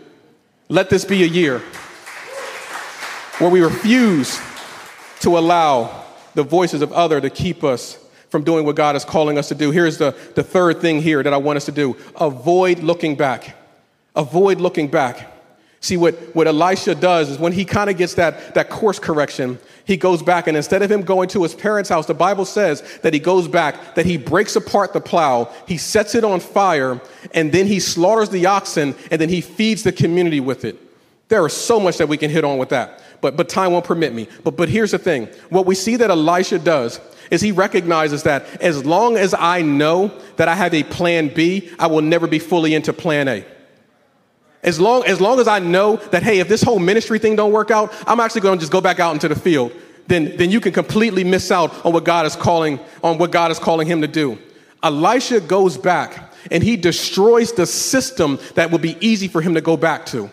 Let 0.69 0.89
this 0.89 1.05
be 1.05 1.23
a 1.23 1.27
year 1.27 1.59
where 3.39 3.49
we 3.49 3.61
refuse 3.61 4.39
to 5.21 5.37
allow 5.37 6.03
the 6.33 6.43
voices 6.43 6.81
of 6.81 6.91
other 6.91 7.21
to 7.21 7.29
keep 7.29 7.63
us 7.63 7.97
from 8.37 8.43
doing 8.43 8.65
what 8.65 8.75
God 8.75 8.95
is 8.95 9.03
calling 9.03 9.39
us 9.39 9.47
to 9.47 9.55
do. 9.55 9.71
Here's 9.71 9.97
the, 9.97 10.15
the 10.35 10.43
third 10.43 10.79
thing 10.79 11.01
here 11.01 11.23
that 11.23 11.33
I 11.33 11.37
want 11.37 11.57
us 11.57 11.65
to 11.65 11.71
do 11.71 11.97
avoid 12.17 12.79
looking 12.79 13.15
back. 13.15 13.55
Avoid 14.15 14.61
looking 14.61 14.89
back. 14.89 15.33
See, 15.79 15.97
what, 15.97 16.13
what 16.35 16.45
Elisha 16.45 16.93
does 16.93 17.31
is 17.31 17.39
when 17.39 17.51
he 17.51 17.65
kind 17.65 17.89
of 17.89 17.97
gets 17.97 18.13
that, 18.13 18.53
that 18.53 18.69
course 18.69 18.99
correction, 18.99 19.57
he 19.85 19.97
goes 19.97 20.21
back 20.21 20.45
and 20.45 20.55
instead 20.55 20.83
of 20.83 20.91
him 20.91 21.01
going 21.01 21.29
to 21.29 21.41
his 21.41 21.55
parents' 21.55 21.89
house, 21.89 22.05
the 22.05 22.13
Bible 22.13 22.45
says 22.45 22.83
that 23.01 23.11
he 23.11 23.19
goes 23.19 23.47
back, 23.47 23.95
that 23.95 24.05
he 24.05 24.17
breaks 24.17 24.55
apart 24.55 24.93
the 24.93 25.01
plow, 25.01 25.51
he 25.67 25.77
sets 25.77 26.13
it 26.13 26.23
on 26.23 26.39
fire, 26.39 27.01
and 27.33 27.51
then 27.51 27.65
he 27.65 27.79
slaughters 27.79 28.29
the 28.29 28.45
oxen, 28.45 28.93
and 29.09 29.19
then 29.19 29.29
he 29.29 29.41
feeds 29.41 29.81
the 29.81 29.91
community 29.91 30.41
with 30.41 30.63
it. 30.63 30.77
There 31.27 31.43
is 31.47 31.53
so 31.53 31.79
much 31.79 31.97
that 31.97 32.07
we 32.07 32.17
can 32.17 32.29
hit 32.29 32.43
on 32.43 32.59
with 32.59 32.69
that, 32.69 33.01
but, 33.21 33.35
but 33.35 33.49
time 33.49 33.71
won't 33.71 33.85
permit 33.85 34.13
me. 34.13 34.27
But, 34.43 34.57
but 34.57 34.69
here's 34.69 34.91
the 34.91 34.99
thing 34.99 35.27
what 35.49 35.65
we 35.65 35.75
see 35.75 35.95
that 35.97 36.09
Elisha 36.09 36.59
does 36.59 36.99
is 37.31 37.41
he 37.41 37.51
recognizes 37.51 38.23
that 38.23 38.61
as 38.61 38.85
long 38.85 39.17
as 39.17 39.33
I 39.33 39.61
know 39.61 40.11
that 40.37 40.47
I 40.47 40.55
have 40.55 40.73
a 40.73 40.83
plan 40.83 41.33
B, 41.33 41.69
I 41.77 41.87
will 41.87 42.01
never 42.01 42.27
be 42.27 42.39
fully 42.39 42.73
into 42.73 42.93
plan 42.93 43.27
A. 43.27 43.45
As 44.63 44.79
long, 44.79 45.05
as 45.05 45.21
long 45.21 45.39
as 45.39 45.47
I 45.47 45.59
know 45.59 45.97
that, 45.97 46.23
hey, 46.23 46.39
if 46.39 46.47
this 46.47 46.61
whole 46.61 46.79
ministry 46.79 47.19
thing 47.19 47.35
don't 47.35 47.51
work 47.51 47.71
out, 47.71 47.93
I'm 48.07 48.19
actually 48.19 48.41
going 48.41 48.57
to 48.57 48.61
just 48.61 48.71
go 48.71 48.81
back 48.81 48.99
out 48.99 49.13
into 49.13 49.27
the 49.27 49.35
field. 49.35 49.71
Then, 50.07 50.35
then 50.37 50.51
you 50.51 50.61
can 50.61 50.71
completely 50.71 51.23
miss 51.23 51.51
out 51.51 51.85
on 51.85 51.93
what 51.93 52.05
God 52.05 52.25
is 52.25 52.35
calling, 52.35 52.79
on 53.03 53.17
what 53.17 53.31
God 53.31 53.51
is 53.51 53.59
calling 53.59 53.87
him 53.87 54.01
to 54.01 54.07
do. 54.07 54.37
Elisha 54.81 55.41
goes 55.41 55.77
back 55.77 56.33
and 56.49 56.63
he 56.63 56.77
destroys 56.77 57.51
the 57.53 57.65
system 57.65 58.39
that 58.55 58.71
would 58.71 58.81
be 58.81 58.97
easy 59.05 59.27
for 59.27 59.41
him 59.41 59.53
to 59.55 59.61
go 59.61 59.75
back 59.75 60.05
to. 60.07 60.29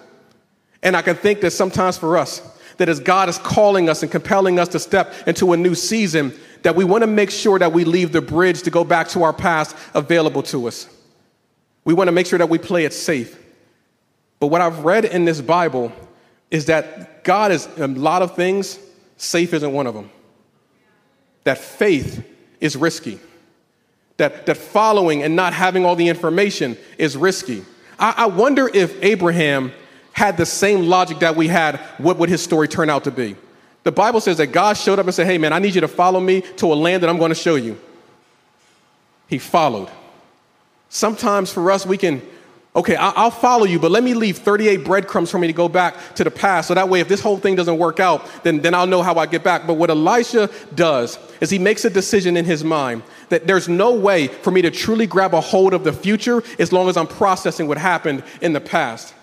And 0.82 0.96
I 0.96 1.02
can 1.02 1.16
think 1.16 1.40
that 1.40 1.50
sometimes 1.50 1.96
for 1.96 2.16
us, 2.16 2.40
that 2.76 2.88
as 2.88 3.00
God 3.00 3.28
is 3.28 3.38
calling 3.38 3.88
us 3.88 4.02
and 4.02 4.10
compelling 4.10 4.58
us 4.58 4.68
to 4.68 4.78
step 4.78 5.14
into 5.26 5.52
a 5.52 5.56
new 5.56 5.74
season, 5.74 6.32
that 6.62 6.74
we 6.74 6.84
want 6.84 7.02
to 7.02 7.06
make 7.06 7.30
sure 7.30 7.58
that 7.58 7.72
we 7.72 7.84
leave 7.84 8.12
the 8.12 8.22
bridge 8.22 8.62
to 8.62 8.70
go 8.70 8.84
back 8.84 9.08
to 9.08 9.22
our 9.22 9.32
past 9.32 9.76
available 9.94 10.42
to 10.44 10.66
us. 10.66 10.88
We 11.84 11.94
want 11.94 12.08
to 12.08 12.12
make 12.12 12.26
sure 12.26 12.38
that 12.38 12.48
we 12.48 12.58
play 12.58 12.84
it 12.84 12.92
safe. 12.92 13.38
But 14.40 14.48
what 14.48 14.60
I've 14.60 14.80
read 14.84 15.04
in 15.04 15.24
this 15.24 15.40
Bible 15.40 15.92
is 16.50 16.66
that 16.66 17.24
God 17.24 17.52
is 17.52 17.68
a 17.76 17.86
lot 17.86 18.22
of 18.22 18.34
things, 18.34 18.78
safe 19.16 19.52
isn't 19.52 19.72
one 19.72 19.86
of 19.86 19.94
them. 19.94 20.10
That 21.44 21.58
faith 21.58 22.26
is 22.60 22.76
risky. 22.76 23.20
That, 24.16 24.46
that 24.46 24.56
following 24.56 25.22
and 25.22 25.36
not 25.36 25.52
having 25.52 25.84
all 25.84 25.96
the 25.96 26.08
information 26.08 26.78
is 26.98 27.16
risky. 27.16 27.64
I, 27.98 28.14
I 28.18 28.26
wonder 28.26 28.68
if 28.72 29.02
Abraham 29.02 29.72
had 30.14 30.36
the 30.36 30.46
same 30.46 30.86
logic 30.86 31.18
that 31.18 31.36
we 31.36 31.48
had, 31.48 31.76
what 31.98 32.16
would 32.18 32.28
his 32.28 32.40
story 32.42 32.68
turn 32.68 32.88
out 32.88 33.04
to 33.04 33.10
be? 33.10 33.36
The 33.82 33.92
Bible 33.92 34.20
says 34.20 34.38
that 34.38 34.46
God 34.46 34.74
showed 34.74 34.98
up 34.98 35.06
and 35.06 35.14
said, 35.14 35.26
Hey, 35.26 35.36
man, 35.36 35.52
I 35.52 35.58
need 35.58 35.74
you 35.74 35.82
to 35.82 35.88
follow 35.88 36.20
me 36.20 36.40
to 36.56 36.72
a 36.72 36.74
land 36.74 37.02
that 37.02 37.10
I'm 37.10 37.18
going 37.18 37.30
to 37.30 37.34
show 37.34 37.56
you. 37.56 37.78
He 39.26 39.38
followed. 39.38 39.90
Sometimes 40.88 41.52
for 41.52 41.68
us, 41.72 41.84
we 41.84 41.98
can, 41.98 42.22
okay, 42.76 42.94
I'll 42.94 43.32
follow 43.32 43.64
you, 43.64 43.80
but 43.80 43.90
let 43.90 44.04
me 44.04 44.14
leave 44.14 44.38
38 44.38 44.84
breadcrumbs 44.84 45.32
for 45.32 45.38
me 45.38 45.48
to 45.48 45.52
go 45.52 45.68
back 45.68 46.14
to 46.14 46.22
the 46.22 46.30
past. 46.30 46.68
So 46.68 46.74
that 46.74 46.88
way, 46.88 47.00
if 47.00 47.08
this 47.08 47.20
whole 47.20 47.36
thing 47.36 47.56
doesn't 47.56 47.76
work 47.76 47.98
out, 47.98 48.44
then, 48.44 48.60
then 48.60 48.72
I'll 48.72 48.86
know 48.86 49.02
how 49.02 49.16
I 49.16 49.26
get 49.26 49.42
back. 49.42 49.66
But 49.66 49.74
what 49.74 49.90
Elisha 49.90 50.48
does 50.76 51.18
is 51.40 51.50
he 51.50 51.58
makes 51.58 51.84
a 51.84 51.90
decision 51.90 52.36
in 52.36 52.44
his 52.44 52.62
mind 52.62 53.02
that 53.30 53.48
there's 53.48 53.68
no 53.68 53.94
way 53.94 54.28
for 54.28 54.52
me 54.52 54.62
to 54.62 54.70
truly 54.70 55.08
grab 55.08 55.34
a 55.34 55.40
hold 55.40 55.74
of 55.74 55.82
the 55.82 55.92
future 55.92 56.44
as 56.60 56.72
long 56.72 56.88
as 56.88 56.96
I'm 56.96 57.08
processing 57.08 57.66
what 57.66 57.78
happened 57.78 58.22
in 58.40 58.52
the 58.52 58.60
past. 58.60 59.14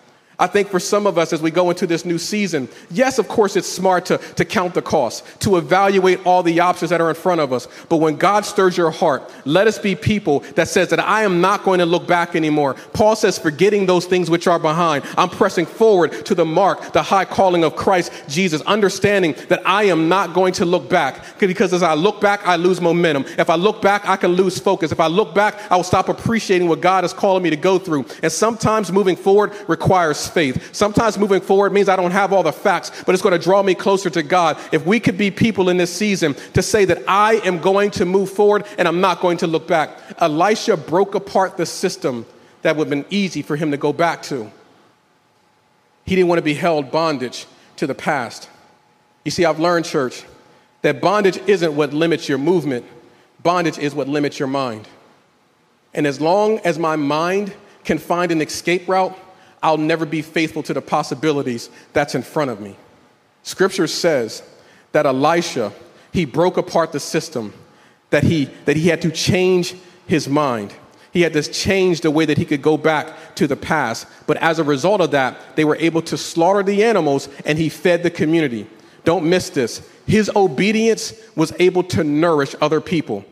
I 0.41 0.47
think 0.47 0.69
for 0.69 0.79
some 0.79 1.05
of 1.05 1.19
us 1.19 1.33
as 1.33 1.41
we 1.43 1.51
go 1.51 1.69
into 1.69 1.85
this 1.85 2.03
new 2.03 2.17
season, 2.17 2.67
yes, 2.89 3.19
of 3.19 3.27
course, 3.27 3.55
it's 3.55 3.67
smart 3.67 4.07
to, 4.07 4.17
to 4.17 4.43
count 4.43 4.73
the 4.73 4.81
cost, 4.81 5.23
to 5.41 5.57
evaluate 5.57 6.25
all 6.25 6.41
the 6.41 6.59
options 6.61 6.89
that 6.89 6.99
are 6.99 7.09
in 7.09 7.15
front 7.15 7.41
of 7.41 7.53
us. 7.53 7.67
But 7.89 7.97
when 7.97 8.15
God 8.15 8.43
stirs 8.43 8.75
your 8.75 8.89
heart, 8.89 9.31
let 9.45 9.67
us 9.67 9.77
be 9.77 9.95
people 9.95 10.39
that 10.55 10.67
says 10.67 10.89
that 10.89 10.99
I 10.99 11.25
am 11.25 11.41
not 11.41 11.63
going 11.63 11.77
to 11.77 11.85
look 11.85 12.07
back 12.07 12.35
anymore. 12.35 12.73
Paul 12.91 13.15
says, 13.15 13.37
forgetting 13.37 13.85
those 13.85 14.07
things 14.07 14.31
which 14.31 14.47
are 14.47 14.57
behind, 14.57 15.05
I'm 15.15 15.29
pressing 15.29 15.67
forward 15.67 16.25
to 16.25 16.33
the 16.33 16.43
mark, 16.43 16.91
the 16.91 17.03
high 17.03 17.25
calling 17.25 17.63
of 17.63 17.75
Christ 17.75 18.11
Jesus, 18.27 18.63
understanding 18.63 19.35
that 19.49 19.61
I 19.63 19.83
am 19.83 20.09
not 20.09 20.33
going 20.33 20.53
to 20.53 20.65
look 20.65 20.89
back 20.89 21.23
because 21.37 21.71
as 21.71 21.83
I 21.83 21.93
look 21.93 22.19
back, 22.19 22.47
I 22.47 22.55
lose 22.55 22.81
momentum. 22.81 23.25
If 23.37 23.51
I 23.51 23.55
look 23.55 23.79
back, 23.79 24.09
I 24.09 24.15
can 24.15 24.31
lose 24.31 24.57
focus. 24.57 24.91
If 24.91 24.99
I 24.99 25.05
look 25.05 25.35
back, 25.35 25.71
I 25.71 25.75
will 25.75 25.83
stop 25.83 26.09
appreciating 26.09 26.67
what 26.67 26.81
God 26.81 27.05
is 27.05 27.13
calling 27.13 27.43
me 27.43 27.51
to 27.51 27.55
go 27.55 27.77
through. 27.77 28.07
And 28.23 28.31
sometimes 28.31 28.91
moving 28.91 29.15
forward 29.15 29.53
requires 29.67 30.30
faith. 30.31 30.73
Sometimes 30.73 31.17
moving 31.17 31.41
forward 31.41 31.73
means 31.73 31.89
I 31.89 31.95
don't 31.95 32.11
have 32.11 32.33
all 32.33 32.43
the 32.43 32.51
facts, 32.51 32.91
but 33.05 33.13
it's 33.13 33.21
going 33.21 33.37
to 33.37 33.43
draw 33.43 33.61
me 33.61 33.75
closer 33.75 34.09
to 34.09 34.23
God. 34.23 34.57
If 34.71 34.85
we 34.85 34.99
could 34.99 35.17
be 35.17 35.31
people 35.31 35.69
in 35.69 35.77
this 35.77 35.93
season 35.93 36.35
to 36.53 36.61
say 36.61 36.85
that 36.85 37.03
I 37.07 37.35
am 37.45 37.59
going 37.59 37.91
to 37.91 38.05
move 38.05 38.29
forward 38.29 38.65
and 38.77 38.87
I'm 38.87 39.01
not 39.01 39.21
going 39.21 39.37
to 39.37 39.47
look 39.47 39.67
back. 39.67 39.97
Elisha 40.19 40.77
broke 40.77 41.15
apart 41.15 41.57
the 41.57 41.65
system 41.65 42.25
that 42.61 42.75
would 42.75 42.87
have 42.87 42.89
been 42.89 43.05
easy 43.09 43.41
for 43.41 43.55
him 43.55 43.71
to 43.71 43.77
go 43.77 43.93
back 43.93 44.23
to. 44.23 44.51
He 46.05 46.15
didn't 46.15 46.27
want 46.27 46.39
to 46.39 46.43
be 46.43 46.53
held 46.53 46.91
bondage 46.91 47.45
to 47.77 47.87
the 47.87 47.95
past. 47.95 48.49
You 49.23 49.31
see, 49.31 49.45
I've 49.45 49.59
learned, 49.59 49.85
church, 49.85 50.23
that 50.81 51.01
bondage 51.01 51.37
isn't 51.47 51.75
what 51.75 51.93
limits 51.93 52.27
your 52.27 52.37
movement, 52.37 52.85
bondage 53.43 53.77
is 53.77 53.93
what 53.93 54.07
limits 54.07 54.39
your 54.39 54.47
mind. 54.47 54.87
And 55.93 56.07
as 56.07 56.19
long 56.21 56.59
as 56.59 56.79
my 56.79 56.95
mind 56.95 57.53
can 57.83 57.97
find 57.97 58.31
an 58.31 58.41
escape 58.41 58.87
route, 58.87 59.17
I'll 59.63 59.77
never 59.77 60.05
be 60.05 60.21
faithful 60.21 60.63
to 60.63 60.73
the 60.73 60.81
possibilities 60.81 61.69
that's 61.93 62.15
in 62.15 62.23
front 62.23 62.51
of 62.51 62.59
me. 62.59 62.75
Scripture 63.43 63.87
says 63.87 64.43
that 64.91 65.05
Elisha, 65.05 65.71
he 66.11 66.25
broke 66.25 66.57
apart 66.57 66.91
the 66.91 66.99
system, 66.99 67.53
that 68.09 68.23
he, 68.23 68.45
that 68.65 68.75
he 68.75 68.89
had 68.89 69.01
to 69.03 69.11
change 69.11 69.75
his 70.07 70.27
mind. 70.27 70.73
He 71.13 71.21
had 71.21 71.33
to 71.33 71.43
change 71.43 72.01
the 72.01 72.11
way 72.11 72.25
that 72.25 72.37
he 72.37 72.45
could 72.45 72.61
go 72.61 72.77
back 72.77 73.35
to 73.35 73.47
the 73.47 73.55
past. 73.55 74.07
But 74.27 74.37
as 74.37 74.59
a 74.59 74.63
result 74.63 75.01
of 75.01 75.11
that, 75.11 75.55
they 75.55 75.65
were 75.65 75.75
able 75.77 76.01
to 76.03 76.17
slaughter 76.17 76.63
the 76.63 76.83
animals 76.83 77.27
and 77.45 77.57
he 77.57 77.69
fed 77.69 78.03
the 78.03 78.09
community. 78.09 78.67
Don't 79.03 79.25
miss 79.25 79.49
this. 79.49 79.87
His 80.05 80.31
obedience 80.35 81.13
was 81.35 81.53
able 81.59 81.83
to 81.85 82.03
nourish 82.03 82.55
other 82.61 82.81
people. 82.81 83.25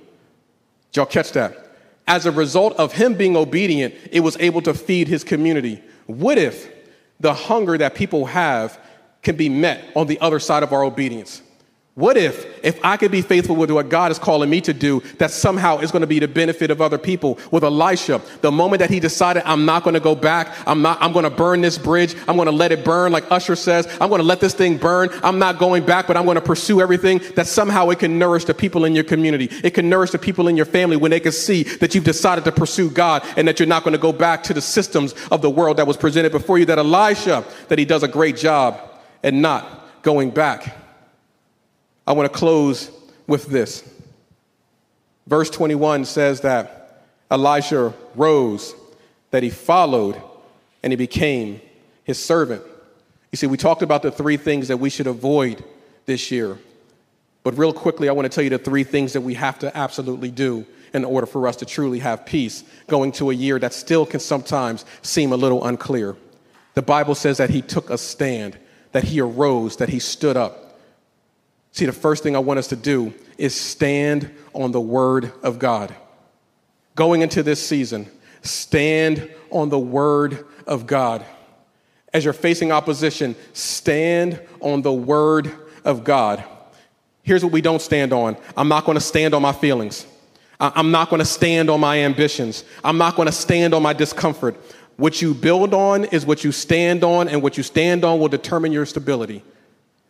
Did 0.91 0.97
y'all 0.97 1.05
catch 1.05 1.31
that? 1.33 1.75
As 2.07 2.25
a 2.25 2.31
result 2.31 2.75
of 2.77 2.93
him 2.93 3.13
being 3.13 3.37
obedient, 3.37 3.93
it 4.11 4.21
was 4.21 4.35
able 4.39 4.61
to 4.63 4.73
feed 4.73 5.07
his 5.07 5.23
community. 5.23 5.81
What 6.09 6.39
if 6.39 6.67
the 7.19 7.35
hunger 7.35 7.77
that 7.77 7.93
people 7.93 8.25
have 8.25 8.79
can 9.21 9.35
be 9.35 9.47
met 9.47 9.83
on 9.95 10.07
the 10.07 10.19
other 10.19 10.39
side 10.39 10.63
of 10.63 10.73
our 10.73 10.83
obedience? 10.83 11.43
What 11.99 12.15
if, 12.15 12.63
if 12.63 12.79
I 12.81 12.95
could 12.95 13.11
be 13.11 13.21
faithful 13.21 13.57
with 13.57 13.69
what 13.71 13.89
God 13.89 14.09
is 14.09 14.17
calling 14.17 14.49
me 14.49 14.61
to 14.61 14.73
do, 14.73 15.01
that 15.17 15.31
somehow 15.31 15.79
is 15.79 15.91
going 15.91 15.99
to 15.99 16.07
be 16.07 16.19
the 16.19 16.29
benefit 16.29 16.71
of 16.71 16.81
other 16.81 16.97
people? 16.97 17.37
With 17.51 17.65
Elisha, 17.65 18.21
the 18.39 18.53
moment 18.53 18.79
that 18.79 18.89
he 18.89 19.01
decided, 19.01 19.43
I'm 19.45 19.65
not 19.65 19.83
going 19.83 19.95
to 19.95 19.99
go 19.99 20.15
back, 20.15 20.55
I'm 20.65 20.81
not, 20.81 20.97
I'm 21.01 21.11
going 21.11 21.25
to 21.25 21.29
burn 21.29 21.59
this 21.59 21.77
bridge, 21.77 22.15
I'm 22.25 22.37
going 22.37 22.45
to 22.45 22.53
let 22.53 22.71
it 22.71 22.85
burn, 22.85 23.11
like 23.11 23.29
Usher 23.29 23.57
says, 23.57 23.85
I'm 23.99 24.07
going 24.07 24.21
to 24.21 24.25
let 24.25 24.39
this 24.39 24.53
thing 24.53 24.77
burn, 24.77 25.09
I'm 25.23 25.39
not 25.39 25.59
going 25.59 25.85
back, 25.85 26.07
but 26.07 26.15
I'm 26.15 26.23
going 26.23 26.35
to 26.35 26.41
pursue 26.41 26.79
everything, 26.79 27.19
that 27.35 27.47
somehow 27.47 27.89
it 27.89 27.99
can 27.99 28.17
nourish 28.17 28.45
the 28.45 28.53
people 28.53 28.85
in 28.85 28.95
your 28.95 29.03
community. 29.03 29.49
It 29.61 29.71
can 29.71 29.89
nourish 29.89 30.11
the 30.11 30.19
people 30.19 30.47
in 30.47 30.55
your 30.55 30.67
family 30.67 30.95
when 30.95 31.11
they 31.11 31.19
can 31.19 31.33
see 31.33 31.63
that 31.63 31.93
you've 31.93 32.05
decided 32.05 32.45
to 32.45 32.53
pursue 32.53 32.89
God 32.89 33.25
and 33.35 33.45
that 33.49 33.59
you're 33.59 33.67
not 33.67 33.83
going 33.83 33.91
to 33.91 33.99
go 33.99 34.13
back 34.13 34.43
to 34.43 34.53
the 34.53 34.61
systems 34.61 35.13
of 35.31 35.41
the 35.41 35.49
world 35.49 35.75
that 35.75 35.85
was 35.85 35.97
presented 35.97 36.31
before 36.31 36.57
you. 36.59 36.65
That 36.65 36.77
Elisha, 36.77 37.43
that 37.67 37.77
he 37.77 37.83
does 37.83 38.03
a 38.03 38.07
great 38.07 38.37
job 38.37 38.79
and 39.21 39.41
not 39.41 40.01
going 40.01 40.29
back. 40.29 40.78
I 42.09 42.13
want 42.13 42.31
to 42.31 42.37
close 42.37 42.89
with 43.27 43.45
this. 43.45 43.87
Verse 45.27 45.51
21 45.51 46.05
says 46.05 46.41
that 46.41 47.05
Elijah 47.31 47.93
rose, 48.15 48.73
that 49.29 49.43
he 49.43 49.51
followed, 49.51 50.19
and 50.81 50.91
he 50.91 50.97
became 50.97 51.61
his 52.03 52.17
servant. 52.17 52.63
You 53.31 53.35
see, 53.35 53.45
we 53.45 53.57
talked 53.57 53.83
about 53.83 54.01
the 54.01 54.09
three 54.09 54.37
things 54.37 54.69
that 54.69 54.77
we 54.77 54.89
should 54.89 55.05
avoid 55.05 55.63
this 56.07 56.31
year. 56.31 56.57
But 57.43 57.59
real 57.59 57.73
quickly, 57.73 58.09
I 58.09 58.11
want 58.13 58.25
to 58.25 58.29
tell 58.33 58.43
you 58.43 58.49
the 58.49 58.57
three 58.57 58.83
things 58.83 59.13
that 59.13 59.21
we 59.21 59.35
have 59.35 59.59
to 59.59 59.77
absolutely 59.77 60.31
do 60.31 60.65
in 60.95 61.05
order 61.05 61.27
for 61.27 61.47
us 61.47 61.57
to 61.57 61.65
truly 61.67 61.99
have 61.99 62.25
peace 62.25 62.63
going 62.87 63.11
to 63.11 63.29
a 63.29 63.35
year 63.35 63.59
that 63.59 63.71
still 63.71 64.07
can 64.07 64.19
sometimes 64.19 64.83
seem 65.03 65.31
a 65.31 65.37
little 65.37 65.63
unclear. 65.63 66.15
The 66.73 66.81
Bible 66.81 67.13
says 67.13 67.37
that 67.37 67.51
he 67.51 67.61
took 67.61 67.91
a 67.91 67.99
stand, 67.99 68.57
that 68.93 69.03
he 69.03 69.21
arose, 69.21 69.75
that 69.75 69.89
he 69.89 69.99
stood 69.99 70.35
up. 70.35 70.68
See, 71.79 71.85
the 71.85 71.93
first 71.93 72.23
thing 72.23 72.35
I 72.35 72.39
want 72.39 72.59
us 72.59 72.67
to 72.67 72.75
do 72.75 73.13
is 73.37 73.55
stand 73.55 74.29
on 74.53 74.73
the 74.73 74.81
Word 74.81 75.31
of 75.41 75.59
God. 75.59 75.95
Going 76.95 77.21
into 77.21 77.41
this 77.41 77.65
season, 77.65 78.11
stand 78.41 79.33
on 79.49 79.69
the 79.69 79.79
Word 79.79 80.45
of 80.67 80.85
God. 80.85 81.25
As 82.13 82.25
you're 82.25 82.33
facing 82.33 82.73
opposition, 82.73 83.33
stand 83.53 84.41
on 84.59 84.81
the 84.81 84.91
Word 84.91 85.53
of 85.85 86.03
God. 86.03 86.43
Here's 87.23 87.45
what 87.45 87.53
we 87.53 87.61
don't 87.61 87.81
stand 87.81 88.11
on 88.11 88.35
I'm 88.57 88.67
not 88.67 88.83
going 88.83 88.97
to 88.97 89.01
stand 89.01 89.33
on 89.33 89.41
my 89.41 89.53
feelings. 89.53 90.05
I'm 90.59 90.91
not 90.91 91.09
going 91.09 91.19
to 91.21 91.25
stand 91.25 91.69
on 91.69 91.79
my 91.79 91.99
ambitions. 91.99 92.65
I'm 92.83 92.97
not 92.97 93.15
going 93.15 93.27
to 93.27 93.31
stand 93.31 93.73
on 93.73 93.81
my 93.81 93.93
discomfort. 93.93 94.57
What 94.97 95.21
you 95.21 95.33
build 95.33 95.73
on 95.73 96.03
is 96.03 96.25
what 96.25 96.43
you 96.43 96.51
stand 96.51 97.05
on, 97.05 97.29
and 97.29 97.41
what 97.41 97.55
you 97.55 97.63
stand 97.63 98.03
on 98.03 98.19
will 98.19 98.27
determine 98.27 98.73
your 98.73 98.85
stability. 98.85 99.45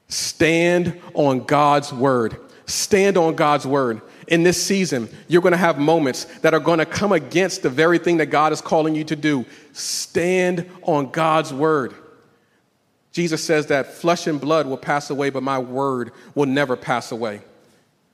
Stand 0.09 0.99
on 1.13 1.45
God's 1.45 1.93
word. 1.93 2.37
Stand 2.65 3.17
on 3.17 3.35
God's 3.35 3.65
word. 3.65 4.01
In 4.27 4.43
this 4.43 4.61
season, 4.61 5.09
you're 5.27 5.41
going 5.41 5.53
to 5.53 5.57
have 5.57 5.79
moments 5.79 6.25
that 6.39 6.53
are 6.53 6.59
going 6.59 6.79
to 6.79 6.85
come 6.85 7.11
against 7.11 7.63
the 7.63 7.69
very 7.69 7.97
thing 7.97 8.17
that 8.17 8.27
God 8.27 8.51
is 8.51 8.61
calling 8.61 8.93
you 8.93 9.03
to 9.05 9.15
do. 9.15 9.45
Stand 9.73 10.69
on 10.83 11.09
God's 11.09 11.51
word. 11.51 11.95
Jesus 13.11 13.43
says 13.43 13.67
that 13.67 13.87
flesh 13.87 14.27
and 14.27 14.39
blood 14.39 14.67
will 14.67 14.77
pass 14.77 15.09
away, 15.09 15.31
but 15.31 15.41
my 15.41 15.57
word 15.57 16.11
will 16.35 16.45
never 16.45 16.75
pass 16.75 17.11
away. 17.11 17.41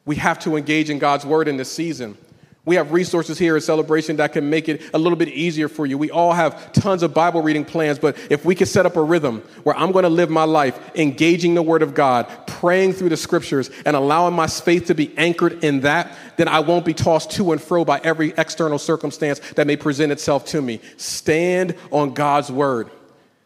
We 0.06 0.16
have 0.18 0.40
to 0.40 0.56
engage 0.56 0.90
in 0.90 1.00
God's 1.00 1.26
word 1.26 1.48
in 1.48 1.58
this 1.58 1.72
season. 1.72 2.18
We 2.66 2.78
have 2.78 2.92
resources 2.92 3.38
here 3.38 3.56
at 3.56 3.62
Celebration 3.62 4.16
that 4.16 4.34
can 4.34 4.50
make 4.50 4.68
it 4.68 4.82
a 4.92 4.98
little 4.98 5.16
bit 5.16 5.30
easier 5.30 5.70
for 5.70 5.86
you. 5.86 6.00
We 6.00 6.10
all 6.10 6.34
have 6.34 6.72
tons 6.74 7.04
of 7.04 7.14
Bible 7.14 7.44
reading 7.44 7.64
plans, 7.64 8.00
but 8.00 8.18
if 8.32 8.44
we 8.44 8.56
could 8.56 8.68
set 8.68 8.88
up 8.88 8.96
a 8.96 9.04
rhythm 9.04 9.44
where 9.64 9.76
I'm 9.78 9.92
going 9.92 10.04
to 10.04 10.10
live 10.10 10.32
my 10.32 10.46
life 10.46 10.80
engaging 10.96 11.54
the 11.54 11.62
Word 11.62 11.84
of 11.84 11.94
God, 11.94 12.28
praying 12.48 12.94
through 12.94 13.10
the 13.10 13.18
scriptures, 13.18 13.70
and 13.86 13.96
allowing 13.96 14.34
my 14.34 14.48
faith 14.48 14.88
to 14.88 14.96
be 14.96 15.16
anchored 15.16 15.64
in 15.64 15.82
that, 15.82 16.18
then 16.38 16.48
I 16.48 16.62
won't 16.62 16.86
be 16.86 16.96
tossed 16.96 17.32
to 17.34 17.52
and 17.52 17.62
fro 17.62 17.86
by 17.86 18.02
every 18.04 18.34
external 18.36 18.80
circumstance 18.80 19.40
that 19.56 19.68
may 19.68 19.76
present 19.76 20.12
itself 20.12 20.46
to 20.46 20.62
me. 20.62 20.82
Stand 20.98 21.76
on 21.92 22.16
God's 22.16 22.52
Word. 22.52 22.90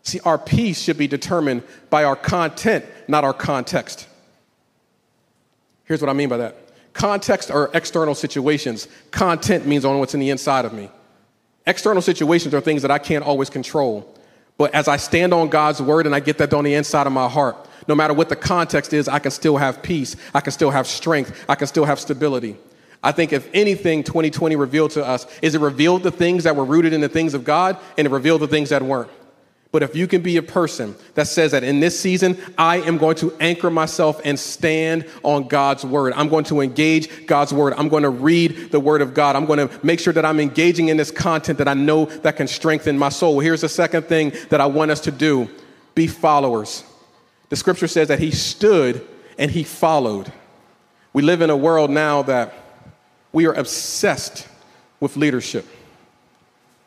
See, 0.04 0.22
our 0.22 0.38
peace 0.38 0.82
should 0.82 0.98
be 0.98 1.08
determined 1.08 1.64
by 1.90 2.06
our 2.06 2.16
content, 2.16 2.86
not 3.10 3.26
our 3.26 3.34
context. 3.34 4.08
Here's 5.84 6.00
what 6.00 6.10
I 6.10 6.14
mean 6.14 6.30
by 6.30 6.38
that. 6.38 6.69
Context 7.00 7.50
are 7.50 7.72
external 7.74 8.14
situations. 8.14 8.90
Content 9.12 9.66
means 9.66 9.86
on 9.86 10.00
what's 10.00 10.14
in 10.14 10.20
the 10.20 10.32
inside 10.32 10.66
of 10.66 10.74
me. 10.74 10.90
External 11.66 12.02
situations 12.02 12.54
are 12.54 12.60
things 12.60 12.82
that 12.82 12.92
I 12.92 12.98
can't 12.98 13.24
always 13.24 13.50
control. 13.50 14.14
But 14.58 14.76
as 14.76 14.90
I 14.90 14.98
stand 14.98 15.34
on 15.34 15.48
God's 15.48 15.82
word 15.82 16.06
and 16.08 16.14
I 16.14 16.20
get 16.20 16.38
that 16.40 16.54
on 16.54 16.66
the 16.66 16.74
inside 16.74 17.08
of 17.08 17.14
my 17.14 17.30
heart, 17.30 17.56
no 17.88 17.96
matter 17.96 18.14
what 18.14 18.28
the 18.28 18.36
context 18.36 18.92
is, 18.92 19.08
I 19.08 19.20
can 19.20 19.32
still 19.32 19.56
have 19.56 19.82
peace. 19.82 20.18
I 20.34 20.42
can 20.42 20.52
still 20.52 20.72
have 20.72 20.88
strength. 20.88 21.46
I 21.48 21.56
can 21.56 21.68
still 21.68 21.86
have 21.86 22.02
stability. 22.02 22.58
I 23.02 23.14
think 23.14 23.32
if 23.32 23.50
anything 23.54 24.04
2020 24.04 24.58
revealed 24.58 24.92
to 24.92 25.06
us 25.06 25.26
is 25.42 25.56
it 25.56 25.62
revealed 25.62 26.04
the 26.04 26.12
things 26.12 26.44
that 26.44 26.58
were 26.58 26.66
rooted 26.66 26.92
in 26.92 27.00
the 27.00 27.08
things 27.08 27.34
of 27.34 27.46
God 27.46 27.78
and 27.98 28.08
it 28.08 28.12
revealed 28.12 28.42
the 28.42 28.48
things 28.50 28.72
that 28.72 28.84
weren't. 28.84 29.10
But 29.72 29.84
if 29.84 29.96
you 29.96 30.08
can 30.08 30.24
be 30.24 30.38
a 30.38 30.42
person 30.42 30.96
that 31.14 31.28
says 31.28 31.52
that 31.52 31.64
in 31.64 31.80
this 31.80 32.00
season, 32.00 32.40
I 32.58 32.78
am 32.78 32.98
going 32.98 33.16
to 33.18 33.32
anchor 33.40 33.70
myself 33.70 34.20
and 34.26 34.40
stand 34.40 35.06
on 35.22 35.48
God's 35.48 35.86
word. 35.86 36.14
I'm 36.14 36.28
going 36.28 36.46
to 36.46 36.62
engage 36.62 37.28
God's 37.28 37.54
word. 37.54 37.76
I'm 37.78 37.88
going 37.88 38.02
to 38.02 38.10
read 38.10 38.72
the 38.72 38.80
word 38.80 39.04
of 39.04 39.14
God. 39.14 39.36
I'm 39.36 39.46
going 39.46 39.68
to 39.68 39.86
make 39.86 40.00
sure 40.00 40.12
that 40.14 40.26
I'm 40.26 40.40
engaging 40.40 40.88
in 40.88 40.98
this 40.98 41.12
content 41.12 41.60
that 41.60 41.68
I 41.68 41.76
know 41.76 42.06
that 42.06 42.36
can 42.36 42.48
strengthen 42.48 42.98
my 42.98 43.10
soul. 43.10 43.40
Here's 43.40 43.62
the 43.62 43.70
second 43.70 44.04
thing 44.04 44.34
that 44.50 44.60
I 44.60 44.66
want 44.66 44.90
us 44.90 45.02
to 45.02 45.12
do 45.12 45.48
be 45.94 46.08
followers. 46.08 46.84
The 47.50 47.56
scripture 47.56 47.88
says 47.88 48.08
that 48.08 48.20
he 48.20 48.32
stood 48.32 49.06
and 49.38 49.52
he 49.52 49.64
followed. 49.64 50.32
We 51.14 51.22
live 51.22 51.42
in 51.42 51.50
a 51.52 51.58
world 51.58 51.92
now 51.92 52.24
that 52.24 52.54
we 53.32 53.46
are 53.46 53.54
obsessed 53.54 54.48
with 55.00 55.16
leadership. 55.16 55.66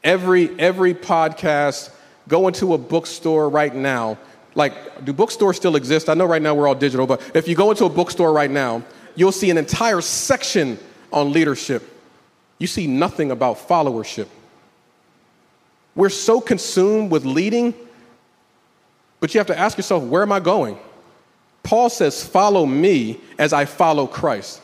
Every, 0.03 0.51
every 0.59 0.95
podcast, 0.95 1.91
Go 2.29 2.49
into 2.49 2.75
a 2.75 2.79
bookstore 2.79 3.49
right 3.49 3.75
now. 3.75 4.19
Like, 4.55 5.05
do 5.05 5.13
bookstores 5.13 5.57
still 5.57 5.77
exist? 5.77 6.09
I 6.09 6.15
know 6.15 6.27
right 6.27 6.43
now 6.43 6.55
we're 6.55 6.69
all 6.69 6.75
digital, 6.75 7.07
but 7.07 7.23
if 7.35 7.49
you 7.49 7.57
go 7.57 7.71
into 7.71 7.85
a 7.85 7.89
bookstore 7.89 8.33
right 8.33 8.51
now, 8.51 8.83
you'll 9.15 9.33
see 9.33 9.51
an 9.51 9.59
entire 9.59 10.01
section 10.01 10.79
on 11.13 11.33
leadership. 11.33 11.83
You 12.59 12.67
see 12.67 12.87
nothing 12.87 13.31
about 13.31 13.57
followership. 13.69 14.29
We're 15.95 16.11
so 16.11 16.41
consumed 16.41 17.11
with 17.11 17.25
leading 17.25 17.75
But 19.21 19.35
you 19.35 19.39
have 19.39 19.47
to 19.49 19.59
ask 19.59 19.77
yourself, 19.79 20.03
where 20.03 20.23
am 20.23 20.33
I 20.33 20.41
going? 20.41 20.77
Paul 21.63 21.91
says, 21.91 22.25
Follow 22.25 22.67
me 22.67 23.21
as 23.39 23.53
I 23.53 23.67
follow 23.67 24.09
Christ. 24.09 24.61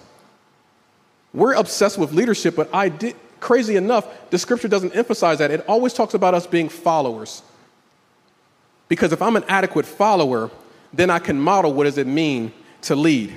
We're 1.32 1.54
obsessed 1.54 1.96
with 1.96 2.12
leadership, 2.12 2.56
but 2.56 2.68
I 2.74 2.88
did, 2.88 3.14
crazy 3.40 3.76
enough, 3.76 4.30
the 4.30 4.38
scripture 4.38 4.68
doesn't 4.68 4.94
emphasize 4.94 5.38
that. 5.38 5.50
It 5.50 5.64
always 5.68 5.92
talks 5.92 6.14
about 6.14 6.34
us 6.34 6.46
being 6.46 6.68
followers. 6.68 7.42
Because 8.88 9.12
if 9.12 9.20
I'm 9.20 9.36
an 9.36 9.44
adequate 9.48 9.86
follower, 9.86 10.50
then 10.92 11.10
I 11.10 11.18
can 11.18 11.38
model 11.38 11.72
what 11.72 11.84
does 11.84 11.98
it 11.98 12.06
mean 12.06 12.52
to 12.82 12.96
lead. 12.96 13.32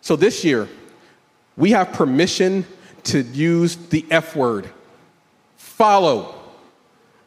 So 0.00 0.16
this 0.16 0.44
year, 0.44 0.68
we 1.56 1.70
have 1.70 1.92
permission 1.92 2.66
to 3.04 3.22
use 3.22 3.76
the 3.76 4.04
F 4.10 4.36
word. 4.36 4.68
Follow. 5.56 6.34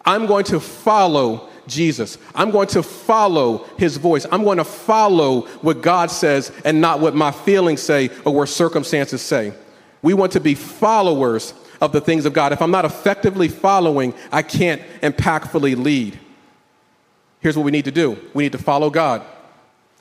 I'm 0.06 0.26
going 0.26 0.46
to 0.46 0.60
follow 0.60 1.50
Jesus. 1.68 2.18
I'm 2.34 2.52
going 2.52 2.68
to 2.70 2.84
follow 2.84 3.66
his 3.78 3.98
voice. 3.98 4.26
I'm 4.32 4.44
going 4.44 4.58
to 4.58 4.64
follow 4.64 5.42
what 5.62 5.82
God 5.82 6.12
says 6.12 6.52
and 6.64 6.80
not 6.80 7.00
what 7.00 7.16
my 7.16 7.32
feelings 7.32 7.82
say 7.82 8.10
or 8.24 8.34
what 8.34 8.50
circumstances 8.50 9.22
say. 9.22 9.54
We 10.02 10.14
want 10.14 10.32
to 10.34 10.40
be 10.40 10.56
followers 10.56 11.54
of 11.82 11.92
the 11.92 12.02
things 12.02 12.26
of 12.26 12.34
God. 12.34 12.54
If 12.54 12.62
I'm 12.62 12.72
not 12.72 12.86
effectively 12.86 13.48
following, 13.48 14.14
I 14.32 14.42
can't 14.42 14.82
impactfully 15.02 15.82
lead. 15.82 16.20
Here's 17.40 17.56
what 17.56 17.64
we 17.64 17.72
need 17.72 17.86
to 17.86 17.92
do 17.92 18.18
we 18.34 18.44
need 18.44 18.52
to 18.54 18.58
follow 18.58 18.90
God. 18.90 19.24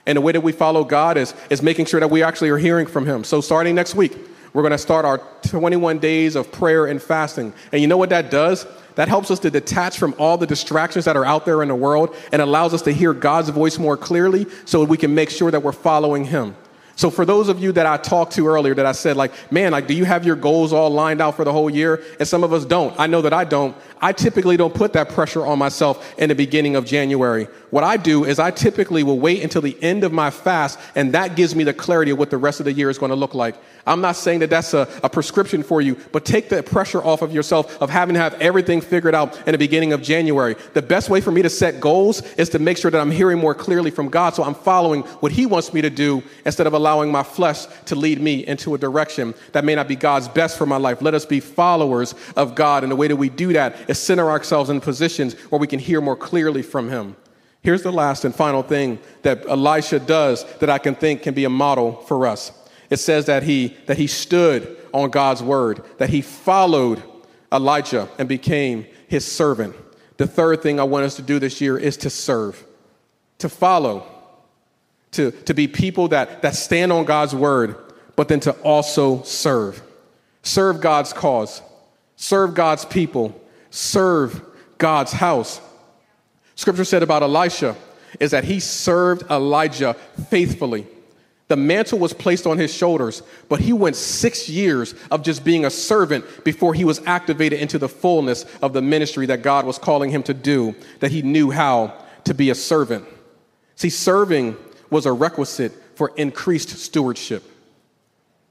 And 0.07 0.17
the 0.17 0.21
way 0.21 0.33
that 0.33 0.41
we 0.41 0.53
follow 0.53 0.85
God 0.85 1.17
is, 1.17 1.35
is 1.51 1.63
making 1.63 1.87
sure 1.87 1.99
that 1.99 2.11
we 2.11 2.23
actually 2.23 2.51
are 2.51 2.59
hearing 2.59 2.87
from 2.87 3.07
Him. 3.07 3.25
So, 3.25 3.41
starting 3.41 3.75
next 3.75 3.95
week, 3.95 4.17
we're 4.53 4.63
going 4.63 4.73
to 4.73 4.79
start 4.79 5.05
our 5.05 5.19
21 5.43 5.99
days 5.99 6.37
of 6.37 6.51
prayer 6.51 6.87
and 6.87 7.03
fasting. 7.03 7.53
And 7.73 7.83
you 7.83 7.89
know 7.89 7.97
what 7.97 8.11
that 8.11 8.31
does? 8.31 8.67
That 8.95 9.09
helps 9.09 9.31
us 9.31 9.39
to 9.41 9.51
detach 9.51 9.99
from 9.99 10.15
all 10.17 10.39
the 10.39 10.47
distractions 10.47 11.05
that 11.05 11.17
are 11.17 11.25
out 11.27 11.45
there 11.45 11.63
in 11.63 11.69
the 11.69 11.75
world 11.75 12.17
and 12.33 12.41
allows 12.41 12.73
us 12.73 12.81
to 12.83 12.93
hear 12.93 13.13
God's 13.13 13.51
voice 13.51 13.79
more 13.79 13.97
clearly 13.97 14.47
so 14.65 14.83
we 14.85 14.97
can 14.97 15.15
make 15.15 15.29
sure 15.29 15.51
that 15.51 15.63
we're 15.63 15.73
following 15.73 16.25
Him. 16.25 16.57
So 16.97 17.11
for 17.11 17.27
those 17.27 17.51
of 17.51 17.61
you 17.61 17.73
that 17.73 17.85
I 17.85 17.99
talked 17.99 18.33
to 18.33 18.49
earlier 18.49 18.75
that 18.75 18.87
I 18.87 18.93
said 18.93 19.19
like, 19.19 19.53
man, 19.53 19.73
like 19.73 19.87
do 19.87 19.93
you 19.93 20.07
have 20.07 20.25
your 20.25 20.35
goals 20.35 20.73
all 20.73 20.89
lined 20.89 21.21
out 21.21 21.37
for 21.37 21.45
the 21.45 21.53
whole 21.53 21.69
year? 21.69 22.03
And 22.19 22.27
some 22.27 22.43
of 22.43 22.55
us 22.55 22.65
don't. 22.65 22.99
I 22.99 23.07
know 23.07 23.21
that 23.21 23.35
I 23.35 23.45
don't. 23.45 23.77
I 24.01 24.13
typically 24.13 24.57
don't 24.57 24.75
put 24.75 24.95
that 24.95 25.11
pressure 25.11 25.45
on 25.45 25.59
myself 25.59 26.15
in 26.19 26.31
the 26.31 26.35
beginning 26.35 26.75
of 26.75 26.87
January. 26.87 27.49
What 27.69 27.85
I 27.85 27.99
do 27.99 28.25
is 28.25 28.39
I 28.39 28.51
typically 28.51 29.03
will 29.03 29.19
wait 29.19 29.43
until 29.43 29.61
the 29.61 29.77
end 29.83 30.05
of 30.05 30.13
my 30.13 30.31
fast 30.31 30.79
and 30.95 31.13
that 31.13 31.37
gives 31.37 31.55
me 31.55 31.65
the 31.65 31.75
clarity 31.75 32.13
of 32.13 32.19
what 32.19 32.31
the 32.31 32.39
rest 32.39 32.61
of 32.61 32.65
the 32.65 32.73
year 32.73 32.89
is 32.89 32.97
going 32.97 33.11
to 33.11 33.17
look 33.17 33.35
like. 33.35 33.57
I'm 33.87 34.01
not 34.01 34.17
saying 34.17 34.41
that 34.41 34.51
that's 34.51 34.75
a, 34.75 34.89
a 35.05 35.09
prescription 35.09 35.63
for 35.63 35.81
you, 35.81 35.97
but 36.11 36.25
take 36.25 36.49
the 36.49 36.63
pressure 36.63 37.03
off 37.03 37.23
of 37.23 37.33
yourself 37.33 37.81
of 37.81 37.89
having 37.89 38.15
to 38.15 38.21
have 38.21 38.35
everything 38.41 38.81
figured 38.81 39.15
out 39.15 39.37
in 39.47 39.53
the 39.53 39.59
beginning 39.59 39.93
of 39.93 40.03
January. 40.03 40.57
The 40.75 40.83
best 40.83 41.09
way 41.09 41.21
for 41.21 41.31
me 41.31 41.43
to 41.43 41.51
set 41.51 41.81
goals 41.81 42.23
is 42.35 42.49
to 42.51 42.59
make 42.59 42.79
sure 42.79 42.91
that 42.91 43.01
I'm 43.01 43.13
hearing 43.13 43.39
more 43.39 43.55
clearly 43.55 43.93
from 43.93 44.09
God 44.09 44.35
so 44.35 44.43
I'm 44.43 44.55
following 44.55 45.03
what 45.03 45.31
He 45.31 45.47
wants 45.47 45.73
me 45.73 45.83
to 45.83 45.91
do 45.91 46.23
instead 46.45 46.67
of 46.67 46.73
allowing 46.73 47.13
my 47.13 47.23
flesh 47.23 47.67
to 47.87 47.95
lead 47.95 48.21
me 48.21 48.45
into 48.47 48.75
a 48.75 48.79
direction 48.79 49.35
that 49.53 49.65
may 49.65 49.77
not 49.77 49.87
be 49.87 49.97
God's 49.97 50.29
best 50.29 50.59
for 50.59 50.67
my 50.67 50.79
life. 50.79 51.01
Let 51.01 51.15
us 51.15 51.25
be 51.25 51.39
followers 51.39 52.15
of 52.35 52.57
God. 52.57 52.83
And 52.83 52.91
the 52.91 52.97
way 52.97 53.07
that 53.07 53.17
we 53.17 53.29
do 53.29 53.53
that 53.53 53.77
is 53.89 53.99
center 54.01 54.29
ourselves 54.31 54.69
in 54.69 54.81
positions 54.81 55.35
where 55.51 55.61
we 55.61 55.67
can 55.67 55.79
hear 55.79 56.01
more 56.01 56.17
clearly 56.17 56.63
from 56.63 56.89
Him. 56.89 57.17
Here's 57.63 57.83
the 57.83 57.93
last 57.93 58.25
and 58.25 58.35
final 58.35 58.63
thing 58.63 58.99
that 59.23 59.47
Elisha 59.47 59.99
does 59.99 60.45
that 60.59 60.71
I 60.71 60.79
can 60.79 60.95
think 60.95 61.23
can 61.23 61.35
be 61.35 61.45
a 61.45 61.51
model 61.51 61.93
for 61.93 62.27
us. 62.27 62.53
It 62.91 62.99
says 62.99 63.27
that 63.27 63.43
he, 63.43 63.77
that 63.87 63.99
he 63.99 64.07
stood 64.07 64.77
on 64.93 65.11
God's 65.11 65.43
word, 65.43 65.85
that 65.99 66.11
he 66.11 66.23
followed 66.23 67.03
Elijah 67.53 68.09
and 68.19 68.29
became 68.29 68.87
his 69.09 69.31
servant. 69.31 69.75
The 70.17 70.27
third 70.27 70.63
thing 70.63 70.81
I 70.81 70.85
want 70.85 71.05
us 71.05 71.17
to 71.17 71.23
do 71.23 71.39
this 71.39 71.61
year 71.61 71.77
is 71.77 71.97
to 71.99 72.11
serve, 72.11 72.65
to 73.39 73.49
follow, 73.49 74.07
to, 75.13 75.31
to 75.31 75.55
be 75.55 75.69
people 75.69 76.09
that, 76.09 76.43
that 76.43 76.55
stand 76.55 76.93
on 76.93 77.05
God's 77.05 77.35
word, 77.35 77.77
but 78.15 78.29
then 78.29 78.41
to 78.41 78.53
also 78.63 79.23
serve. 79.23 79.83
Serve 80.43 80.81
God's 80.81 81.13
cause, 81.13 81.61
serve 82.17 82.55
God's 82.55 82.85
people, 82.85 83.39
serve 83.71 84.41
God's 84.79 85.13
house. 85.13 85.61
Scripture 86.55 86.85
said 86.85 87.03
about 87.03 87.23
Elisha 87.23 87.77
is 88.21 88.31
that 88.31 88.45
he 88.45 88.61
served 88.61 89.29
Elijah 89.31 89.95
faithfully. 90.31 90.87
The 91.49 91.57
mantle 91.57 92.01
was 92.01 92.13
placed 92.13 92.47
on 92.47 92.59
his 92.59 92.75
shoulders, 92.75 93.23
but 93.49 93.61
he 93.61 93.73
went 93.73 93.95
six 93.95 94.49
years 94.49 94.95
of 95.13 95.23
just 95.23 95.45
being 95.45 95.65
a 95.65 95.71
servant 95.71 96.25
before 96.45 96.75
he 96.75 96.85
was 96.85 97.01
activated 97.07 97.61
into 97.61 97.79
the 97.79 97.89
fullness 97.89 98.45
of 98.63 98.73
the 98.73 98.83
ministry 98.83 99.27
that 99.27 99.43
God 99.43 99.65
was 99.65 99.79
calling 99.79 100.11
him 100.11 100.25
to 100.25 100.35
do, 100.35 100.75
that 100.99 101.13
he 101.13 101.23
knew 101.23 101.51
how 101.51 101.95
to 102.25 102.35
be 102.35 102.51
a 102.51 102.55
servant. 102.55 103.07
See, 103.77 103.91
serving 103.91 104.57
was 104.91 105.07
a 105.07 105.13
requisite 105.13 105.73
for 105.95 106.13
increased 106.17 106.71
stewardship. 106.71 107.45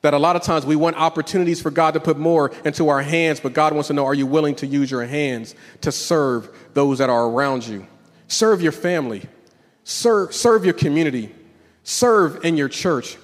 That 0.02 0.14
a 0.14 0.20
lot 0.20 0.38
of 0.38 0.44
times 0.44 0.66
we 0.66 0.78
want 0.78 0.96
opportunities 0.96 1.62
for 1.62 1.72
God 1.72 1.96
to 1.96 2.00
put 2.00 2.18
more 2.18 2.52
into 2.64 2.88
our 2.88 3.02
hands, 3.02 3.42
but 3.42 3.52
God 3.52 3.74
wants 3.74 3.88
to 3.88 3.94
know 3.94 4.06
are 4.06 4.14
you 4.14 4.28
willing 4.28 4.56
to 4.56 4.68
use 4.68 4.90
your 4.90 5.06
hands 5.06 5.54
to 5.82 5.92
serve 5.92 6.50
those 6.74 7.00
that 7.00 7.10
are 7.10 7.26
around 7.26 7.68
you? 7.68 7.88
Serve 8.28 8.62
your 8.62 8.72
family, 8.72 9.24
serve, 9.84 10.34
serve 10.34 10.64
your 10.64 10.74
community 10.74 11.34
Serve 11.86 12.44
in 12.44 12.58
your 12.58 12.68
church. 12.68 13.16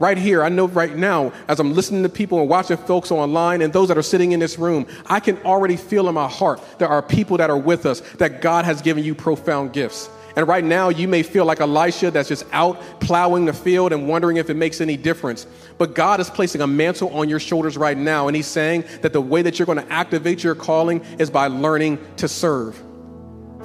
Right 0.00 0.18
here, 0.18 0.42
I 0.42 0.50
know 0.50 0.66
right 0.66 0.94
now, 0.94 1.32
as 1.46 1.60
I'm 1.60 1.72
listening 1.72 2.02
to 2.02 2.08
people 2.08 2.40
and 2.40 2.50
watching 2.50 2.76
folks 2.76 3.12
online 3.12 3.62
and 3.62 3.72
those 3.72 3.88
that 3.88 3.96
are 3.96 4.02
sitting 4.02 4.32
in 4.32 4.40
this 4.40 4.58
room, 4.58 4.86
I 5.06 5.20
can 5.20 5.38
already 5.38 5.76
feel 5.76 6.08
in 6.08 6.14
my 6.14 6.28
heart 6.28 6.60
there 6.78 6.88
are 6.88 7.00
people 7.00 7.38
that 7.38 7.48
are 7.48 7.56
with 7.56 7.86
us 7.86 8.00
that 8.18 8.42
God 8.42 8.64
has 8.64 8.82
given 8.82 9.04
you 9.04 9.14
profound 9.14 9.72
gifts. 9.72 10.10
And 10.34 10.46
right 10.48 10.64
now, 10.64 10.88
you 10.88 11.06
may 11.06 11.22
feel 11.22 11.44
like 11.44 11.60
Elisha 11.60 12.10
that's 12.10 12.28
just 12.28 12.44
out 12.52 12.78
plowing 13.00 13.44
the 13.44 13.52
field 13.52 13.92
and 13.92 14.08
wondering 14.08 14.36
if 14.36 14.50
it 14.50 14.54
makes 14.54 14.80
any 14.80 14.96
difference. 14.96 15.46
But 15.78 15.94
God 15.94 16.18
is 16.18 16.28
placing 16.28 16.60
a 16.60 16.66
mantle 16.66 17.08
on 17.16 17.28
your 17.28 17.40
shoulders 17.40 17.78
right 17.78 17.96
now, 17.96 18.26
and 18.26 18.36
He's 18.36 18.48
saying 18.48 18.84
that 19.00 19.12
the 19.12 19.20
way 19.20 19.42
that 19.42 19.58
you're 19.58 19.66
going 19.66 19.78
to 19.78 19.92
activate 19.92 20.42
your 20.42 20.56
calling 20.56 21.02
is 21.20 21.30
by 21.30 21.46
learning 21.46 21.98
to 22.16 22.26
serve. 22.26 22.82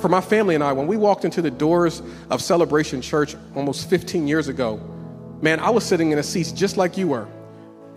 For 0.02 0.10
my 0.10 0.20
family 0.20 0.56
and 0.56 0.64
I, 0.64 0.74
when 0.74 0.88
we 0.88 0.98
walked 0.98 1.26
into 1.26 1.44
the 1.44 1.52
doors 1.52 2.02
of 2.32 2.42
Celebration 2.42 3.04
Church 3.04 3.36
almost 3.56 3.88
15 3.88 4.28
years 4.28 4.48
ago, 4.48 4.82
man, 5.44 5.60
I 5.60 5.70
was 5.70 5.84
sitting 5.84 6.12
in 6.12 6.18
a 6.18 6.24
seat 6.24 6.54
just 6.56 6.76
like 6.76 6.98
you 6.98 7.10
were. 7.10 7.28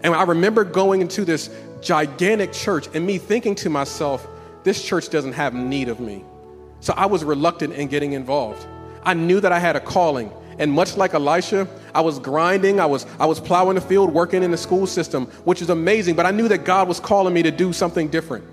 And 0.03 0.15
I 0.15 0.25
remember 0.25 0.65
going 0.65 1.01
into 1.01 1.25
this 1.25 1.49
gigantic 1.81 2.53
church 2.53 2.89
and 2.93 3.07
me 3.07 3.17
thinking 3.17 3.55
to 3.55 3.71
myself, 3.71 4.29
this 4.65 4.85
church 4.85 5.09
doesn't 5.09 5.33
have 5.33 5.55
need 5.55 5.89
of 5.89 5.99
me. 5.99 6.27
So 6.81 6.93
I 6.95 7.07
was 7.07 7.25
reluctant 7.25 7.73
in 7.73 7.89
getting 7.89 8.13
involved. 8.13 8.67
I 9.03 9.15
knew 9.15 9.41
that 9.41 9.51
I 9.51 9.59
had 9.59 9.75
a 9.75 9.81
calling. 9.81 10.31
And 10.59 10.71
much 10.71 10.99
like 10.99 11.15
Elisha, 11.15 11.67
I 11.95 12.03
was 12.03 12.19
grinding, 12.19 12.81
I 12.81 12.87
was, 12.87 13.07
I 13.19 13.25
was 13.25 13.41
plowing 13.41 13.77
the 13.77 13.81
field, 13.81 14.13
working 14.13 14.43
in 14.43 14.51
the 14.51 14.59
school 14.59 14.87
system, 14.87 15.25
which 15.45 15.63
is 15.63 15.71
amazing, 15.71 16.17
but 16.17 16.27
I 16.27 16.33
knew 16.33 16.49
that 16.49 16.67
God 16.67 16.87
was 16.87 17.01
calling 17.01 17.33
me 17.33 17.43
to 17.43 17.51
do 17.51 17.73
something 17.73 18.09
different. 18.09 18.45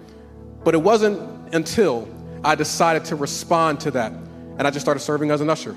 But 0.64 0.74
it 0.74 0.82
wasn't 0.82 1.20
until 1.54 2.08
I 2.44 2.56
decided 2.56 3.06
to 3.06 3.16
respond 3.16 3.82
to 3.82 3.92
that. 3.92 4.12
And 4.12 4.68
I 4.68 4.72
just 4.72 4.86
started 4.86 5.00
serving 5.00 5.32
as 5.32 5.42
an 5.42 5.50
usher. 5.50 5.76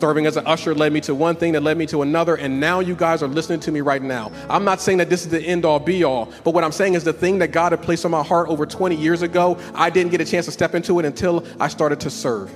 Serving 0.00 0.26
as 0.26 0.36
an 0.36 0.46
usher 0.46 0.74
led 0.74 0.92
me 0.92 1.00
to 1.02 1.14
one 1.14 1.36
thing 1.36 1.52
that 1.52 1.62
led 1.62 1.76
me 1.76 1.86
to 1.86 2.02
another, 2.02 2.34
and 2.36 2.60
now 2.60 2.80
you 2.80 2.94
guys 2.94 3.22
are 3.22 3.28
listening 3.28 3.60
to 3.60 3.72
me 3.72 3.80
right 3.80 4.02
now. 4.02 4.30
I'm 4.48 4.64
not 4.64 4.80
saying 4.80 4.98
that 4.98 5.10
this 5.10 5.22
is 5.22 5.30
the 5.30 5.40
end 5.40 5.64
all 5.64 5.78
be 5.78 6.04
all, 6.04 6.32
but 6.44 6.54
what 6.54 6.64
I'm 6.64 6.72
saying 6.72 6.94
is 6.94 7.04
the 7.04 7.12
thing 7.12 7.38
that 7.38 7.48
God 7.48 7.72
had 7.72 7.82
placed 7.82 8.04
on 8.04 8.10
my 8.10 8.22
heart 8.22 8.48
over 8.48 8.66
20 8.66 8.94
years 8.96 9.22
ago, 9.22 9.58
I 9.74 9.90
didn't 9.90 10.12
get 10.12 10.20
a 10.20 10.24
chance 10.24 10.46
to 10.46 10.52
step 10.52 10.74
into 10.74 10.98
it 10.98 11.04
until 11.04 11.46
I 11.60 11.68
started 11.68 12.00
to 12.00 12.10
serve. 12.10 12.50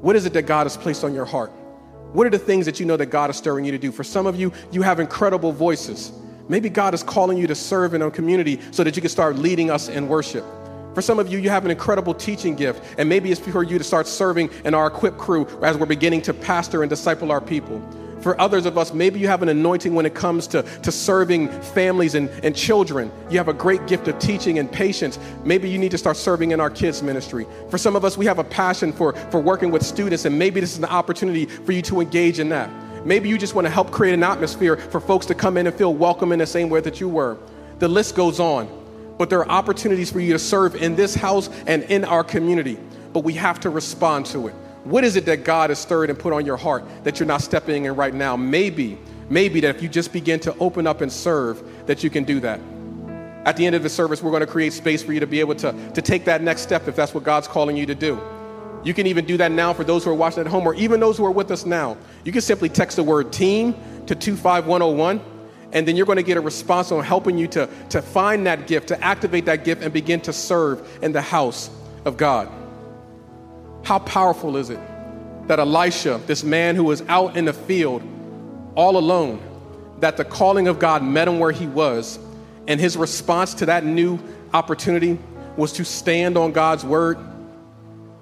What 0.00 0.16
is 0.16 0.26
it 0.26 0.32
that 0.32 0.42
God 0.42 0.64
has 0.64 0.76
placed 0.76 1.04
on 1.04 1.14
your 1.14 1.24
heart? 1.24 1.50
What 2.12 2.26
are 2.26 2.30
the 2.30 2.38
things 2.38 2.66
that 2.66 2.80
you 2.80 2.86
know 2.86 2.96
that 2.96 3.06
God 3.06 3.30
is 3.30 3.36
stirring 3.36 3.64
you 3.64 3.72
to 3.72 3.78
do? 3.78 3.92
For 3.92 4.02
some 4.02 4.26
of 4.26 4.38
you, 4.38 4.52
you 4.72 4.82
have 4.82 4.98
incredible 4.98 5.52
voices. 5.52 6.12
Maybe 6.48 6.68
God 6.68 6.94
is 6.94 7.02
calling 7.02 7.38
you 7.38 7.46
to 7.46 7.54
serve 7.54 7.94
in 7.94 8.02
a 8.02 8.10
community 8.10 8.60
so 8.72 8.82
that 8.82 8.96
you 8.96 9.02
can 9.02 9.10
start 9.10 9.36
leading 9.36 9.70
us 9.70 9.88
in 9.88 10.08
worship. 10.08 10.44
For 10.94 11.02
some 11.02 11.18
of 11.20 11.32
you, 11.32 11.38
you 11.38 11.50
have 11.50 11.64
an 11.64 11.70
incredible 11.70 12.14
teaching 12.14 12.56
gift, 12.56 12.82
and 12.98 13.08
maybe 13.08 13.30
it's 13.30 13.40
for 13.40 13.62
you 13.62 13.78
to 13.78 13.84
start 13.84 14.08
serving 14.08 14.50
in 14.64 14.74
our 14.74 14.88
equip 14.88 15.16
crew 15.16 15.46
as 15.62 15.76
we're 15.76 15.86
beginning 15.86 16.22
to 16.22 16.34
pastor 16.34 16.82
and 16.82 16.90
disciple 16.90 17.30
our 17.30 17.40
people. 17.40 17.80
For 18.22 18.38
others 18.38 18.66
of 18.66 18.76
us, 18.76 18.92
maybe 18.92 19.18
you 19.18 19.28
have 19.28 19.42
an 19.42 19.48
anointing 19.48 19.94
when 19.94 20.04
it 20.04 20.14
comes 20.14 20.46
to, 20.48 20.62
to 20.62 20.92
serving 20.92 21.48
families 21.48 22.14
and, 22.14 22.28
and 22.44 22.54
children. 22.54 23.10
You 23.30 23.38
have 23.38 23.48
a 23.48 23.54
great 23.54 23.86
gift 23.86 24.08
of 24.08 24.18
teaching 24.18 24.58
and 24.58 24.70
patience. 24.70 25.18
Maybe 25.44 25.70
you 25.70 25.78
need 25.78 25.90
to 25.92 25.98
start 25.98 26.18
serving 26.18 26.50
in 26.50 26.60
our 26.60 26.68
kids' 26.68 27.02
ministry. 27.02 27.46
For 27.70 27.78
some 27.78 27.96
of 27.96 28.04
us, 28.04 28.18
we 28.18 28.26
have 28.26 28.38
a 28.38 28.44
passion 28.44 28.92
for, 28.92 29.14
for 29.30 29.40
working 29.40 29.70
with 29.70 29.82
students, 29.84 30.24
and 30.24 30.38
maybe 30.38 30.60
this 30.60 30.72
is 30.72 30.78
an 30.78 30.84
opportunity 30.86 31.46
for 31.46 31.72
you 31.72 31.82
to 31.82 32.00
engage 32.00 32.40
in 32.40 32.48
that. 32.50 32.68
Maybe 33.06 33.28
you 33.28 33.38
just 33.38 33.54
want 33.54 33.66
to 33.66 33.70
help 33.70 33.90
create 33.90 34.12
an 34.12 34.22
atmosphere 34.22 34.76
for 34.76 35.00
folks 35.00 35.24
to 35.26 35.34
come 35.34 35.56
in 35.56 35.66
and 35.66 35.74
feel 35.74 35.94
welcome 35.94 36.32
in 36.32 36.40
the 36.40 36.46
same 36.46 36.68
way 36.68 36.80
that 36.80 37.00
you 37.00 37.08
were. 37.08 37.38
The 37.78 37.88
list 37.88 38.14
goes 38.14 38.40
on 38.40 38.79
but 39.20 39.28
there 39.28 39.40
are 39.40 39.50
opportunities 39.50 40.10
for 40.10 40.18
you 40.18 40.32
to 40.32 40.38
serve 40.38 40.74
in 40.74 40.96
this 40.96 41.14
house 41.14 41.50
and 41.66 41.82
in 41.82 42.06
our 42.06 42.24
community. 42.24 42.78
But 43.12 43.22
we 43.22 43.34
have 43.34 43.60
to 43.60 43.68
respond 43.68 44.24
to 44.26 44.48
it. 44.48 44.54
What 44.84 45.04
is 45.04 45.14
it 45.14 45.26
that 45.26 45.44
God 45.44 45.68
has 45.68 45.78
stirred 45.78 46.08
and 46.08 46.18
put 46.18 46.32
on 46.32 46.46
your 46.46 46.56
heart 46.56 46.86
that 47.04 47.20
you're 47.20 47.26
not 47.26 47.42
stepping 47.42 47.84
in 47.84 47.94
right 47.94 48.14
now? 48.14 48.34
Maybe, 48.34 48.98
maybe 49.28 49.60
that 49.60 49.76
if 49.76 49.82
you 49.82 49.90
just 49.90 50.10
begin 50.14 50.40
to 50.40 50.56
open 50.56 50.86
up 50.86 51.02
and 51.02 51.12
serve, 51.12 51.62
that 51.86 52.02
you 52.02 52.08
can 52.08 52.24
do 52.24 52.40
that. 52.40 52.60
At 53.44 53.58
the 53.58 53.66
end 53.66 53.76
of 53.76 53.82
the 53.82 53.90
service, 53.90 54.22
we're 54.22 54.30
going 54.30 54.40
to 54.40 54.46
create 54.46 54.72
space 54.72 55.02
for 55.02 55.12
you 55.12 55.20
to 55.20 55.26
be 55.26 55.40
able 55.40 55.54
to, 55.56 55.72
to 55.92 56.00
take 56.00 56.24
that 56.24 56.42
next 56.42 56.62
step 56.62 56.88
if 56.88 56.96
that's 56.96 57.12
what 57.12 57.22
God's 57.22 57.46
calling 57.46 57.76
you 57.76 57.84
to 57.84 57.94
do. 57.94 58.18
You 58.84 58.94
can 58.94 59.06
even 59.06 59.26
do 59.26 59.36
that 59.36 59.52
now 59.52 59.74
for 59.74 59.84
those 59.84 60.02
who 60.02 60.12
are 60.12 60.14
watching 60.14 60.40
at 60.40 60.46
home 60.46 60.66
or 60.66 60.72
even 60.76 60.98
those 60.98 61.18
who 61.18 61.26
are 61.26 61.30
with 61.30 61.50
us 61.50 61.66
now. 61.66 61.98
You 62.24 62.32
can 62.32 62.40
simply 62.40 62.70
text 62.70 62.96
the 62.96 63.02
word 63.02 63.34
team 63.34 63.74
to 64.06 64.14
25101 64.14 65.20
and 65.72 65.86
then 65.86 65.96
you're 65.96 66.06
going 66.06 66.16
to 66.16 66.22
get 66.22 66.36
a 66.36 66.40
response 66.40 66.90
on 66.90 67.04
helping 67.04 67.38
you 67.38 67.46
to, 67.48 67.68
to 67.90 68.02
find 68.02 68.46
that 68.46 68.66
gift, 68.66 68.88
to 68.88 69.02
activate 69.02 69.44
that 69.46 69.64
gift, 69.64 69.82
and 69.82 69.92
begin 69.92 70.20
to 70.22 70.32
serve 70.32 70.98
in 71.02 71.12
the 71.12 71.22
house 71.22 71.70
of 72.04 72.16
God. 72.16 72.50
How 73.84 73.98
powerful 74.00 74.56
is 74.56 74.70
it 74.70 74.80
that 75.46 75.58
Elisha, 75.58 76.20
this 76.26 76.44
man 76.44 76.76
who 76.76 76.84
was 76.84 77.02
out 77.08 77.36
in 77.36 77.44
the 77.44 77.52
field 77.52 78.02
all 78.74 78.96
alone, 78.96 79.40
that 79.98 80.16
the 80.16 80.24
calling 80.24 80.68
of 80.68 80.78
God 80.78 81.02
met 81.02 81.28
him 81.28 81.38
where 81.38 81.52
he 81.52 81.66
was, 81.66 82.18
and 82.68 82.80
his 82.80 82.96
response 82.96 83.54
to 83.54 83.66
that 83.66 83.84
new 83.84 84.18
opportunity 84.52 85.18
was 85.56 85.72
to 85.72 85.84
stand 85.84 86.36
on 86.36 86.52
God's 86.52 86.84
word. 86.84 87.18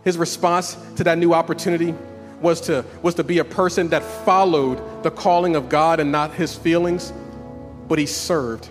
His 0.05 0.16
response 0.16 0.76
to 0.96 1.05
that 1.05 1.18
new 1.18 1.34
opportunity 1.34 1.94
was 2.40 2.61
to, 2.62 2.84
was 3.03 3.14
to 3.16 3.24
be 3.24 3.38
a 3.38 3.44
person 3.44 3.88
that 3.88 4.03
followed 4.03 5.03
the 5.03 5.11
calling 5.11 5.57
of 5.57 5.68
God 5.68 6.01
and 6.01 6.11
not 6.11 6.32
his 6.34 6.55
feelings, 6.55 7.12
but 7.89 7.99
he 7.99 8.07
served. 8.07 8.68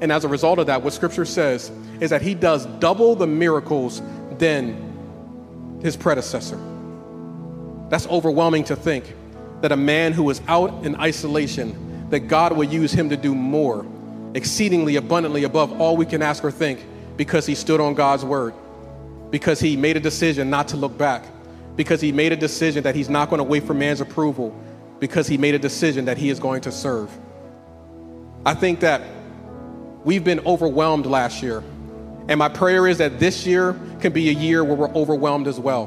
And 0.00 0.10
as 0.10 0.24
a 0.24 0.28
result 0.28 0.58
of 0.58 0.66
that, 0.66 0.82
what 0.82 0.92
scripture 0.92 1.24
says 1.24 1.70
is 2.00 2.10
that 2.10 2.22
he 2.22 2.34
does 2.34 2.64
double 2.64 3.14
the 3.14 3.26
miracles 3.26 4.00
than 4.38 5.78
his 5.82 5.96
predecessor. 5.96 6.58
That's 7.90 8.06
overwhelming 8.06 8.64
to 8.64 8.76
think 8.76 9.14
that 9.60 9.72
a 9.72 9.76
man 9.76 10.12
who 10.12 10.22
was 10.22 10.40
out 10.48 10.86
in 10.86 10.96
isolation, 10.96 12.08
that 12.10 12.20
God 12.20 12.56
would 12.56 12.72
use 12.72 12.92
him 12.92 13.10
to 13.10 13.16
do 13.16 13.34
more, 13.34 13.84
exceedingly 14.34 14.96
abundantly 14.96 15.44
above 15.44 15.80
all 15.80 15.96
we 15.96 16.06
can 16.06 16.22
ask 16.22 16.42
or 16.44 16.50
think, 16.50 16.84
because 17.16 17.44
he 17.44 17.54
stood 17.54 17.80
on 17.80 17.94
God's 17.94 18.24
word, 18.24 18.54
because 19.30 19.60
he 19.60 19.76
made 19.76 19.96
a 19.96 20.00
decision 20.00 20.48
not 20.48 20.68
to 20.68 20.76
look 20.76 20.96
back, 20.96 21.24
because 21.76 22.00
he 22.00 22.12
made 22.12 22.32
a 22.32 22.36
decision 22.36 22.84
that 22.84 22.94
he's 22.94 23.10
not 23.10 23.28
going 23.28 23.38
to 23.38 23.44
wait 23.44 23.64
for 23.64 23.74
man's 23.74 24.00
approval, 24.00 24.54
because 24.98 25.26
he 25.26 25.36
made 25.36 25.54
a 25.54 25.58
decision 25.58 26.06
that 26.06 26.16
he 26.16 26.30
is 26.30 26.38
going 26.38 26.62
to 26.62 26.72
serve. 26.72 27.10
I 28.44 28.54
think 28.54 28.80
that 28.80 29.02
we've 30.04 30.24
been 30.24 30.40
overwhelmed 30.46 31.04
last 31.04 31.42
year. 31.42 31.62
And 32.28 32.38
my 32.38 32.48
prayer 32.48 32.86
is 32.86 32.98
that 32.98 33.18
this 33.18 33.44
year 33.44 33.78
can 34.00 34.12
be 34.12 34.30
a 34.30 34.32
year 34.32 34.64
where 34.64 34.76
we're 34.76 34.94
overwhelmed 34.94 35.46
as 35.46 35.60
well. 35.60 35.86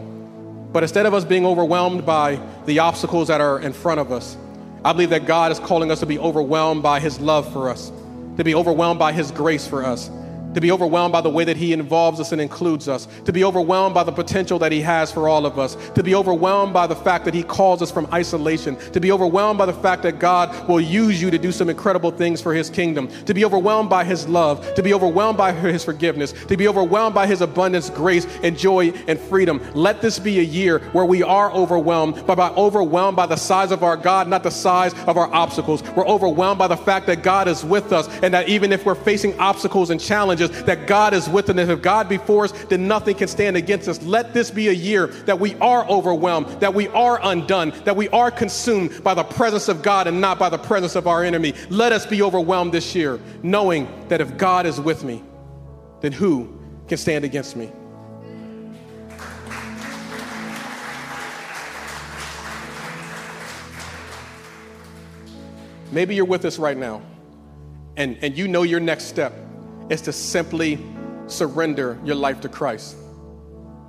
But 0.71 0.83
instead 0.83 1.05
of 1.05 1.13
us 1.13 1.25
being 1.25 1.45
overwhelmed 1.45 2.05
by 2.05 2.39
the 2.65 2.79
obstacles 2.79 3.29
that 3.29 3.41
are 3.41 3.59
in 3.59 3.73
front 3.73 3.99
of 3.99 4.11
us, 4.11 4.37
I 4.85 4.91
believe 4.91 5.11
that 5.11 5.25
God 5.25 5.51
is 5.51 5.59
calling 5.59 5.89
us 5.89 6.01
to 6.01 6.05
be 6.05 6.19
overwhelmed 6.19 6.83
by 6.83 6.99
His 6.99 7.19
love 7.19 7.51
for 7.53 7.69
us, 7.69 7.91
to 8.37 8.43
be 8.43 8.53
overwhelmed 8.53 8.99
by 8.99 9.13
His 9.13 9.31
grace 9.31 9.65
for 9.65 9.83
us, 9.83 10.09
to 10.53 10.61
be 10.61 10.71
overwhelmed 10.71 11.11
by 11.11 11.21
the 11.21 11.29
way 11.29 11.43
that 11.43 11.57
He 11.57 11.73
involves 11.73 12.19
us 12.19 12.31
and 12.31 12.41
includes 12.41 12.87
us, 12.87 13.07
to 13.25 13.33
be 13.33 13.43
overwhelmed 13.43 13.93
by 13.93 14.03
the 14.03 14.11
potential 14.11 14.59
that 14.59 14.71
He 14.71 14.81
has 14.81 15.11
for 15.11 15.27
all 15.27 15.45
of 15.45 15.59
us, 15.59 15.75
to 15.95 16.03
be 16.03 16.15
overwhelmed 16.15 16.73
by 16.73 16.87
the 16.87 16.95
fact 16.95 17.25
that 17.25 17.33
He 17.33 17.43
calls 17.43 17.81
us 17.81 17.91
from 17.91 18.07
isolation, 18.13 18.75
to 18.91 18.99
be 18.99 19.11
overwhelmed 19.11 19.57
by 19.57 19.65
the 19.65 19.73
fact 19.73 20.03
that 20.03 20.19
God 20.19 20.67
will 20.67 20.81
use 20.81 21.21
you 21.21 21.31
to 21.31 21.37
do 21.37 21.51
some 21.51 21.69
incredible 21.69 22.11
things 22.11 22.41
for 22.41 22.53
His 22.53 22.69
kingdom, 22.69 23.07
to 23.25 23.33
be 23.33 23.45
overwhelmed 23.45 23.89
by 23.89 24.03
His 24.03 24.27
love, 24.27 24.73
to 24.75 24.83
be 24.83 24.93
overwhelmed 24.93 25.37
by 25.37 25.51
His 25.51 25.83
forgiveness, 25.83 26.33
to 26.47 26.57
be 26.57 26.67
overwhelmed 26.67 27.15
by 27.15 27.27
His 27.27 27.41
abundance, 27.41 27.89
grace, 27.89 28.25
and 28.43 28.57
joy 28.57 28.89
and 29.07 29.19
freedom. 29.19 29.61
Let 29.73 30.01
this 30.01 30.19
be 30.19 30.39
a 30.39 30.43
year 30.43 30.79
where 30.91 31.05
we 31.05 31.23
are 31.23 31.51
overwhelmed, 31.51 32.25
but 32.25 32.35
by 32.35 32.49
overwhelmed 32.51 33.15
by 33.15 33.25
the 33.25 33.35
size 33.35 33.71
of 33.71 33.83
our 33.83 33.97
God, 33.97 34.27
not 34.27 34.43
the 34.43 34.51
size 34.51 34.93
of 35.05 35.17
our 35.17 35.33
obstacles. 35.33 35.83
We're 35.95 36.07
overwhelmed 36.07 36.59
by 36.59 36.67
the 36.67 36.77
fact 36.77 37.07
that 37.07 37.23
God 37.23 37.47
is 37.47 37.63
with 37.63 37.91
us, 37.91 38.07
and 38.21 38.33
that 38.33 38.49
even 38.49 38.71
if 38.71 38.85
we're 38.85 38.95
facing 38.95 39.37
obstacles 39.39 39.89
and 39.89 39.99
challenges, 39.99 40.42
that 40.49 40.87
God 40.87 41.13
is 41.13 41.29
with 41.29 41.45
us. 41.45 41.57
And 41.57 41.59
if 41.59 41.81
God 41.81 42.09
be 42.09 42.17
for 42.17 42.45
us, 42.45 42.51
then 42.65 42.87
nothing 42.87 43.15
can 43.15 43.27
stand 43.27 43.57
against 43.57 43.87
us. 43.87 44.01
Let 44.03 44.33
this 44.33 44.51
be 44.51 44.69
a 44.69 44.73
year 44.73 45.07
that 45.25 45.39
we 45.39 45.55
are 45.55 45.87
overwhelmed, 45.87 46.47
that 46.61 46.73
we 46.73 46.87
are 46.89 47.19
undone, 47.23 47.71
that 47.85 47.95
we 47.95 48.09
are 48.09 48.31
consumed 48.31 49.03
by 49.03 49.13
the 49.13 49.23
presence 49.23 49.67
of 49.67 49.81
God 49.81 50.07
and 50.07 50.21
not 50.21 50.39
by 50.39 50.49
the 50.49 50.57
presence 50.57 50.95
of 50.95 51.07
our 51.07 51.23
enemy. 51.23 51.53
Let 51.69 51.91
us 51.91 52.05
be 52.05 52.21
overwhelmed 52.21 52.73
this 52.73 52.95
year, 52.95 53.19
knowing 53.41 53.87
that 54.07 54.21
if 54.21 54.37
God 54.37 54.65
is 54.65 54.79
with 54.79 55.03
me, 55.03 55.23
then 56.01 56.11
who 56.11 56.59
can 56.87 56.97
stand 56.97 57.25
against 57.25 57.55
me? 57.55 57.71
Maybe 65.91 66.15
you're 66.15 66.25
with 66.25 66.43
us 66.45 66.57
right 66.57 66.75
now, 66.75 67.03
and, 67.97 68.17
and 68.23 68.35
you 68.35 68.47
know 68.47 68.63
your 68.63 68.79
next 68.79 69.05
step 69.05 69.42
is 69.89 70.01
to 70.01 70.13
simply 70.13 70.79
surrender 71.27 71.99
your 72.03 72.15
life 72.15 72.41
to 72.41 72.49
Christ. 72.49 72.95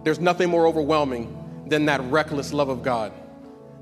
There's 0.02 0.20
nothing 0.20 0.50
more 0.50 0.66
overwhelming 0.66 1.64
than 1.66 1.86
that 1.86 2.00
reckless 2.02 2.52
love 2.52 2.68
of 2.68 2.82
God. 2.82 3.12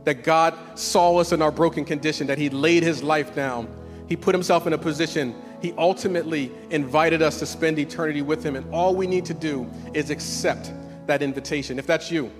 That 0.04 0.24
God 0.24 0.56
saw 0.78 1.16
us 1.16 1.32
in 1.32 1.42
our 1.42 1.50
broken 1.50 1.84
condition, 1.84 2.26
that 2.28 2.38
He 2.38 2.48
laid 2.48 2.82
His 2.82 3.02
life 3.02 3.34
down. 3.34 3.68
He 4.08 4.16
put 4.16 4.34
Himself 4.34 4.66
in 4.66 4.72
a 4.72 4.78
position, 4.78 5.34
He 5.60 5.72
ultimately 5.72 6.50
invited 6.70 7.22
us 7.22 7.38
to 7.38 7.46
spend 7.46 7.78
eternity 7.78 8.22
with 8.22 8.44
Him. 8.44 8.56
And 8.56 8.72
all 8.72 8.94
we 8.94 9.06
need 9.06 9.24
to 9.26 9.34
do 9.34 9.68
is 9.94 10.10
accept 10.10 10.72
that 11.06 11.22
invitation. 11.22 11.78
If 11.78 11.86
that's 11.86 12.10
you, 12.10 12.30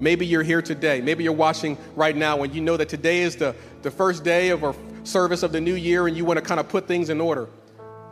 maybe 0.00 0.26
you're 0.26 0.42
here 0.42 0.62
today, 0.62 1.00
maybe 1.00 1.24
you're 1.24 1.32
watching 1.32 1.78
right 1.94 2.16
now, 2.16 2.42
and 2.42 2.54
you 2.54 2.60
know 2.60 2.76
that 2.76 2.88
today 2.88 3.20
is 3.20 3.36
the, 3.36 3.54
the 3.82 3.90
first 3.90 4.24
day 4.24 4.50
of 4.50 4.64
our 4.64 4.74
service 5.04 5.42
of 5.42 5.52
the 5.52 5.60
new 5.60 5.74
year, 5.74 6.06
and 6.06 6.16
you 6.16 6.24
want 6.24 6.38
to 6.38 6.44
kind 6.44 6.60
of 6.60 6.68
put 6.68 6.86
things 6.86 7.10
in 7.10 7.20
order. 7.20 7.48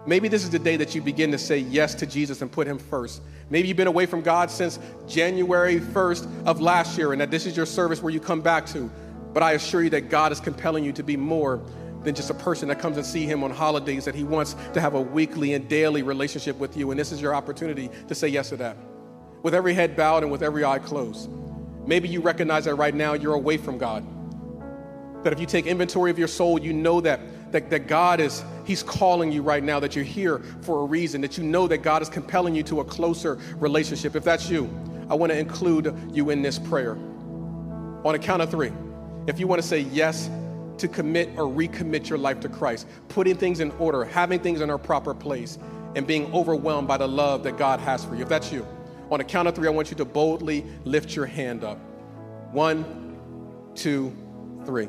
Maybe 0.09 0.29
this 0.29 0.43
is 0.43 0.49
the 0.49 0.59
day 0.59 0.79
that 0.79 0.95
you 0.95 1.03
begin 1.03 1.31
to 1.33 1.39
say 1.39 1.59
yes 1.59 1.95
to 1.97 2.07
Jesus 2.07 2.41
and 2.41 2.51
put 2.51 2.67
him 2.67 2.79
first. 2.79 3.21
Maybe 3.51 3.69
you've 3.69 3.77
been 3.77 3.89
away 3.89 4.07
from 4.07 4.23
God 4.23 4.51
since 4.51 4.79
January 5.07 5.81
1st 5.81 6.47
of 6.47 6.63
last 6.63 6.97
year, 6.97 7.13
and 7.13 7.21
that 7.21 7.31
this 7.31 7.45
is 7.45 7.55
your 7.55 7.67
service 7.67 8.03
where 8.03 8.11
you 8.11 8.19
come 8.19 8.41
back 8.41 8.65
to. 8.69 8.91
But 9.35 9.43
I 9.43 9.53
assure 9.53 9.83
you 9.83 9.91
that 9.91 10.09
God 10.09 10.33
is 10.33 10.41
compelling 10.41 10.83
you 10.83 10.95
to 10.95 11.03
be 11.03 11.19
more 11.19 11.61
than 12.05 12.15
just 12.15 12.31
a 12.31 12.35
person 12.35 12.69
that 12.69 12.79
comes 12.79 12.97
and 12.97 13.05
see 13.05 13.27
him 13.27 13.45
on 13.45 13.51
holidays, 13.51 14.07
that 14.07 14.15
he 14.15 14.25
wants 14.25 14.57
to 14.73 14.81
have 14.81 14.95
a 14.95 15.01
weekly 15.01 15.53
and 15.53 15.69
daily 15.69 16.03
relationship 16.03 16.57
with 16.57 16.75
you. 16.75 16.91
And 16.91 16.99
this 16.99 17.13
is 17.13 17.21
your 17.21 17.35
opportunity 17.35 17.91
to 18.07 18.15
say 18.15 18.29
yes 18.29 18.49
to 18.49 18.57
that. 18.57 18.79
With 19.43 19.55
every 19.55 19.75
head 19.75 19.95
bowed 19.95 20.23
and 20.23 20.33
with 20.33 20.43
every 20.43 20.65
eye 20.65 20.79
closed. 20.79 21.29
Maybe 21.87 22.09
you 22.09 22.23
recognize 22.23 22.65
that 22.65 22.77
right 22.77 22.95
now 22.95 23.13
you're 23.13 23.35
away 23.35 23.59
from 23.59 23.77
God. 23.77 24.07
That 25.23 25.35
if 25.35 25.39
you 25.39 25.45
take 25.45 25.67
inventory 25.67 26.11
of 26.11 26.19
your 26.19 26.29
soul, 26.29 26.59
you 26.59 26.73
know 26.73 27.03
that 27.03 27.21
that, 27.53 27.71
that 27.71 27.87
God 27.87 28.21
is, 28.21 28.45
He's 28.65 28.83
calling 28.83 29.33
you 29.33 29.43
right 29.43 29.63
now, 29.63 29.81
that 29.81 29.97
you're 29.97 30.05
here 30.05 30.39
for 30.63 30.83
a 30.83 30.85
reason, 30.85 31.21
that 31.23 31.39
you 31.39 31.45
know 31.45 31.67
that 31.69 31.79
God 31.79 32.03
is 32.03 32.09
compelling 32.09 32.55
you 32.55 32.63
to 32.65 32.81
a 32.81 32.85
closer 32.85 33.39
relationship. 33.57 34.15
If 34.15 34.25
that's 34.25 34.51
you, 34.51 34.65
I 35.09 35.15
want 35.15 35.33
to 35.33 35.39
include 35.39 35.95
you 36.13 36.31
in 36.31 36.43
this 36.43 36.59
prayer. 36.59 36.93
On 38.05 38.15
a 38.15 38.19
count 38.19 38.43
of 38.43 38.51
three, 38.51 38.73
if 39.27 39.41
you 39.41 39.47
want 39.47 39.61
to 39.61 39.67
say 39.67 39.81
yes 39.81 40.31
to 40.79 40.89
commit 40.89 41.29
or 41.37 41.45
recommit 41.45 42.09
your 42.09 42.19
life 42.19 42.41
to 42.41 42.49
Christ, 42.49 42.87
putting 43.09 43.37
things 43.37 43.61
in 43.61 43.71
order, 43.73 44.05
having 44.05 44.41
things 44.41 44.61
in 44.61 44.71
our 44.71 44.79
proper 44.79 45.15
place, 45.15 45.59
and 45.97 46.07
being 46.07 46.33
overwhelmed 46.33 46.87
by 46.87 46.97
the 46.97 47.09
love 47.09 47.43
that 47.43 47.57
God 47.57 47.81
has 47.81 48.05
for 48.05 48.15
you. 48.15 48.23
If 48.23 48.29
that's 48.29 48.53
you, 48.53 48.67
on 49.11 49.21
a 49.21 49.25
count 49.25 49.49
of 49.49 49.55
three, 49.55 49.67
I 49.67 49.71
want 49.71 49.91
you 49.91 49.97
to 49.97 50.05
boldly 50.05 50.65
lift 50.85 51.17
your 51.17 51.27
hand 51.27 51.65
up. 51.65 51.79
One, 52.53 53.17
two, 53.75 54.15
three. 54.65 54.89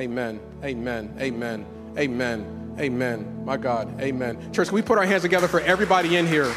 Amen. 0.00 0.40
Amen. 0.64 1.14
Amen. 1.20 1.66
Amen. 1.98 2.76
Amen. 2.78 3.44
My 3.44 3.58
God. 3.58 4.00
Amen. 4.00 4.50
Church, 4.50 4.72
we 4.72 4.80
put 4.80 4.96
our 4.96 5.04
hands 5.04 5.20
together 5.20 5.46
for 5.46 5.60
everybody 5.60 6.16
in 6.16 6.26
here 6.26 6.50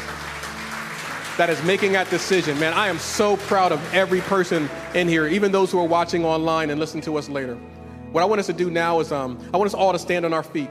that 1.36 1.50
is 1.50 1.62
making 1.62 1.92
that 1.92 2.08
decision. 2.08 2.58
Man, 2.58 2.72
I 2.72 2.88
am 2.88 2.98
so 2.98 3.36
proud 3.36 3.70
of 3.70 3.92
every 3.92 4.22
person 4.22 4.70
in 4.94 5.08
here, 5.08 5.26
even 5.26 5.52
those 5.52 5.70
who 5.70 5.78
are 5.78 5.86
watching 5.86 6.24
online 6.24 6.70
and 6.70 6.80
listening 6.80 7.02
to 7.02 7.18
us 7.18 7.28
later. 7.28 7.56
What 8.12 8.22
I 8.22 8.24
want 8.24 8.40
us 8.40 8.46
to 8.46 8.54
do 8.54 8.70
now 8.70 9.00
is 9.00 9.12
um, 9.12 9.38
I 9.52 9.58
want 9.58 9.66
us 9.66 9.74
all 9.74 9.92
to 9.92 9.98
stand 9.98 10.24
on 10.24 10.32
our 10.32 10.42
feet. 10.42 10.70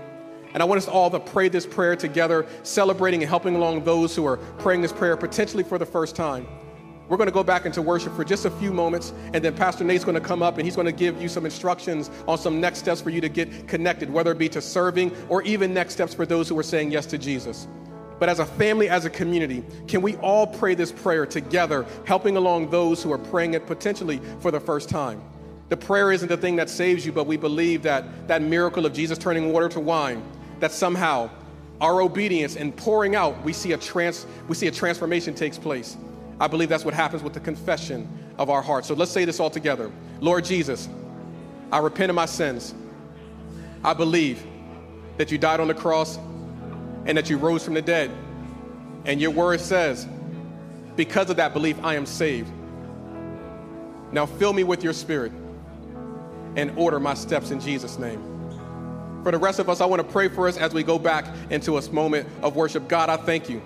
And 0.55 0.63
I 0.63 0.65
want 0.65 0.79
us 0.79 0.87
all 0.87 1.11
to 1.11 1.19
pray 1.19 1.49
this 1.49 1.67
prayer 1.67 1.95
together, 1.95 2.47
celebrating 2.63 3.21
and 3.21 3.29
helping 3.29 3.55
along 3.55 3.83
those 3.83 4.15
who 4.15 4.25
are 4.25 4.37
praying 4.37 4.81
this 4.81 4.93
prayer 4.93 5.15
potentially 5.15 5.63
for 5.63 5.77
the 5.77 5.85
first 5.85 6.15
time. 6.15 6.47
We're 7.09 7.17
going 7.17 7.27
to 7.27 7.33
go 7.33 7.43
back 7.43 7.65
into 7.65 7.81
worship 7.81 8.15
for 8.15 8.23
just 8.23 8.45
a 8.45 8.49
few 8.49 8.71
moments, 8.71 9.13
and 9.33 9.43
then 9.43 9.55
Pastor 9.55 9.83
Nate's 9.83 10.05
going 10.05 10.15
to 10.15 10.21
come 10.21 10.41
up 10.41 10.57
and 10.57 10.65
he's 10.65 10.75
going 10.75 10.85
to 10.85 10.93
give 10.93 11.21
you 11.21 11.27
some 11.27 11.45
instructions 11.45 12.09
on 12.27 12.37
some 12.37 12.61
next 12.61 12.79
steps 12.79 13.01
for 13.01 13.09
you 13.09 13.19
to 13.21 13.29
get 13.29 13.67
connected, 13.67 14.09
whether 14.09 14.31
it 14.31 14.37
be 14.37 14.49
to 14.49 14.61
serving 14.61 15.11
or 15.27 15.41
even 15.43 15.73
next 15.73 15.93
steps 15.93 16.13
for 16.13 16.25
those 16.25 16.47
who 16.47 16.57
are 16.57 16.63
saying 16.63 16.91
yes 16.91 17.05
to 17.07 17.17
Jesus. 17.17 17.67
But 18.19 18.29
as 18.29 18.39
a 18.39 18.45
family, 18.45 18.87
as 18.87 19.03
a 19.03 19.09
community, 19.09 19.65
can 19.87 20.01
we 20.01 20.15
all 20.17 20.47
pray 20.47 20.75
this 20.75 20.91
prayer 20.91 21.25
together, 21.25 21.85
helping 22.05 22.37
along 22.37 22.69
those 22.69 23.03
who 23.03 23.11
are 23.11 23.17
praying 23.17 23.53
it 23.53 23.67
potentially 23.67 24.21
for 24.39 24.49
the 24.49 24.59
first 24.59 24.87
time? 24.87 25.21
The 25.67 25.77
prayer 25.77 26.11
isn't 26.11 26.29
the 26.29 26.37
thing 26.37 26.55
that 26.55 26.69
saves 26.69 27.05
you, 27.05 27.11
but 27.11 27.27
we 27.27 27.35
believe 27.35 27.83
that 27.83 28.27
that 28.27 28.41
miracle 28.41 28.85
of 28.85 28.93
Jesus 28.93 29.17
turning 29.17 29.51
water 29.51 29.67
to 29.69 29.79
wine, 29.79 30.23
that 30.59 30.71
somehow 30.71 31.29
our 31.81 32.01
obedience 32.01 32.55
and 32.55 32.73
pouring 32.75 33.15
out, 33.15 33.43
we 33.43 33.51
see 33.51 33.73
a 33.73 33.77
trans, 33.77 34.25
we 34.47 34.55
see 34.55 34.67
a 34.67 34.71
transformation 34.71 35.33
takes 35.33 35.57
place. 35.57 35.97
I 36.43 36.47
believe 36.47 36.67
that's 36.67 36.83
what 36.83 36.93
happens 36.93 37.23
with 37.23 37.31
the 37.31 37.39
confession 37.39 38.05
of 38.37 38.49
our 38.49 38.61
heart. 38.61 38.83
So 38.83 38.95
let's 38.95 39.11
say 39.11 39.23
this 39.23 39.39
all 39.39 39.49
together. 39.49 39.89
Lord 40.19 40.43
Jesus, 40.43 40.89
I 41.71 41.77
repent 41.77 42.09
of 42.09 42.17
my 42.17 42.25
sins. 42.25 42.75
I 43.81 43.93
believe 43.93 44.45
that 45.15 45.31
you 45.31 45.37
died 45.37 45.61
on 45.61 45.69
the 45.69 45.73
cross 45.73 46.17
and 47.05 47.17
that 47.17 47.29
you 47.29 47.37
rose 47.37 47.63
from 47.63 47.75
the 47.75 47.81
dead. 47.81 48.11
And 49.05 49.21
your 49.21 49.31
word 49.31 49.61
says, 49.61 50.05
because 50.97 51.29
of 51.29 51.37
that 51.37 51.53
belief, 51.53 51.77
I 51.81 51.95
am 51.95 52.05
saved. 52.05 52.51
Now 54.11 54.25
fill 54.25 54.51
me 54.51 54.65
with 54.65 54.83
your 54.83 54.91
spirit 54.91 55.31
and 56.57 56.77
order 56.77 56.99
my 56.99 57.13
steps 57.13 57.51
in 57.51 57.61
Jesus' 57.61 57.97
name. 57.97 58.21
For 59.23 59.31
the 59.31 59.37
rest 59.37 59.59
of 59.59 59.69
us, 59.69 59.79
I 59.79 59.85
want 59.85 60.01
to 60.01 60.07
pray 60.11 60.27
for 60.27 60.49
us 60.49 60.57
as 60.57 60.73
we 60.73 60.83
go 60.83 60.99
back 60.99 61.25
into 61.49 61.77
a 61.77 61.91
moment 61.93 62.27
of 62.41 62.57
worship. 62.57 62.89
God, 62.89 63.09
I 63.09 63.15
thank 63.15 63.49
you. 63.49 63.61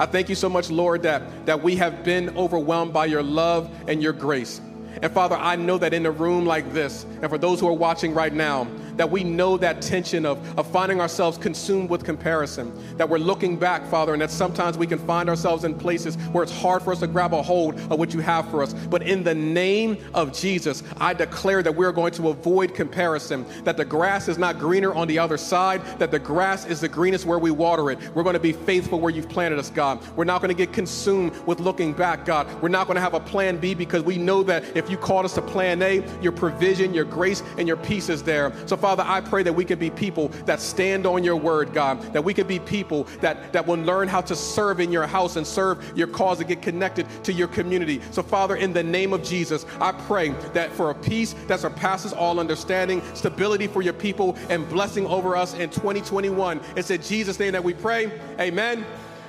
I 0.00 0.06
thank 0.06 0.28
you 0.28 0.36
so 0.36 0.48
much, 0.48 0.70
Lord, 0.70 1.02
that, 1.02 1.46
that 1.46 1.62
we 1.62 1.74
have 1.76 2.04
been 2.04 2.36
overwhelmed 2.36 2.92
by 2.92 3.06
your 3.06 3.22
love 3.22 3.68
and 3.88 4.00
your 4.00 4.12
grace. 4.12 4.60
And 5.02 5.12
Father, 5.12 5.36
I 5.36 5.56
know 5.56 5.76
that 5.78 5.92
in 5.92 6.06
a 6.06 6.10
room 6.10 6.46
like 6.46 6.72
this, 6.72 7.04
and 7.20 7.28
for 7.28 7.38
those 7.38 7.58
who 7.58 7.68
are 7.68 7.72
watching 7.72 8.14
right 8.14 8.32
now, 8.32 8.68
that 8.98 9.10
we 9.10 9.24
know 9.24 9.56
that 9.56 9.80
tension 9.80 10.26
of, 10.26 10.58
of 10.58 10.70
finding 10.70 11.00
ourselves 11.00 11.38
consumed 11.38 11.88
with 11.88 12.04
comparison, 12.04 12.72
that 12.96 13.08
we're 13.08 13.18
looking 13.18 13.56
back, 13.56 13.86
Father, 13.86 14.12
and 14.12 14.20
that 14.20 14.30
sometimes 14.30 14.76
we 14.76 14.86
can 14.86 14.98
find 14.98 15.28
ourselves 15.28 15.64
in 15.64 15.74
places 15.74 16.16
where 16.32 16.42
it's 16.42 16.52
hard 16.52 16.82
for 16.82 16.92
us 16.92 17.00
to 17.00 17.06
grab 17.06 17.32
a 17.32 17.42
hold 17.42 17.78
of 17.90 17.98
what 17.98 18.12
you 18.12 18.20
have 18.20 18.48
for 18.50 18.62
us. 18.62 18.74
But 18.74 19.02
in 19.02 19.22
the 19.22 19.34
name 19.34 19.98
of 20.14 20.32
Jesus, 20.32 20.82
I 20.98 21.14
declare 21.14 21.62
that 21.62 21.74
we're 21.74 21.92
going 21.92 22.12
to 22.14 22.28
avoid 22.28 22.74
comparison, 22.74 23.46
that 23.64 23.76
the 23.76 23.84
grass 23.84 24.28
is 24.28 24.36
not 24.36 24.58
greener 24.58 24.92
on 24.92 25.08
the 25.08 25.18
other 25.18 25.36
side, 25.36 25.82
that 25.98 26.10
the 26.10 26.18
grass 26.18 26.66
is 26.66 26.80
the 26.80 26.88
greenest 26.88 27.24
where 27.24 27.38
we 27.38 27.50
water 27.50 27.90
it. 27.90 27.98
We're 28.14 28.24
going 28.24 28.34
to 28.34 28.40
be 28.40 28.52
faithful 28.52 29.00
where 29.00 29.12
you've 29.12 29.28
planted 29.28 29.58
us, 29.58 29.70
God. 29.70 30.00
We're 30.16 30.24
not 30.24 30.40
going 30.40 30.54
to 30.54 30.54
get 30.54 30.72
consumed 30.72 31.34
with 31.46 31.60
looking 31.60 31.92
back, 31.92 32.24
God. 32.24 32.46
We're 32.60 32.68
not 32.68 32.86
going 32.86 32.96
to 32.96 33.00
have 33.00 33.14
a 33.14 33.20
plan 33.20 33.58
B 33.58 33.74
because 33.74 34.02
we 34.02 34.18
know 34.18 34.42
that 34.42 34.76
if 34.76 34.90
you 34.90 34.96
called 34.96 35.24
us 35.24 35.34
to 35.34 35.42
plan 35.42 35.80
A, 35.82 36.04
your 36.20 36.32
provision, 36.32 36.92
your 36.92 37.04
grace, 37.04 37.42
and 37.56 37.68
your 37.68 37.76
peace 37.76 38.08
is 38.08 38.22
there. 38.22 38.52
So, 38.66 38.76
Father, 38.88 39.04
I 39.06 39.20
pray 39.20 39.42
that 39.42 39.52
we 39.52 39.66
could 39.66 39.78
be 39.78 39.90
people 39.90 40.28
that 40.46 40.62
stand 40.62 41.04
on 41.04 41.22
your 41.22 41.36
word, 41.36 41.74
God, 41.74 42.00
that 42.14 42.24
we 42.24 42.32
could 42.32 42.48
be 42.48 42.58
people 42.58 43.04
that, 43.20 43.52
that 43.52 43.66
will 43.66 43.76
learn 43.76 44.08
how 44.08 44.22
to 44.22 44.34
serve 44.34 44.80
in 44.80 44.90
your 44.90 45.06
house 45.06 45.36
and 45.36 45.46
serve 45.46 45.92
your 45.94 46.06
cause 46.06 46.38
and 46.38 46.48
get 46.48 46.62
connected 46.62 47.06
to 47.24 47.34
your 47.34 47.48
community. 47.48 48.00
So, 48.12 48.22
Father, 48.22 48.56
in 48.56 48.72
the 48.72 48.82
name 48.82 49.12
of 49.12 49.22
Jesus, 49.22 49.66
I 49.78 49.92
pray 49.92 50.30
that 50.54 50.72
for 50.72 50.88
a 50.88 50.94
peace 50.94 51.34
that 51.48 51.60
surpasses 51.60 52.14
all 52.14 52.40
understanding, 52.40 53.02
stability 53.12 53.66
for 53.66 53.82
your 53.82 53.92
people, 53.92 54.38
and 54.48 54.66
blessing 54.70 55.04
over 55.04 55.36
us 55.36 55.52
in 55.52 55.68
2021. 55.68 56.58
It's 56.74 56.90
in 56.90 57.02
Jesus' 57.02 57.38
name 57.38 57.52
that 57.52 57.62
we 57.62 57.74
pray. 57.74 58.10
Amen. 58.40 58.86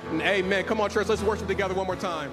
And 0.08 0.22
amen. 0.22 0.64
Come 0.64 0.80
on, 0.80 0.88
church, 0.88 1.08
let's 1.08 1.20
worship 1.20 1.48
together 1.48 1.74
one 1.74 1.86
more 1.86 1.96
time. 1.96 2.32